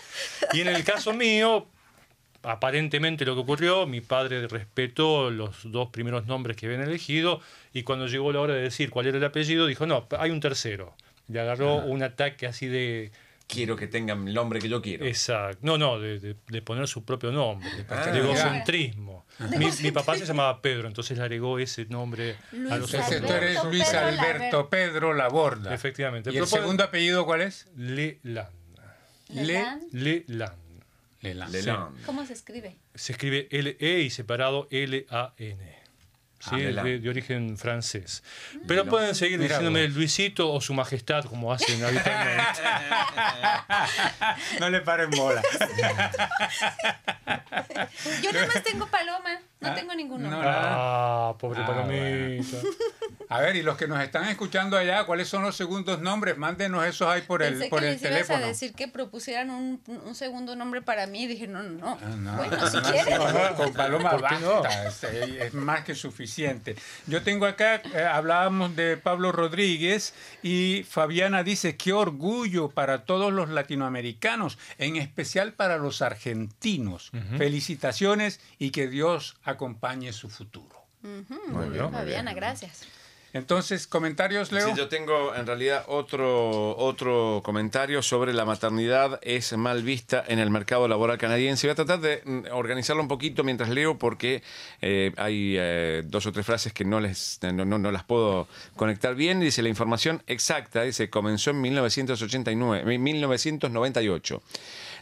Y 0.54 0.62
en 0.62 0.68
el 0.68 0.84
caso 0.84 1.14
mío, 1.14 1.68
aparentemente 2.44 3.26
lo 3.26 3.34
que 3.36 3.42
ocurrió, 3.42 3.88
mi 3.88 4.02
padre 4.02 4.48
respetó 4.48 5.32
los 5.32 5.72
dos 5.72 5.90
primeros 5.90 6.26
nombres 6.28 6.58
que 6.58 6.66
habían 6.68 6.82
elegido 6.82 7.42
y 7.74 7.84
cuando 7.84 8.08
llegó 8.08 8.32
la 8.32 8.40
hora 8.42 8.54
de 8.54 8.62
decir 8.62 8.90
cuál 8.90 9.08
era 9.08 9.18
el 9.18 9.24
apellido, 9.24 9.66
dijo, 9.68 9.86
no, 9.86 10.08
hay 10.20 10.32
un 10.32 10.40
tercero. 10.40 10.94
Le 11.28 11.40
agarró 11.40 11.78
un 11.78 12.04
ataque 12.04 12.46
así 12.46 12.68
de... 12.68 13.12
Quiero 13.48 13.76
que 13.76 13.86
tengan 13.88 14.28
el 14.28 14.34
nombre 14.34 14.60
que 14.60 14.68
yo 14.68 14.82
quiero. 14.82 15.06
Exacto. 15.06 15.60
No, 15.62 15.78
no, 15.78 16.00
de, 16.00 16.20
de- 16.20 16.36
de 16.48 16.62
poner 16.64 16.88
su 16.88 17.06
propio 17.06 17.32
nombre, 17.32 17.70
Ah, 17.90 18.08
de 18.08 18.20
egocentrismo. 18.20 19.26
Ah. 19.40 19.48
Mi, 19.58 19.68
mi 19.84 19.92
papá 19.92 20.18
se 20.18 20.26
llamaba 20.26 20.62
Pedro, 20.62 20.88
entonces 20.88 21.16
le 21.18 21.24
agregó 21.24 21.60
ese 21.60 21.86
nombre 21.86 22.32
a 22.52 22.56
Luis 22.56 22.70
los 22.80 22.94
Entonces 22.94 23.22
tú 23.22 23.32
eres 23.34 23.58
Alberto 23.58 23.70
Luis 23.70 23.84
Pedro 23.86 24.08
Alberto 24.08 24.70
Pedro 24.70 25.14
Laborda. 25.14 25.74
Efectivamente. 25.76 26.32
¿Y 26.32 26.34
el 26.34 26.40
Pero 26.44 26.50
por- 26.50 26.60
segundo 26.60 26.84
apellido 26.84 27.26
cuál 27.26 27.42
es? 27.42 27.68
Leland. 27.76 28.50
Leland. 29.30 29.84
Leland. 29.94 30.84
Leland. 31.22 31.52
Leland. 31.52 32.06
¿Cómo 32.06 32.26
se 32.26 32.34
escribe? 32.34 32.78
Se 32.96 33.12
escribe 33.14 33.48
L-E 33.52 34.02
y 34.02 34.10
separado 34.10 34.68
L-A-N. 34.72 35.76
Sí, 36.50 36.56
Ah, 36.56 36.84
de, 36.84 37.00
de 37.00 37.10
origen 37.10 37.58
francés. 37.58 38.24
Pero 38.68 38.84
Leland. 38.84 38.90
pueden 38.90 39.16
seguir 39.16 39.40
Mira 39.40 39.56
diciéndome 39.56 39.86
vos. 39.88 39.96
Luisito 39.96 40.52
o 40.52 40.62
su 40.62 40.74
majestad, 40.74 41.26
como 41.26 41.52
hacen 41.52 41.84
habitualmente. 41.84 42.62
No 44.60 44.70
le 44.70 44.82
paren 44.82 45.10
bola. 45.12 45.42
Yo 48.22 48.32
nada 48.32 48.48
más 48.48 48.64
tengo 48.64 48.88
Paloma, 48.88 49.40
no 49.62 49.70
Ah, 49.70 49.74
tengo 49.74 49.96
ningún 49.96 50.22
no, 50.22 50.30
nombre. 50.30 50.50
ah, 50.52 51.34
pobre 51.40 51.62
Ah, 51.62 51.66
palomita. 51.68 52.58
A 53.30 53.40
ver, 53.40 53.56
y 53.56 53.64
los 53.64 53.76
que 53.78 53.88
nos 53.88 54.00
están 54.04 54.26
escuchando 54.30 54.78
allá, 54.78 55.04
¿cuáles 55.06 55.28
son 55.28 55.42
los 55.42 55.56
segundos 55.56 56.00
nombres? 56.00 56.38
Mándenos 56.38 56.86
esos 56.86 57.08
ahí 57.08 57.22
por 57.22 57.42
el, 57.42 57.54
Pensé 57.54 57.70
por 57.70 57.80
que 57.82 57.92
el 57.94 58.00
teléfono. 58.00 58.44
a 58.44 58.48
decir 58.50 58.74
que 58.74 58.88
propusieran 58.88 59.50
un, 59.50 59.82
un 60.06 60.14
segundo 60.14 60.56
nombre 60.56 60.82
para 60.84 61.08
mí 61.08 61.24
y 61.24 61.28
dije, 61.28 61.48
no, 61.48 61.64
no, 61.64 61.72
no. 61.80 61.98
Ah, 62.02 62.06
no. 62.18 62.36
Bueno, 62.38 62.70
si 62.70 62.78
No, 62.78 62.84
quieren. 62.84 63.18
no, 63.18 63.32
no, 63.50 63.56
con 63.56 63.74
Paloma 63.74 64.14
basta, 64.14 64.88
es, 64.88 65.04
es 65.04 65.54
más 65.56 65.84
que 65.84 65.96
suficiente. 65.96 66.76
Yo 67.08 67.24
tengo 67.24 67.46
acá, 67.48 67.82
eh, 67.96 68.04
hablábamos 68.04 68.76
de 68.76 68.98
Pablo 68.98 69.32
Rodríguez 69.32 70.14
y 70.44 70.86
Fabiana 70.88 71.42
dice, 71.44 71.78
qué 71.78 71.94
orgullo 71.94 72.70
para 72.70 73.06
todos 73.06 73.34
los 73.34 73.50
latinoamericanos, 73.50 74.60
en 74.78 74.98
especial 74.98 75.54
para 75.54 75.78
los 75.78 76.02
argentinos. 76.04 77.12
Felicitaciones 77.38 78.40
y 78.60 78.70
que 78.72 78.88
Dios 78.88 79.38
acompañe 79.46 80.12
su 80.14 80.30
futuro. 80.30 80.76
Muy 81.02 81.70
bien, 81.70 81.92
Fabiana, 81.92 82.32
bien. 82.32 82.36
gracias. 82.36 82.84
Entonces, 83.34 83.86
comentarios, 83.86 84.54
Leo. 84.54 84.70
Sí, 84.70 84.74
yo 84.78 84.88
tengo 84.88 85.36
en 85.36 85.46
realidad 85.46 85.84
otro, 85.90 86.78
otro 86.78 87.42
comentario 87.44 88.02
sobre 88.02 88.32
la 88.34 88.46
maternidad 88.46 89.20
es 89.24 89.52
mal 89.58 89.84
vista 89.84 90.24
en 90.26 90.40
el 90.40 90.50
mercado 90.50 90.88
laboral 90.88 91.18
canadiense. 91.18 91.68
Voy 91.68 91.74
a 91.74 91.76
tratar 91.76 92.00
de 92.00 92.22
mm, 92.24 92.44
organizarlo 92.54 93.02
un 93.02 93.10
poquito 93.10 93.44
mientras 93.44 93.70
leo 93.70 93.98
porque 94.00 94.42
eh, 94.82 95.12
hay 95.18 95.56
eh, 95.60 96.04
dos 96.06 96.26
o 96.28 96.32
tres 96.32 96.46
frases 96.46 96.72
que 96.72 96.86
no, 96.86 97.02
les, 97.02 97.38
no, 97.42 97.66
no- 97.66 97.78
no 97.78 97.92
las 97.92 98.06
puedo 98.06 98.48
conectar 98.78 99.16
bien. 99.16 99.42
Dice 99.42 99.62
la 99.62 99.68
información 99.70 100.24
exacta, 100.28 100.84
dice, 100.84 101.10
comenzó 101.10 101.50
en 101.50 101.60
1989, 101.60 102.96
en 102.96 103.04
1998. 103.04 104.42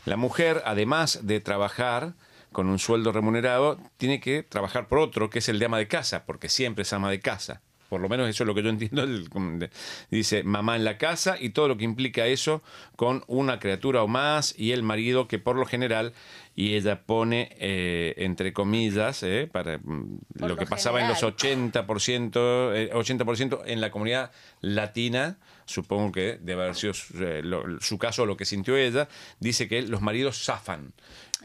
La 0.05 0.17
mujer, 0.17 0.63
además 0.65 1.19
de 1.21 1.39
trabajar 1.39 2.13
con 2.53 2.67
un 2.67 2.79
sueldo 2.79 3.11
remunerado, 3.11 3.77
tiene 3.97 4.21
que 4.21 4.43
trabajar 4.43 4.87
por 4.87 4.99
otro, 4.99 5.29
que 5.29 5.39
es 5.39 5.49
el 5.49 5.59
de 5.59 5.65
ama 5.65 5.77
de 5.79 5.87
casa, 5.89 6.25
porque 6.25 6.47
siempre 6.47 6.83
es 6.83 6.93
ama 6.93 7.11
de 7.11 7.19
casa. 7.19 7.61
Por 7.89 8.01
lo 8.01 8.09
menos 8.09 8.27
eso 8.27 8.43
es 8.43 8.47
lo 8.47 8.55
que 8.55 8.63
yo 8.63 8.69
entiendo. 8.69 9.05
dice 10.09 10.41
mamá 10.43 10.75
en 10.75 10.83
la 10.83 10.97
casa 10.97 11.35
y 11.39 11.49
todo 11.49 11.67
lo 11.67 11.77
que 11.77 11.83
implica 11.83 12.25
eso 12.25 12.63
con 12.95 13.23
una 13.27 13.59
criatura 13.59 14.01
o 14.01 14.07
más 14.07 14.55
y 14.57 14.71
el 14.71 14.81
marido 14.81 15.27
que 15.27 15.37
por 15.37 15.57
lo 15.57 15.65
general, 15.67 16.13
y 16.55 16.73
ella 16.73 17.03
pone 17.03 17.49
eh, 17.59 18.15
entre 18.17 18.51
comillas, 18.51 19.21
eh, 19.21 19.47
para 19.51 19.77
mm, 19.77 20.17
lo 20.39 20.47
lo 20.47 20.55
que 20.55 20.65
pasaba 20.65 21.01
en 21.01 21.07
los 21.07 21.19
general. 21.19 21.85
80%, 21.85 22.71
eh, 22.73 22.89
80% 22.93 23.61
en 23.65 23.79
la 23.81 23.91
comunidad 23.91 24.31
latina, 24.61 25.37
supongo 25.65 26.11
que 26.11 26.39
debe 26.41 26.63
haber 26.63 26.75
sido 26.75 26.93
eh, 27.19 27.41
lo- 27.43 27.79
su 27.79 27.97
caso 27.99 28.23
o 28.23 28.25
lo 28.25 28.37
que 28.37 28.45
sintió 28.45 28.75
ella, 28.75 29.07
dice 29.39 29.67
que 29.67 29.83
los 29.83 30.01
maridos 30.01 30.43
zafan, 30.43 30.93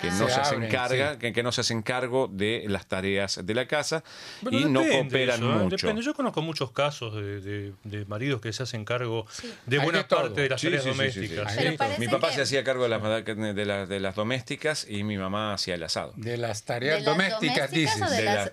que 0.01 0.09
Ah. 0.09 0.12
no 0.18 0.28
Se 0.28 0.34
se 0.34 0.40
hacen 0.40 0.55
abren, 0.57 0.70
carga, 0.70 1.12
sí. 1.14 1.18
que, 1.18 1.32
que 1.32 1.42
no 1.42 1.53
se 1.53 1.61
hacen 1.62 1.82
cargo 1.82 2.28
de 2.30 2.64
las 2.68 2.86
tareas 2.86 3.40
de 3.44 3.55
la 3.55 3.66
casa 3.66 4.03
Bueno, 4.42 4.59
y 4.59 4.64
no 4.66 4.80
cooperan 4.86 5.36
eso, 5.36 5.51
¿eh? 5.53 5.55
mucho. 5.64 5.76
Depende. 5.86 6.03
Yo 6.03 6.14
conozco 6.14 6.42
muchos 6.42 6.70
casos 6.72 7.14
de, 7.14 7.40
de- 7.40 7.72
de 7.84 8.05
maridos 8.07 8.40
que 8.40 8.53
se 8.53 8.62
hacen 8.62 8.84
cargo 8.84 9.26
de 9.66 9.78
Hay 9.78 9.84
buena 9.84 9.99
de 9.99 10.05
parte 10.05 10.40
de 10.42 10.49
las 10.51 10.61
Sí, 10.61 10.66
tareas 10.68 10.84
sí, 10.84 10.90
sí, 10.92 10.96
sí, 11.11 11.28
sí. 11.28 11.34
domésticas. 11.34 11.99
Mi 11.99 12.09
papá 12.09 12.28
que- 12.28 12.34
se 12.36 12.42
hacía 12.42 12.64
cargo 12.64 12.84
de 12.84 12.88
las, 12.90 13.03
de, 13.03 13.64
las, 13.66 13.88
de 13.88 14.01
las 14.01 14.14
domésticas 14.14 14.86
y 14.88 15.03
mi 15.05 15.18
mamá 15.18 15.55
hacía 15.55 15.74
el 15.74 15.82
asado. 15.82 16.12
De 16.16 16.36
las 16.36 16.64
tareas 16.64 17.01
¿De 17.01 17.03
las 17.03 17.16
domésticas, 17.16 17.70
dices. 17.70 18.11
de, 18.11 18.22
las, 18.24 18.53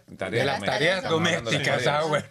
tareas 0.63 1.03
domésticas, 1.09 1.85
ah, 1.87 2.01
bueno. 2.03 2.25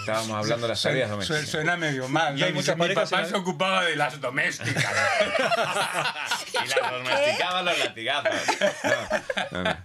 Estábamos 0.00 0.36
hablando 0.36 0.66
de 0.66 0.72
las 0.72 0.82
tareas 0.82 1.10
domésticas. 1.10 1.46
suena 1.48 1.76
medio 1.76 2.08
mal. 2.08 2.36
Y 2.36 2.40
¿no? 2.40 2.46
hay 2.46 2.52
Dice, 2.52 2.74
muchas 2.74 2.88
mi 2.88 2.94
papá 2.94 3.24
se 3.26 3.36
ocupaba 3.36 3.84
de 3.84 3.96
las 3.96 4.20
domésticas. 4.20 4.84
y 6.64 6.68
las 6.68 6.90
domesticaban 6.92 7.64
los 7.64 7.78
latigazos. 7.78 8.29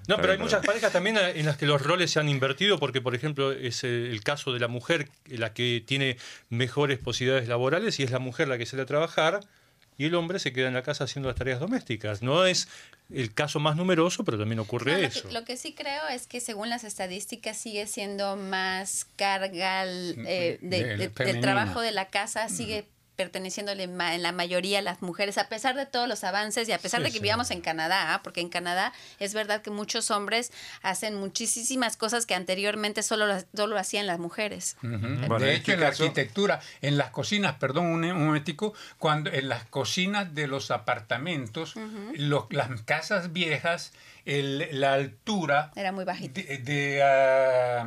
No, 0.08 0.18
pero 0.18 0.34
hay 0.34 0.38
muchas 0.38 0.66
parejas 0.66 0.92
también 0.92 1.18
en 1.18 1.46
las 1.46 1.58
que 1.58 1.66
los 1.66 1.82
roles 1.82 2.12
se 2.12 2.20
han 2.20 2.30
invertido 2.30 2.80
porque, 2.80 3.02
por 3.02 3.16
ejemplo, 3.16 3.52
es 3.52 3.84
eh, 3.84 4.10
el 4.10 4.24
caso 4.24 4.54
de 4.54 4.60
la 4.60 4.68
mujer 4.68 5.10
la 5.28 5.54
que 5.54 5.84
tiene 5.86 6.18
mejores 6.50 7.00
posibilidades 7.00 7.48
laborales 7.48 8.00
y 8.00 8.04
es 8.04 8.12
la 8.12 8.20
mujer 8.20 8.48
la 8.48 8.58
que 8.58 8.66
sale 8.66 8.84
a 8.84 8.86
trabajar 8.86 9.40
y 9.98 10.06
el 10.06 10.16
hombre 10.16 10.40
se 10.40 10.52
queda 10.52 10.68
en 10.68 10.74
la 10.74 10.84
casa 10.84 11.06
haciendo 11.06 11.30
las 11.30 11.38
tareas 11.38 11.60
domésticas. 11.60 12.22
No 12.22 12.46
es 12.46 12.68
el 13.14 13.34
caso 13.34 13.60
más 13.60 13.78
numeroso, 13.78 14.26
pero 14.26 14.38
también 14.38 14.60
ocurre 14.60 14.92
No, 14.94 14.98
lo, 15.00 15.08
eso. 15.08 15.28
que, 15.30 15.34
lo 15.34 15.46
que 15.46 15.56
sí 15.58 15.74
creo 15.74 16.08
es 16.10 16.28
que 16.28 16.42
según 16.42 16.70
las 16.70 16.84
estadísticas 16.84 17.58
sigue 17.58 17.88
siendo 17.88 18.36
más 18.36 19.08
carga 19.16 19.84
el, 19.84 20.16
eh, 20.28 20.58
de- 20.62 20.98
de- 20.98 21.10
del 21.10 21.40
trabajo 21.40 21.80
de 21.82 21.92
la 21.92 22.08
casa, 22.10 22.50
sigue 22.50 22.86
perteneciéndole 23.16 23.88
ma- 23.88 24.16
en 24.16 24.24
la 24.24 24.32
mayoría 24.32 24.80
a 24.80 24.82
las 24.82 25.02
mujeres, 25.02 25.38
a 25.38 25.48
pesar 25.50 25.76
de 25.76 25.86
todos 25.86 26.08
los 26.08 26.24
avances 26.24 26.68
y 26.68 26.72
a 26.72 26.78
pesar 26.80 27.00
Sí, 27.02 27.06
de 27.06 27.12
que 27.12 27.18
sí. 27.18 27.24
vivamos 27.24 27.52
en 27.52 27.62
Canadá, 27.62 28.14
¿ah? 28.14 28.22
porque 28.24 28.42
en 28.42 28.50
Canadá 28.50 28.94
es 29.20 29.34
verdad 29.34 29.62
que 29.62 29.70
muchos 29.72 30.12
hombres 30.12 30.52
hacen 30.82 31.16
muchísimas 31.16 31.98
cosas 31.98 32.26
que 32.26 32.36
anteriormente 32.36 33.04
solo, 33.04 33.28
las- 33.28 33.46
solo 33.56 33.78
hacían 33.78 34.08
las 34.08 34.20
mujeres. 34.20 34.78
Bueno, 34.82 35.40
de 35.40 35.56
hecho, 35.56 35.72
en 35.72 35.80
la 35.80 35.88
arquitectura, 35.88 36.60
en 36.82 36.98
las 36.98 37.10
cocinas, 37.12 37.56
perdón 37.56 37.86
un, 37.88 38.04
un 38.06 38.26
momentico, 38.26 38.74
cuando 38.98 39.32
en 39.32 39.50
las 39.50 39.66
cocinas 39.66 40.34
de 40.36 40.48
los 40.48 40.72
apartamentos, 40.72 41.74
los- 42.16 42.46
las 42.52 42.82
casas 42.82 43.34
viejas, 43.34 43.94
el- 44.26 44.68
la 44.80 44.94
altura 44.94 45.72
Era 45.76 45.92
muy 45.92 46.04
bajita. 46.04 46.42
de, 46.42 46.58
de, 46.58 47.04
ah, 47.04 47.86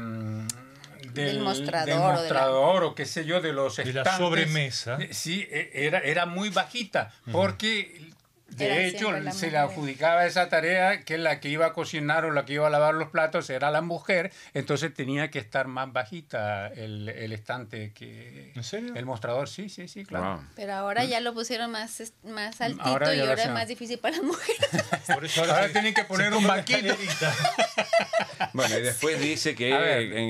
Del 1.13 1.41
mostrador 1.41 1.87
del 1.87 1.99
o 1.99 2.01
de 2.03 2.07
la- 2.09 2.13
mostrador 2.15 2.85
o 2.85 2.95
qué 2.95 3.07
sé 3.07 3.25
yo, 3.25 3.41
de 3.41 3.53
los 3.53 3.77
De 3.77 3.85
la 3.93 4.01
estantes, 4.03 4.19
sobremesa. 4.19 4.99
Sí, 5.11 5.47
e- 5.51 5.71
era, 5.75 5.99
era 6.01 6.27
muy 6.27 6.51
bajita, 6.51 7.13
porque 7.33 8.08
de 8.49 8.87
hecho 8.87 9.13
las 9.13 9.37
se 9.37 9.51
le 9.51 9.59
adjudicaba 9.59 10.27
esa 10.27 10.49
tarea 10.49 11.03
que 11.03 11.19
la 11.19 11.39
que 11.41 11.49
iba 11.49 11.67
a 11.67 11.73
cocinar 11.73 12.25
o 12.25 12.31
la 12.33 12.45
que 12.45 12.55
iba 12.55 12.67
a 12.67 12.71
lavar 12.71 12.95
los 12.95 13.09
platos 13.11 13.49
era 13.51 13.71
la 13.71 13.81
mujer, 13.83 14.33
entonces 14.55 14.93
tenía 14.95 15.31
que 15.31 15.39
estar 15.39 15.69
más 15.69 15.93
bajita 15.93 16.69
el, 16.69 17.09
el 17.11 17.33
estante 17.33 17.93
que 17.93 18.53
¿En 18.55 18.65
serio? 18.65 18.95
el 18.97 19.05
mostrador, 19.07 19.49
sí, 19.49 19.69
sí, 19.69 19.87
sí, 19.89 20.05
claro. 20.05 20.37
Wow. 20.37 20.45
Pero 20.57 20.75
ahora 20.75 21.05
ya 21.05 21.21
lo 21.21 21.35
pusieron 21.35 21.71
más, 21.71 22.03
más 22.25 22.61
altito 22.61 22.83
Ahora 22.85 23.15
y 23.15 23.21
ahora 23.21 23.43
es 23.45 23.51
más 23.51 23.69
difícil 23.69 23.99
para 23.99 24.17
las 24.17 24.25
mujeres. 24.25 24.59
Por 25.15 25.25
eso 25.25 25.41
Ahora 25.43 25.67
se- 25.67 25.73
tienen 25.73 25.95
que 25.95 26.01
se 26.03 26.07
poner 26.07 26.33
un 26.35 26.47
banquito. 26.47 26.95
Bueno, 28.53 28.79
y 28.79 28.83
después 28.83 29.21
dice 29.21 29.55
que 29.55 29.69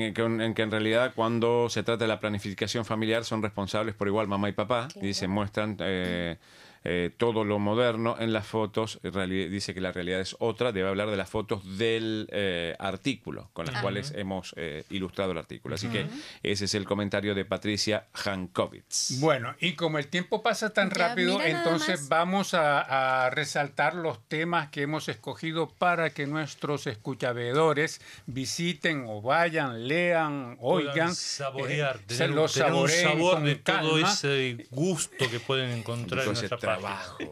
en, 0.05 0.13
que 0.13 0.21
en 0.23 0.53
que 0.53 0.61
en 0.63 0.71
realidad 0.71 1.13
cuando 1.15 1.69
se 1.69 1.83
trata 1.83 2.03
de 2.03 2.07
la 2.07 2.19
planificación 2.19 2.83
familiar 2.85 3.23
son 3.23 3.41
responsables 3.41 3.93
por 3.95 4.07
igual 4.07 4.27
mamá 4.27 4.49
y 4.49 4.53
papá. 4.53 4.87
Claro. 4.91 5.05
Dice, 5.07 5.27
muestran 5.27 5.77
eh, 5.79 6.37
eh, 6.83 7.11
todo 7.17 7.43
lo 7.43 7.59
moderno 7.59 8.15
en 8.19 8.33
las 8.33 8.47
fotos. 8.47 8.99
Dice 9.03 9.73
que 9.73 9.81
la 9.81 9.91
realidad 9.91 10.19
es 10.21 10.35
otra. 10.39 10.71
Debe 10.71 10.89
hablar 10.89 11.09
de 11.09 11.17
las 11.17 11.29
fotos 11.29 11.77
del 11.77 12.27
eh, 12.31 12.75
artículo 12.79 13.49
con 13.53 13.65
las 13.65 13.81
cuales 13.81 14.13
hemos 14.15 14.53
eh, 14.57 14.83
ilustrado 14.89 15.31
el 15.31 15.37
artículo. 15.37 15.75
Así 15.75 15.87
que 15.87 16.07
ese 16.43 16.65
es 16.65 16.75
el 16.75 16.85
comentario 16.85 17.35
de 17.35 17.45
Patricia 17.45 18.07
Hankovitz. 18.13 19.19
Bueno, 19.19 19.55
y 19.59 19.73
como 19.73 19.97
el 19.99 20.07
tiempo 20.07 20.41
pasa 20.41 20.69
tan 20.71 20.89
Ya, 20.89 21.09
rápido, 21.09 21.41
entonces 21.41 22.07
vamos 22.09 22.53
a, 22.53 23.25
a 23.25 23.29
resaltar 23.29 23.95
los 23.95 24.19
temas 24.27 24.69
que 24.69 24.81
hemos 24.83 25.09
escogido 25.09 25.67
para 25.69 26.09
que 26.11 26.25
nuestros 26.27 26.87
escuchavedores 26.87 28.01
visiten 28.25 29.05
o 29.07 29.21
vayan, 29.21 29.87
lean, 29.87 30.57
oigan, 30.59 30.93
Puedan 30.93 31.15
saborear, 31.15 31.97
eh, 31.97 31.99
tener, 32.07 32.17
se 32.17 32.29
un- 32.29 32.35
los 32.35 32.53
tener 32.53 32.67
un 32.71 32.75
saboreen 32.89 33.03
sabor 33.03 33.33
con 33.35 33.43
de 33.45 33.55
todo 33.55 33.75
calma. 33.93 34.11
ese 34.13 34.67
gusto 34.71 35.29
que 35.29 35.39
pueden 35.39 35.71
encontrar 35.71 36.25
en 36.25 36.33
nuestra 36.33 36.57
trabajo. 36.77 37.17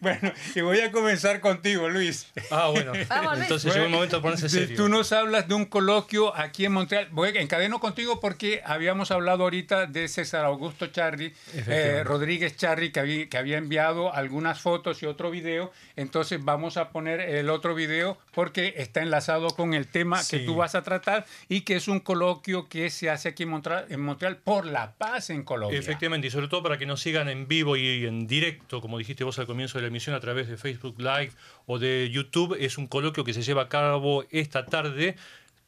Bueno, 0.00 0.32
y 0.54 0.60
voy 0.60 0.80
a 0.80 0.92
comenzar 0.92 1.40
contigo, 1.40 1.88
Luis. 1.88 2.30
Ah, 2.50 2.68
bueno. 2.68 2.92
Vamos. 3.08 3.38
Entonces 3.40 3.72
llegó 3.72 3.86
el 3.86 3.92
momento 3.92 4.16
de 4.16 4.22
ponerse 4.22 4.48
Si 4.48 4.58
serio. 4.58 4.76
Tú 4.76 4.88
nos 4.88 5.12
hablas 5.12 5.48
de 5.48 5.54
un 5.54 5.64
coloquio 5.66 6.36
aquí 6.36 6.64
en 6.64 6.72
Montreal. 6.72 7.08
Voy 7.10 7.28
a 7.36 7.40
encadeno 7.40 7.80
contigo 7.80 8.20
porque 8.20 8.62
habíamos 8.64 9.10
hablado 9.10 9.44
ahorita 9.44 9.86
de 9.86 10.08
César 10.08 10.44
Augusto 10.44 10.88
Charri, 10.88 11.32
eh, 11.54 12.02
Rodríguez 12.04 12.56
Charri, 12.56 12.90
que 12.92 13.00
había, 13.00 13.28
que 13.28 13.38
había 13.38 13.58
enviado 13.58 14.12
algunas 14.12 14.60
fotos 14.60 15.02
y 15.02 15.06
otro 15.06 15.30
video. 15.30 15.72
Entonces 15.96 16.42
vamos 16.44 16.76
a 16.76 16.90
poner 16.90 17.20
el 17.20 17.50
otro 17.50 17.74
video 17.74 18.18
porque 18.32 18.74
está 18.76 19.02
enlazado 19.02 19.48
con 19.50 19.74
el 19.74 19.86
tema 19.88 20.18
que 20.18 20.36
Sí. 20.40 20.44
tú 20.46 20.54
vas 20.56 20.74
a 20.74 20.82
tratar 20.82 21.24
y 21.48 21.62
que 21.62 21.76
es 21.76 21.88
un 21.88 22.00
coloquio 22.00 22.68
que 22.68 22.90
se 22.90 23.08
hace 23.10 23.30
aquí 23.30 23.44
en 23.44 23.48
Montreal, 23.50 23.86
en 23.88 24.00
Montreal 24.00 24.36
por 24.36 24.66
la 24.66 24.92
paz 24.92 25.30
en 25.30 25.42
Colombia. 25.44 25.78
Efectivamente, 25.78 26.26
y 26.26 26.30
sobre 26.30 26.48
todo 26.48 26.62
para 26.62 26.78
que 26.78 26.86
nos 26.86 27.00
sigan 27.00 27.28
en 27.28 27.48
vivo 27.48 27.76
y 27.76 27.95
en 28.04 28.26
directo, 28.26 28.80
como 28.80 28.98
dijiste 28.98 29.24
vos 29.24 29.38
al 29.38 29.46
comienzo 29.46 29.78
de 29.78 29.82
la 29.82 29.88
emisión, 29.88 30.14
a 30.14 30.20
través 30.20 30.48
de 30.48 30.56
Facebook 30.56 30.96
Live 30.98 31.30
o 31.66 31.78
de 31.78 32.10
YouTube. 32.10 32.56
Es 32.58 32.78
un 32.78 32.86
coloquio 32.86 33.24
que 33.24 33.32
se 33.32 33.42
lleva 33.42 33.62
a 33.62 33.68
cabo 33.68 34.24
esta 34.30 34.66
tarde. 34.66 35.16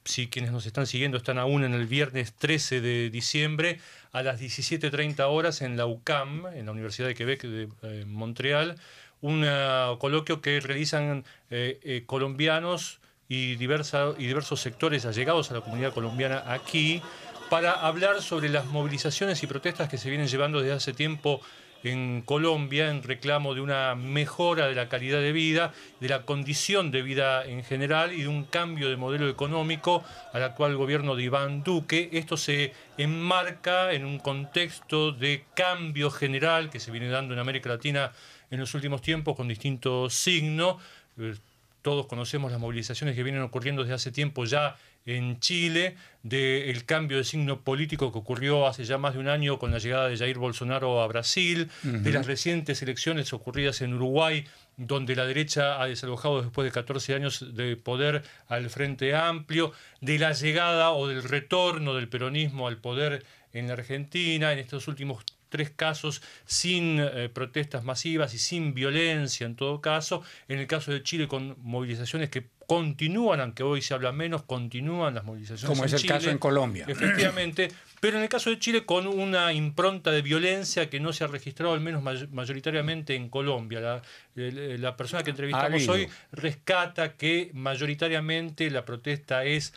Si 0.05 0.29
quienes 0.29 0.53
nos 0.53 0.67
están 0.67 0.87
siguiendo 0.87 1.17
están 1.17 1.39
aún 1.39 1.65
en 1.65 1.75
el 1.75 1.87
viernes 1.87 2.33
13 2.35 2.81
de 2.81 3.11
diciembre 3.11 3.79
a 4.13 4.23
las 4.23 4.41
17.30 4.41 5.21
horas 5.29 5.63
en 5.63 5.77
la 5.77 5.87
UCAM, 5.87 6.47
en 6.47 6.67
la 6.67 6.73
Universidad 6.73 7.09
de 7.09 7.15
Quebec 7.15 7.43
de 7.43 7.69
eh, 7.83 8.05
Montreal. 8.07 8.77
Un 9.21 9.45
ah, 9.45 9.97
coloquio 9.99 10.41
que 10.41 10.61
realizan 10.61 11.25
eh, 11.51 11.81
eh, 11.83 12.05
colombianos 12.07 13.01
y, 13.29 13.57
diversos 13.57 14.61
sectores 14.61 15.05
allegados 15.05 15.51
a 15.51 15.55
la 15.55 15.61
comunidad 15.61 15.93
colombiana 15.93 16.45
aquí 16.47 17.03
para 17.51 17.73
hablar 17.73 18.23
sobre 18.23 18.49
las 18.49 18.67
movilizaciones 18.67 19.43
y 19.43 19.47
protestas 19.47 19.89
que 19.89 19.99
se 19.99 20.09
vienen 20.09 20.29
llevando 20.29 20.61
desde 20.61 20.75
hace 20.75 20.93
tiempo 20.93 21.41
en 21.85 22.23
Colombia 22.23 22.91
en 22.91 23.03
reclamo 23.03 23.55
de 23.55 23.61
una 23.61 23.95
mejora 23.95 24.67
de 24.67 24.75
la 24.75 24.89
calidad 24.89 25.21
de 25.21 25.33
vida, 25.33 25.73
de 26.01 26.09
la 26.09 26.23
condición 26.23 26.91
de 26.91 27.03
vida 27.03 27.45
en 27.45 27.65
general 27.65 28.13
y 28.13 28.23
de 28.23 28.29
un 28.29 28.45
cambio 28.45 28.91
de 28.91 28.97
modelo 28.97 29.29
económico 29.29 30.05
al 30.33 30.43
actual 30.43 30.77
gobierno 30.77 31.17
de 31.17 31.25
Iván 31.25 31.63
Duque. 31.63 32.11
Esto 32.13 32.37
se 32.37 32.73
enmarca 32.97 33.93
en 33.93 34.05
un 34.05 34.19
contexto 34.19 35.13
de 35.13 35.45
cambio 35.55 36.11
general 36.11 36.71
que 36.71 36.81
se 36.81 36.91
viene 36.91 37.09
dando 37.09 37.35
en 37.35 37.41
América 37.41 37.69
Latina 37.69 38.13
en 38.51 38.61
los 38.61 38.75
últimos 38.75 39.03
tiempos 39.03 39.37
con 39.37 39.49
distintos 39.49 40.15
signos. 40.15 40.83
Eh, 41.19 41.35
Todos 41.83 42.07
conocemos 42.07 42.51
las 42.51 42.61
movilizaciones 42.61 43.15
que 43.15 43.23
vienen 43.23 43.43
ocurriendo 43.43 43.83
desde 43.83 43.95
hace 43.95 44.11
tiempo 44.11 44.45
ya 44.45 44.77
en 45.09 45.41
Chile, 45.41 45.97
del 46.23 46.85
cambio 46.85 47.17
de 47.17 47.25
signo 47.25 47.63
político 47.63 48.13
que 48.13 48.19
ocurrió 48.19 48.67
hace 48.67 48.85
ya 48.85 48.99
más 48.99 49.15
de 49.15 49.21
un 49.21 49.29
año 49.29 49.59
con 49.59 49.71
la 49.71 49.79
llegada 49.79 50.07
de 50.07 50.19
Jair 50.19 50.37
Bolsonaro 50.37 51.01
a 51.01 51.07
Brasil, 51.07 51.71
de 51.83 52.13
las 52.13 52.27
recientes 52.27 52.83
elecciones 52.83 53.33
ocurridas 53.33 53.81
en 53.81 53.95
Uruguay, 53.95 54.45
donde 54.77 55.17
la 55.17 55.25
derecha 55.25 55.81
ha 55.81 55.87
desalojado 55.87 56.43
después 56.43 56.67
de 56.67 56.73
14 56.73 57.15
años 57.15 57.57
de 57.57 57.77
poder 57.77 58.23
al 58.49 58.69
Frente 58.69 59.15
Amplio, 59.17 59.73
de 60.03 60.19
la 60.19 60.33
llegada 60.33 60.91
o 60.91 61.09
del 61.09 61.23
retorno 61.23 61.95
del 61.95 62.09
peronismo 62.09 62.69
al 62.69 62.77
poder 62.77 63.25
en 63.55 63.67
la 63.67 63.73
Argentina, 63.73 64.53
en 64.53 64.59
estos 64.59 64.89
últimos 64.89 65.25
tres 65.49 65.71
casos 65.71 66.21
sin 66.45 67.01
eh, 67.01 67.31
protestas 67.33 67.83
masivas 67.83 68.35
y 68.35 68.39
sin 68.39 68.75
violencia 68.75 69.47
en 69.47 69.57
todo 69.57 69.81
caso. 69.81 70.23
En 70.49 70.59
el 70.59 70.67
caso 70.67 70.93
de 70.93 71.03
Chile 71.03 71.29
con 71.29 71.57
movilizaciones 71.63 72.29
que 72.29 72.51
continúan, 72.69 73.41
aunque 73.41 73.63
hoy 73.63 73.81
se 73.81 73.95
habla 73.95 74.13
menos, 74.13 74.43
continúan 74.43 75.15
las 75.15 75.25
movilizaciones. 75.25 75.67
Como 75.67 75.87
es 75.87 75.93
el 75.95 76.07
caso 76.07 76.29
en 76.29 76.37
Colombia. 76.37 76.85
Efectivamente. 76.87 77.71
Pero 78.01 78.19
en 78.19 78.25
el 78.25 78.29
caso 78.29 78.51
de 78.51 78.59
Chile 78.59 78.85
con 78.85 79.07
una 79.07 79.55
impronta 79.55 80.11
de 80.11 80.21
violencia 80.21 80.91
que 80.91 81.01
no 81.01 81.15
se 81.15 81.25
ha 81.25 81.29
registrado 81.29 81.73
al 81.73 81.81
menos 81.81 82.03
mayoritariamente 82.31 83.15
en 83.15 83.31
Colombia. 83.31 83.81
La, 83.81 84.03
la 84.35 84.97
persona 84.99 85.23
que 85.23 85.31
entrevistamos 85.31 85.89
hoy 85.89 86.09
rescata 86.31 87.15
que 87.17 87.51
mayoritariamente 87.55 88.71
la 88.71 88.85
protesta 88.85 89.47
es 89.47 89.73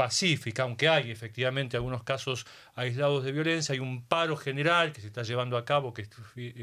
pacífica, 0.00 0.62
aunque 0.62 0.88
hay 0.88 1.10
efectivamente 1.10 1.76
algunos 1.76 2.02
casos 2.04 2.46
aislados 2.74 3.22
de 3.22 3.32
violencia, 3.32 3.74
hay 3.74 3.80
un 3.80 4.02
paro 4.02 4.34
general 4.34 4.94
que 4.94 5.02
se 5.02 5.08
está 5.08 5.24
llevando 5.24 5.58
a 5.58 5.66
cabo, 5.66 5.92
que 5.92 6.08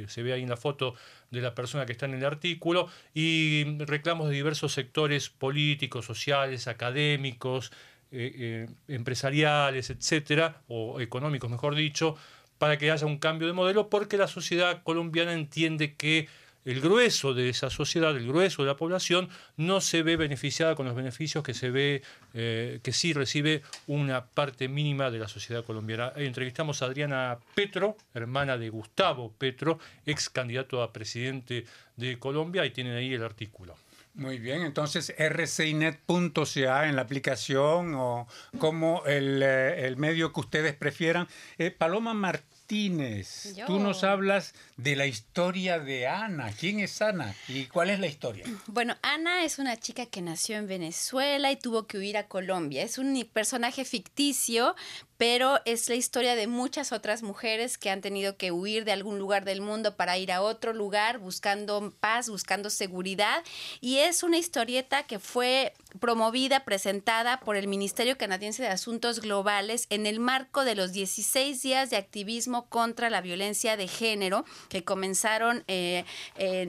se 0.07 0.23
ve 0.23 0.33
ahí 0.33 0.41
en 0.41 0.49
la 0.49 0.57
foto 0.57 0.95
de 1.29 1.41
la 1.41 1.53
persona 1.53 1.85
que 1.85 1.91
está 1.91 2.07
en 2.07 2.15
el 2.15 2.25
artículo, 2.25 2.89
y 3.13 3.77
reclamos 3.85 4.29
de 4.29 4.33
diversos 4.33 4.73
sectores 4.73 5.29
políticos, 5.29 6.03
sociales, 6.03 6.67
académicos, 6.67 7.71
eh, 8.11 8.33
eh, 8.35 8.69
empresariales, 8.87 9.91
etcétera, 9.91 10.63
o 10.67 10.99
económicos, 10.99 11.51
mejor 11.51 11.75
dicho, 11.75 12.17
para 12.57 12.79
que 12.79 12.89
haya 12.89 13.05
un 13.05 13.19
cambio 13.19 13.47
de 13.47 13.53
modelo, 13.53 13.87
porque 13.87 14.17
la 14.17 14.27
sociedad 14.27 14.81
colombiana 14.81 15.33
entiende 15.33 15.93
que 15.93 16.27
el 16.67 16.81
grueso 16.81 17.33
de 17.33 17.47
esa 17.47 17.69
sociedad, 17.69 18.15
el 18.15 18.27
grueso 18.27 18.61
de 18.61 18.67
la 18.67 18.75
población, 18.75 19.29
no 19.55 19.79
se 19.79 20.03
ve 20.03 20.17
beneficiada 20.17 20.75
con 20.75 20.85
los 20.85 20.95
beneficios 20.95 21.41
que 21.41 21.53
se 21.53 21.71
ve, 21.71 22.01
eh, 22.33 22.81
que 22.83 22.91
sí 22.91 23.13
recibe 23.13 23.61
una 23.87 24.25
parte 24.25 24.67
mínima 24.67 25.09
de 25.09 25.17
la 25.17 25.29
sociedad 25.29 25.63
colombiana. 25.63 26.11
Entrevistamos 26.17 26.81
a 26.81 26.87
Adriana 26.87 27.39
Petro, 27.55 27.95
hermana 28.13 28.57
de 28.57 28.69
Gustavo 28.69 29.31
Petro, 29.37 29.79
ex 30.05 30.29
candidato 30.29 30.83
a 30.83 30.91
presidente 30.91 31.63
de 31.95 32.19
Colombia, 32.19 32.65
y 32.65 32.71
tienen 32.71 32.97
ahí 32.97 33.13
el 33.13 33.23
artículo. 33.23 33.77
Muy 34.15 34.37
bien, 34.37 34.63
entonces 34.63 35.15
rcinet.ca 35.17 36.89
en 36.89 36.95
la 36.97 37.01
aplicación 37.01 37.93
o 37.95 38.27
como 38.57 39.03
el, 39.05 39.41
eh, 39.41 39.93
medio 39.95 40.33
que 40.33 40.39
ustedes 40.41 40.75
prefieran. 40.75 41.29
Eh, 41.57 41.71
Paloma 41.71 42.13
Martínez 42.13 42.56
Martínez, 42.67 43.55
tú 43.65 43.79
nos 43.79 44.03
hablas 44.03 44.53
de 44.75 44.97
la 44.97 45.05
historia 45.05 45.79
de 45.79 46.05
Ana. 46.05 46.51
¿Quién 46.51 46.81
es 46.81 47.01
Ana 47.01 47.33
y 47.47 47.63
cuál 47.67 47.89
es 47.89 48.01
la 48.01 48.07
historia? 48.07 48.43
Bueno, 48.65 48.97
Ana 49.03 49.45
es 49.45 49.57
una 49.57 49.77
chica 49.77 50.05
que 50.05 50.21
nació 50.21 50.57
en 50.57 50.67
Venezuela 50.67 51.49
y 51.49 51.55
tuvo 51.55 51.87
que 51.87 51.97
huir 51.97 52.17
a 52.17 52.27
Colombia. 52.27 52.83
Es 52.83 52.97
un 52.97 53.25
personaje 53.31 53.85
ficticio, 53.85 54.75
pero 55.17 55.59
es 55.65 55.89
la 55.89 55.95
historia 55.95 56.35
de 56.35 56.47
muchas 56.47 56.91
otras 56.91 57.23
mujeres 57.23 57.77
que 57.77 57.89
han 57.89 58.01
tenido 58.01 58.37
que 58.37 58.51
huir 58.51 58.85
de 58.85 58.91
algún 58.91 59.19
lugar 59.19 59.45
del 59.45 59.61
mundo 59.61 59.95
para 59.95 60.17
ir 60.17 60.31
a 60.31 60.41
otro 60.41 60.73
lugar 60.73 61.17
buscando 61.17 61.93
paz, 61.99 62.29
buscando 62.29 62.69
seguridad. 62.69 63.43
Y 63.81 63.97
es 63.97 64.23
una 64.23 64.37
historieta 64.37 65.03
que 65.03 65.19
fue 65.19 65.73
promovida, 65.99 66.65
presentada 66.65 67.39
por 67.39 67.55
el 67.55 67.67
Ministerio 67.67 68.17
Canadiense 68.17 68.63
de 68.63 68.69
Asuntos 68.69 69.19
Globales 69.19 69.87
en 69.89 70.05
el 70.05 70.19
marco 70.19 70.63
de 70.63 70.75
los 70.75 70.91
16 70.91 71.61
días 71.61 71.89
de 71.89 71.97
activismo 71.97 72.67
contra 72.69 73.09
la 73.09 73.21
violencia 73.21 73.75
de 73.75 73.87
género 73.87 74.45
que 74.69 74.83
comenzaron 74.83 75.63
eh, 75.67 76.05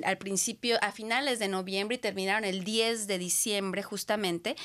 al 0.05 0.19
principio, 0.19 0.79
a 0.81 0.93
finales 0.93 1.39
de 1.39 1.49
noviembre 1.49 1.97
y 1.97 1.99
terminaron 1.99 2.45
el 2.45 2.65
10 2.65 3.07
de 3.07 3.19
diciembre 3.19 3.83
justamente. 3.83 4.57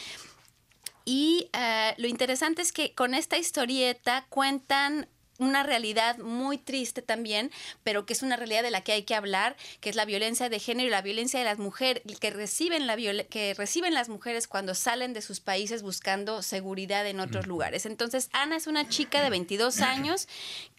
Y 1.06 1.50
eh, 1.54 1.94
lo 1.98 2.08
interesante 2.08 2.62
es 2.62 2.72
que 2.72 2.94
con 2.94 3.14
esta 3.14 3.38
historieta 3.38 4.26
cuentan 4.30 5.08
una 5.40 5.64
realidad 5.64 6.18
muy 6.20 6.58
triste 6.58 7.02
también, 7.02 7.52
pero 7.84 8.06
que 8.06 8.14
es 8.14 8.22
una 8.22 8.36
realidad 8.36 8.64
de 8.64 8.72
la 8.72 8.82
que 8.82 8.94
hay 8.94 9.04
que 9.04 9.16
hablar, 9.16 9.56
que 9.80 9.90
es 9.90 9.96
la 9.96 10.06
violencia 10.06 10.50
de 10.50 10.60
género 10.60 10.88
y 10.88 10.92
la 10.92 11.02
violencia 11.02 11.40
de 11.40 11.46
las 11.46 11.58
mujeres 11.58 12.04
que 12.20 12.30
reciben 12.30 12.88
la 12.88 12.96
que 12.96 13.54
reciben 13.56 13.94
las 13.94 14.10
mujeres 14.10 14.48
cuando 14.48 14.76
salen 14.76 15.14
de 15.14 15.22
sus 15.22 15.40
países 15.40 15.82
buscando 15.82 16.42
seguridad 16.42 17.06
en 17.08 17.20
otros 17.20 17.48
lugares. 17.48 17.86
Entonces, 17.86 18.30
Ana 18.32 18.56
es 18.56 18.68
una 18.68 18.88
chica 18.88 19.22
de 19.22 19.30
22 19.30 19.82
años 19.82 20.28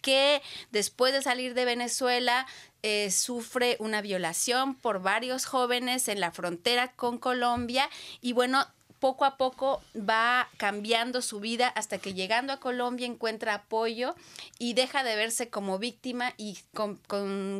que 0.01 0.41
después 0.71 1.13
de 1.13 1.21
salir 1.21 1.53
de 1.53 1.65
Venezuela 1.65 2.47
eh, 2.81 3.11
sufre 3.11 3.77
una 3.79 4.01
violación 4.01 4.75
por 4.75 5.01
varios 5.01 5.45
jóvenes 5.45 6.07
en 6.07 6.19
la 6.19 6.31
frontera 6.31 6.91
con 6.93 7.17
Colombia 7.17 7.89
y 8.21 8.33
bueno, 8.33 8.65
poco 9.05 9.23
a 9.23 9.37
poco 9.37 9.83
va 9.95 10.49
cambiando 10.57 11.21
su 11.21 11.39
vida 11.39 11.67
hasta 11.67 11.99
que 11.99 12.15
llegando 12.15 12.51
a 12.51 12.59
Colombia 12.59 13.05
encuentra 13.05 13.53
apoyo 13.53 14.15
y 14.57 14.73
deja 14.73 15.03
de 15.03 15.15
verse 15.15 15.51
como 15.51 15.77
víctima 15.77 16.33
y 16.37 16.57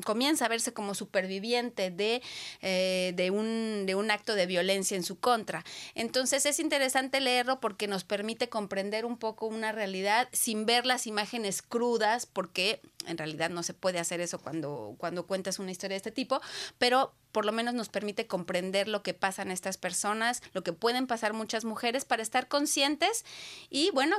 comienza 0.03 0.45
a 0.45 0.47
verse 0.47 0.73
como 0.73 0.95
superviviente 0.95 1.91
de, 1.91 2.23
eh, 2.63 3.13
de, 3.15 3.29
un, 3.29 3.83
de 3.85 3.93
un 3.93 4.09
acto 4.09 4.33
de 4.33 4.47
violencia 4.47 4.97
en 4.97 5.03
su 5.03 5.19
contra. 5.19 5.63
Entonces 5.93 6.47
es 6.47 6.59
interesante 6.59 7.19
leerlo 7.19 7.59
porque 7.59 7.87
nos 7.87 8.03
permite 8.05 8.49
comprender 8.49 9.05
un 9.05 9.19
poco 9.19 9.45
una 9.45 9.71
realidad 9.71 10.29
sin 10.31 10.65
ver 10.65 10.87
las 10.87 11.05
imágenes 11.05 11.61
crudas, 11.61 12.25
porque 12.25 12.81
en 13.05 13.19
realidad 13.19 13.51
no 13.51 13.61
se 13.61 13.75
puede 13.75 13.99
hacer 13.99 14.19
eso 14.19 14.39
cuando, 14.39 14.95
cuando 14.97 15.27
cuentas 15.27 15.59
una 15.59 15.69
historia 15.69 15.93
de 15.93 15.97
este 15.97 16.11
tipo, 16.11 16.41
pero 16.79 17.13
por 17.35 17.43
lo 17.43 17.51
menos 17.51 17.73
nos 17.73 17.89
permite 17.89 18.27
comprender 18.27 18.87
lo 18.87 19.03
que 19.03 19.13
pasan 19.13 19.51
estas 19.51 19.75
personas, 19.75 20.41
lo 20.53 20.63
que 20.63 20.71
pueden 20.71 21.05
pasar 21.05 21.33
muchas 21.33 21.65
mujeres 21.65 22.05
para 22.05 22.21
estar 22.21 22.47
conscientes 22.47 23.25
y 23.69 23.91
bueno, 23.91 24.15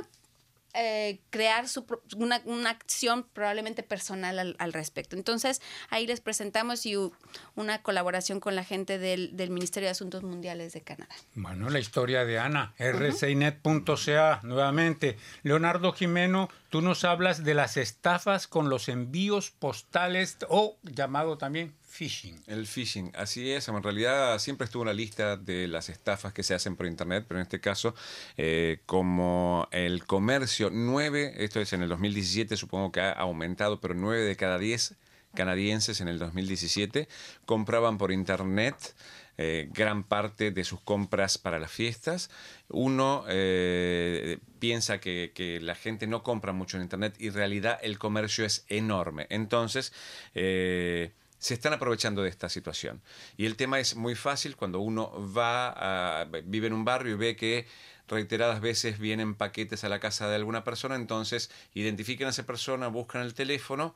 eh, 0.75 1.17
crear 1.31 1.67
su, 1.67 1.83
una, 2.15 2.39
una, 2.45 2.69
acción 2.69 3.25
probablemente 3.33 3.81
personal 3.81 4.37
al, 4.37 4.55
al, 4.59 4.71
respecto. 4.71 5.15
Entonces, 5.15 5.63
ahí 5.89 6.05
les 6.05 6.21
presentamos 6.21 6.85
y 6.85 6.95
una 7.55 7.81
colaboración 7.81 8.39
con 8.39 8.55
la 8.55 8.63
gente 8.63 8.99
del, 8.99 9.35
del, 9.35 9.49
Ministerio 9.49 9.87
de 9.87 9.91
Asuntos 9.93 10.21
Mundiales 10.21 10.73
de 10.73 10.81
Canadá. 10.81 11.15
Bueno, 11.33 11.71
la 11.71 11.79
historia 11.79 12.23
de 12.23 12.37
Ana, 12.37 12.75
rcinet.ca, 12.77 14.41
nuevamente. 14.43 15.17
Leonardo 15.41 15.91
Jimeno, 15.93 16.49
tú 16.69 16.81
nos 16.81 17.03
hablas 17.03 17.43
de 17.43 17.55
las 17.55 17.77
estafas 17.77 18.45
con 18.45 18.69
los 18.69 18.87
envíos 18.87 19.49
postales 19.49 20.37
o 20.49 20.77
llamado 20.83 21.39
también 21.39 21.73
phishing. 21.87 22.43
El 22.47 22.67
phishing, 22.67 23.11
así 23.15 23.51
es. 23.51 23.67
En 23.67 23.81
realidad 23.81 24.37
siempre 24.39 24.65
estuvo 24.65 24.83
en 24.83 24.87
la 24.87 24.93
lista 24.93 25.37
de 25.37 25.67
las 25.67 25.89
estafas 25.89 26.33
que 26.33 26.43
se 26.43 26.53
hacen 26.53 26.75
por 26.75 26.85
Internet, 26.85 27.25
pero 27.27 27.39
en 27.39 27.43
este 27.43 27.59
caso, 27.59 27.95
eh, 28.37 28.81
como 28.85 29.67
el 29.71 30.05
comercio, 30.05 30.69
9, 30.71 31.35
esto 31.37 31.59
es 31.59 31.73
en 31.73 31.81
el 31.81 31.89
2017, 31.89 32.57
supongo 32.57 32.91
que 32.91 33.01
ha 33.01 33.11
aumentado, 33.11 33.79
pero 33.79 33.93
9 33.93 34.23
de 34.23 34.35
cada 34.35 34.59
10 34.59 34.95
canadienses 35.33 36.01
en 36.01 36.07
el 36.07 36.19
2017 36.19 37.07
compraban 37.45 37.97
por 37.97 38.11
Internet. 38.11 38.95
Eh, 39.39 39.69
gran 39.71 40.03
parte 40.03 40.49
de 40.49 40.63
sus 40.63 40.81
compras 40.81 41.37
para 41.37 41.59
las 41.59 41.71
fiestas. 41.71 42.31
Uno 42.69 43.23
eh, 43.27 44.39
piensa 44.57 44.99
que, 44.99 45.31
que, 45.35 45.59
la 45.59 45.75
gente 45.75 46.07
no 46.07 46.23
compra 46.23 46.53
mucho 46.53 46.77
en 46.77 46.81
Internet 46.81 47.13
y 47.19 47.27
en 47.27 47.35
realidad 47.35 47.77
el 47.83 47.99
comercio 47.99 48.45
es 48.45 48.65
enorme. 48.67 49.27
Entonces, 49.29 49.93
se 51.39 51.53
están 51.53 51.73
aprovechando 51.73 52.23
de 52.23 52.29
esta 52.29 52.49
situación. 52.49 53.01
Y 53.37 53.45
el 53.45 53.55
tema 53.55 53.79
es 53.79 53.95
muy 53.95 54.15
fácil 54.15 54.55
cuando 54.55 54.79
uno 54.79 55.11
va 55.35 56.21
a, 56.21 56.25
vive 56.43 56.67
en 56.67 56.73
un 56.73 56.85
barrio 56.85 57.13
y 57.13 57.17
ve 57.17 57.35
que 57.35 57.67
reiteradas 58.07 58.61
veces 58.61 58.99
vienen 58.99 59.35
paquetes 59.35 59.83
a 59.83 59.89
la 59.89 59.99
casa 59.99 60.29
de 60.29 60.35
alguna 60.35 60.63
persona, 60.63 60.95
entonces 60.95 61.51
identifican 61.73 62.27
a 62.27 62.31
esa 62.31 62.45
persona, 62.45 62.87
buscan 62.87 63.21
el 63.21 63.33
teléfono, 63.33 63.95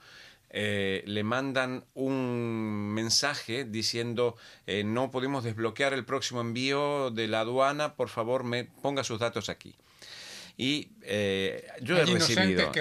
eh, 0.49 1.03
le 1.05 1.23
mandan 1.23 1.85
un 1.93 2.91
mensaje 2.93 3.63
diciendo 3.63 4.35
eh, 4.67 4.83
no 4.83 5.09
podemos 5.09 5.45
desbloquear 5.45 5.93
el 5.93 6.03
próximo 6.03 6.41
envío 6.41 7.09
de 7.09 7.27
la 7.27 7.39
aduana, 7.39 7.95
por 7.95 8.09
favor 8.09 8.43
me 8.43 8.65
ponga 8.65 9.05
sus 9.05 9.19
datos 9.19 9.47
aquí. 9.47 9.75
Y 10.61 10.89
eh, 11.01 11.65
yo 11.81 11.97
he 11.97 12.05
recibido. 12.05 12.71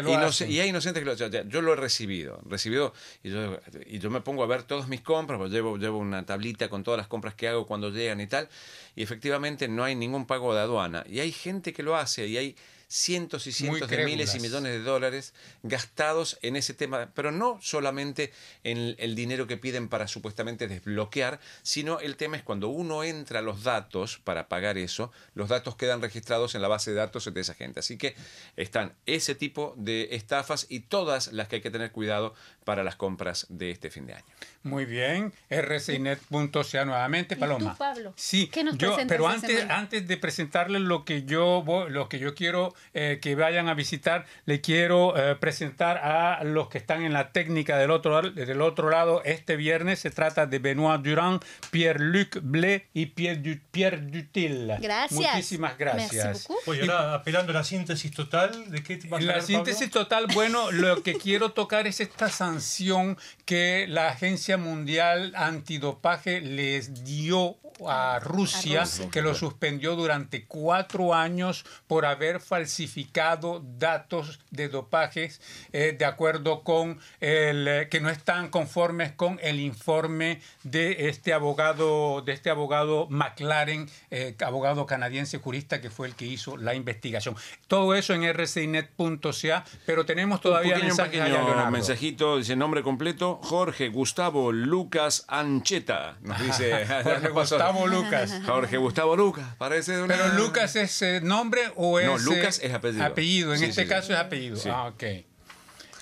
y 0.47 0.61
hay 0.61 0.69
inocentes 0.69 1.01
que 1.03 1.07
lo 1.07 1.13
hacen. 1.13 1.49
Yo 1.49 1.63
lo 1.63 1.73
he 1.73 1.77
recibido. 1.77 2.39
recibido 2.45 2.93
y 3.23 3.31
yo, 3.31 3.59
y 3.87 3.99
yo 3.99 4.11
me 4.11 4.21
pongo 4.21 4.43
a 4.43 4.47
ver 4.47 4.65
todas 4.65 4.87
mis 4.87 5.01
compras, 5.01 5.39
pues 5.39 5.51
llevo, 5.51 5.79
llevo 5.79 5.97
una 5.97 6.27
tablita 6.27 6.69
con 6.69 6.85
todas 6.85 6.99
las 6.99 7.07
compras 7.07 7.35
que 7.35 7.49
hago 7.49 7.67
cuando 7.67 7.89
llegan 7.89 8.21
y 8.21 8.27
tal. 8.27 8.51
Y 8.97 9.03
efectivamente 9.03 9.67
no 9.67 9.83
hay 9.83 9.95
ningún 9.95 10.27
pago 10.27 10.55
de 10.55 10.61
aduana. 10.61 11.07
Y 11.09 11.21
hay 11.21 11.33
gente 11.33 11.73
que 11.73 11.83
lo 11.83 11.97
hace 11.97 12.27
y 12.27 12.37
hay 12.37 12.57
cientos 12.91 13.47
y 13.47 13.53
cientos 13.53 13.89
de 13.89 14.05
miles 14.05 14.35
y 14.35 14.41
millones 14.41 14.73
de 14.73 14.81
dólares 14.81 15.33
gastados 15.63 16.39
en 16.43 16.57
ese 16.57 16.75
tema, 16.75 17.11
pero 17.15 17.31
no 17.31 17.59
solamente 17.63 18.33
en 18.65 18.97
el, 18.99 19.15
dinero 19.15 19.47
que 19.47 19.57
piden 19.57 19.89
para 19.89 20.09
supuestamente 20.09 20.67
desbloquear, 20.67 21.39
sino 21.63 22.01
el 22.01 22.17
tema 22.17 22.37
es 22.37 22.43
cuando 22.43 22.69
uno 22.69 23.05
entra 23.05 23.39
a 23.39 23.43
los 23.43 23.63
datos 23.63 24.19
para 24.25 24.49
pagar 24.49 24.77
eso, 24.77 25.13
los 25.35 25.49
datos 25.49 25.77
quedan 25.77 26.03
registrados 26.03 26.57
en 26.57 26.63
la 26.63 26.69
base 26.69 26.91
de 26.91 26.97
datos 26.97 27.33
de 27.33 27.41
esa 27.41 27.55
gente. 27.55 27.79
Así 27.79 27.97
que 27.97 28.17
están 28.57 28.95
ese 29.07 29.37
tipo 29.37 29.75
de 29.77 30.09
estafas 30.17 30.67
y 30.69 30.81
todas 30.81 31.33
las 31.33 31.47
que 31.47 31.57
hay 31.57 31.63
que 31.63 31.71
tener 31.71 31.93
cuidado 31.93 32.35
para 32.65 32.83
las 32.83 32.97
compras 32.97 33.47
de 33.51 33.71
este 33.71 33.91
fin 33.91 34.07
de 34.07 34.15
año. 34.15 34.25
Muy 34.65 34.85
bien, 34.85 35.33
rcinet.ca 35.49 36.85
nuevamente, 36.85 37.35
¿Y 37.37 37.39
Paloma. 37.39 37.73
tú, 37.73 37.79
Pablo? 37.79 38.13
Sí, 38.17 38.49
¿Qué 38.49 38.65
nos 38.65 38.77
yo, 38.77 38.89
presentas 38.95 39.17
pero 39.17 39.29
antes, 39.29 39.71
antes 39.71 40.09
de 40.09 40.17
presentarles 40.17 40.83
lo 40.83 41.05
que 41.05 41.23
yo 41.23 41.65
lo 41.89 42.09
que 42.09 42.19
yo 42.19 42.35
quiero 42.35 42.75
eh, 42.95 43.19
que 43.23 43.35
vayan 43.35 43.69
a 43.69 43.75
visitar, 43.75 44.27
le 44.47 44.61
quiero 44.61 45.17
eh, 45.17 45.37
presentar 45.37 45.99
a 45.99 46.43
los 46.45 46.69
que 46.69 46.79
están 46.79 47.03
en 47.03 47.13
la 47.13 47.33
técnica 47.33 47.79
del 47.79 47.91
otro 47.91 48.23
del 48.23 48.61
otro 48.63 48.91
lado 48.91 49.23
este 49.25 49.57
viernes. 49.57 50.01
Se 50.01 50.11
trata 50.11 50.47
de 50.47 50.59
Benoit 50.59 51.01
Durand, 51.03 51.43
Pierre-Luc 51.71 52.39
Blé 52.43 52.87
y 52.93 53.07
Pierre, 53.07 53.41
Du- 53.41 53.61
Pierre 53.71 53.99
Dutil. 53.99 54.73
Gracias. 54.81 55.13
Muchísimas 55.13 55.79
gracias. 55.79 56.49
Oye, 56.67 56.81
ahora 56.83 57.15
apelando 57.15 57.53
a 57.53 57.55
la 57.57 57.65
síntesis 57.65 58.11
total, 58.13 58.71
¿de 58.71 58.83
qué 58.83 58.97
va 59.09 59.19
a 59.19 59.21
La 59.21 59.33
hablar, 59.35 59.43
síntesis 59.43 59.89
Pablo? 59.89 60.03
total, 60.09 60.27
bueno, 60.35 60.71
lo 60.73 61.03
que 61.03 61.15
quiero 61.15 61.53
tocar 61.53 61.87
es 61.87 62.01
esta 62.01 62.29
sanción 62.29 63.17
que 63.45 63.87
la 63.89 64.09
Agencia 64.09 64.57
Mundial 64.57 65.33
Antidopaje 65.37 66.41
les 66.41 67.05
dio 67.05 67.57
a 67.89 68.19
Rusia, 68.19 68.83
A 68.83 68.85
Rusia. 68.85 69.11
que 69.11 69.23
lo 69.23 69.35
suspendió 69.35 69.97
durante 69.97 70.45
cuatro 70.45 71.15
años 71.15 71.65
por 71.87 72.07
haber 72.07 72.41
falsificado 72.41 73.63
datos 73.79 74.41
de 74.51 74.69
dopajes 74.69 75.41
eh, 75.73 75.95
de 75.99 76.05
acuerdo 76.05 76.63
con 76.63 76.99
el 77.21 77.69
eh, 77.69 77.89
que 77.91 78.01
no 78.01 78.11
están 78.11 78.49
conformes 78.49 79.13
con 79.13 79.39
el 79.43 79.61
informe 79.61 80.41
de 80.63 81.09
este 81.09 81.33
abogado 81.33 82.23
de 82.23 82.33
este 82.33 82.51
abogado 82.51 83.07
McLaren, 83.11 83.89
eh, 84.11 84.37
abogado 84.45 84.87
canadiense 84.87 85.39
jurista 85.39 85.81
que 85.81 85.91
fue 85.91 86.07
el 86.09 86.15
que 86.15 86.27
hizo 86.27 86.57
la 86.57 86.75
investigación. 86.75 87.37
Todo 87.69 87.95
eso 87.95 88.15
en 88.15 88.33
rcinet.ca, 88.33 89.65
pero 89.87 90.05
tenemos 90.05 90.41
todavía 90.41 90.75
un 90.75 90.97
pequeño, 90.97 91.69
mensajes 91.69 91.71
mensajito, 91.71 92.39
dice 92.39 92.57
nombre 92.57 92.83
completo, 92.83 93.41
Jorge 93.43 93.89
Gustavo 93.89 94.53
Lucas 94.53 95.25
Ancheta, 95.29 96.17
nos 96.23 96.41
dice 96.45 96.87
Jorge 97.05 97.29
Gustavo 97.31 97.70
Lucas. 97.87 98.33
Jorge 98.47 98.77
Gustavo 98.77 99.17
Lucas, 99.17 99.47
parece 99.59 99.97
de 99.97 100.03
una... 100.03 100.15
Pero 100.15 100.29
Lucas 100.35 100.77
es 100.77 101.01
eh, 101.03 101.21
nombre 101.23 101.63
o 101.77 101.99
es 102.01 102.07
No, 102.07 102.17
eh, 102.17 102.21
Lucas 102.23 102.61
es 102.63 102.73
apellido. 102.73 103.05
Apellido, 103.05 103.53
en 103.55 103.59
Sí, 103.59 103.65
este 103.67 103.83
sí, 103.83 103.89
caso 103.89 104.07
sí. 104.09 104.13
es 104.15 104.19
apellido. 104.19 104.57
Sí. 104.57 104.69
Ah, 104.73 104.87
ok. 104.87 105.05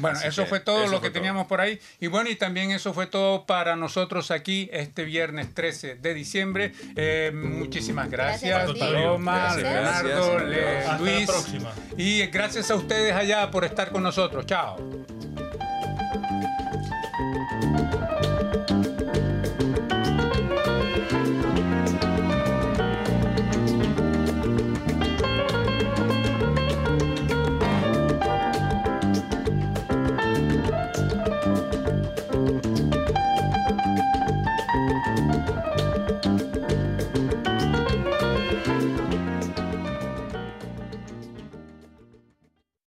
Bueno, 0.01 0.17
Así 0.17 0.29
eso 0.29 0.45
que 0.45 0.49
fue 0.51 0.61
todo 0.61 0.85
eso 0.85 0.93
lo 0.93 0.99
fue 1.01 1.09
que 1.09 1.11
todo. 1.11 1.15
teníamos 1.15 1.49
por 1.49 1.61
ahí. 1.61 1.81
Y 1.99 2.07
bueno, 2.07 2.31
y 2.31 2.37
también 2.37 2.71
eso 2.71 2.95
fue 2.95 3.09
todo 3.09 3.47
para 3.47 3.75
nosotros 3.75 4.31
aquí 4.31 4.69
este 4.73 5.05
viernes 5.05 5.53
13 5.55 5.97
de 5.97 6.15
diciembre. 6.15 6.73
Eh, 6.95 7.33
muchísimas 7.35 8.09
gracias. 8.09 8.71
Paloma, 8.79 9.57
Leonardo, 9.57 10.35
gracias. 10.37 10.49
Le- 10.49 10.79
Hasta 10.79 10.93
la 10.93 10.99
Luis. 10.99 11.27
próxima. 11.27 11.73
Y 11.97 12.25
gracias 12.27 12.71
a 12.71 12.77
ustedes 12.77 13.13
allá 13.13 13.51
por 13.51 13.65
estar 13.65 13.91
con 13.91 14.05
nosotros. 14.05 14.47
Chao. 14.47 14.77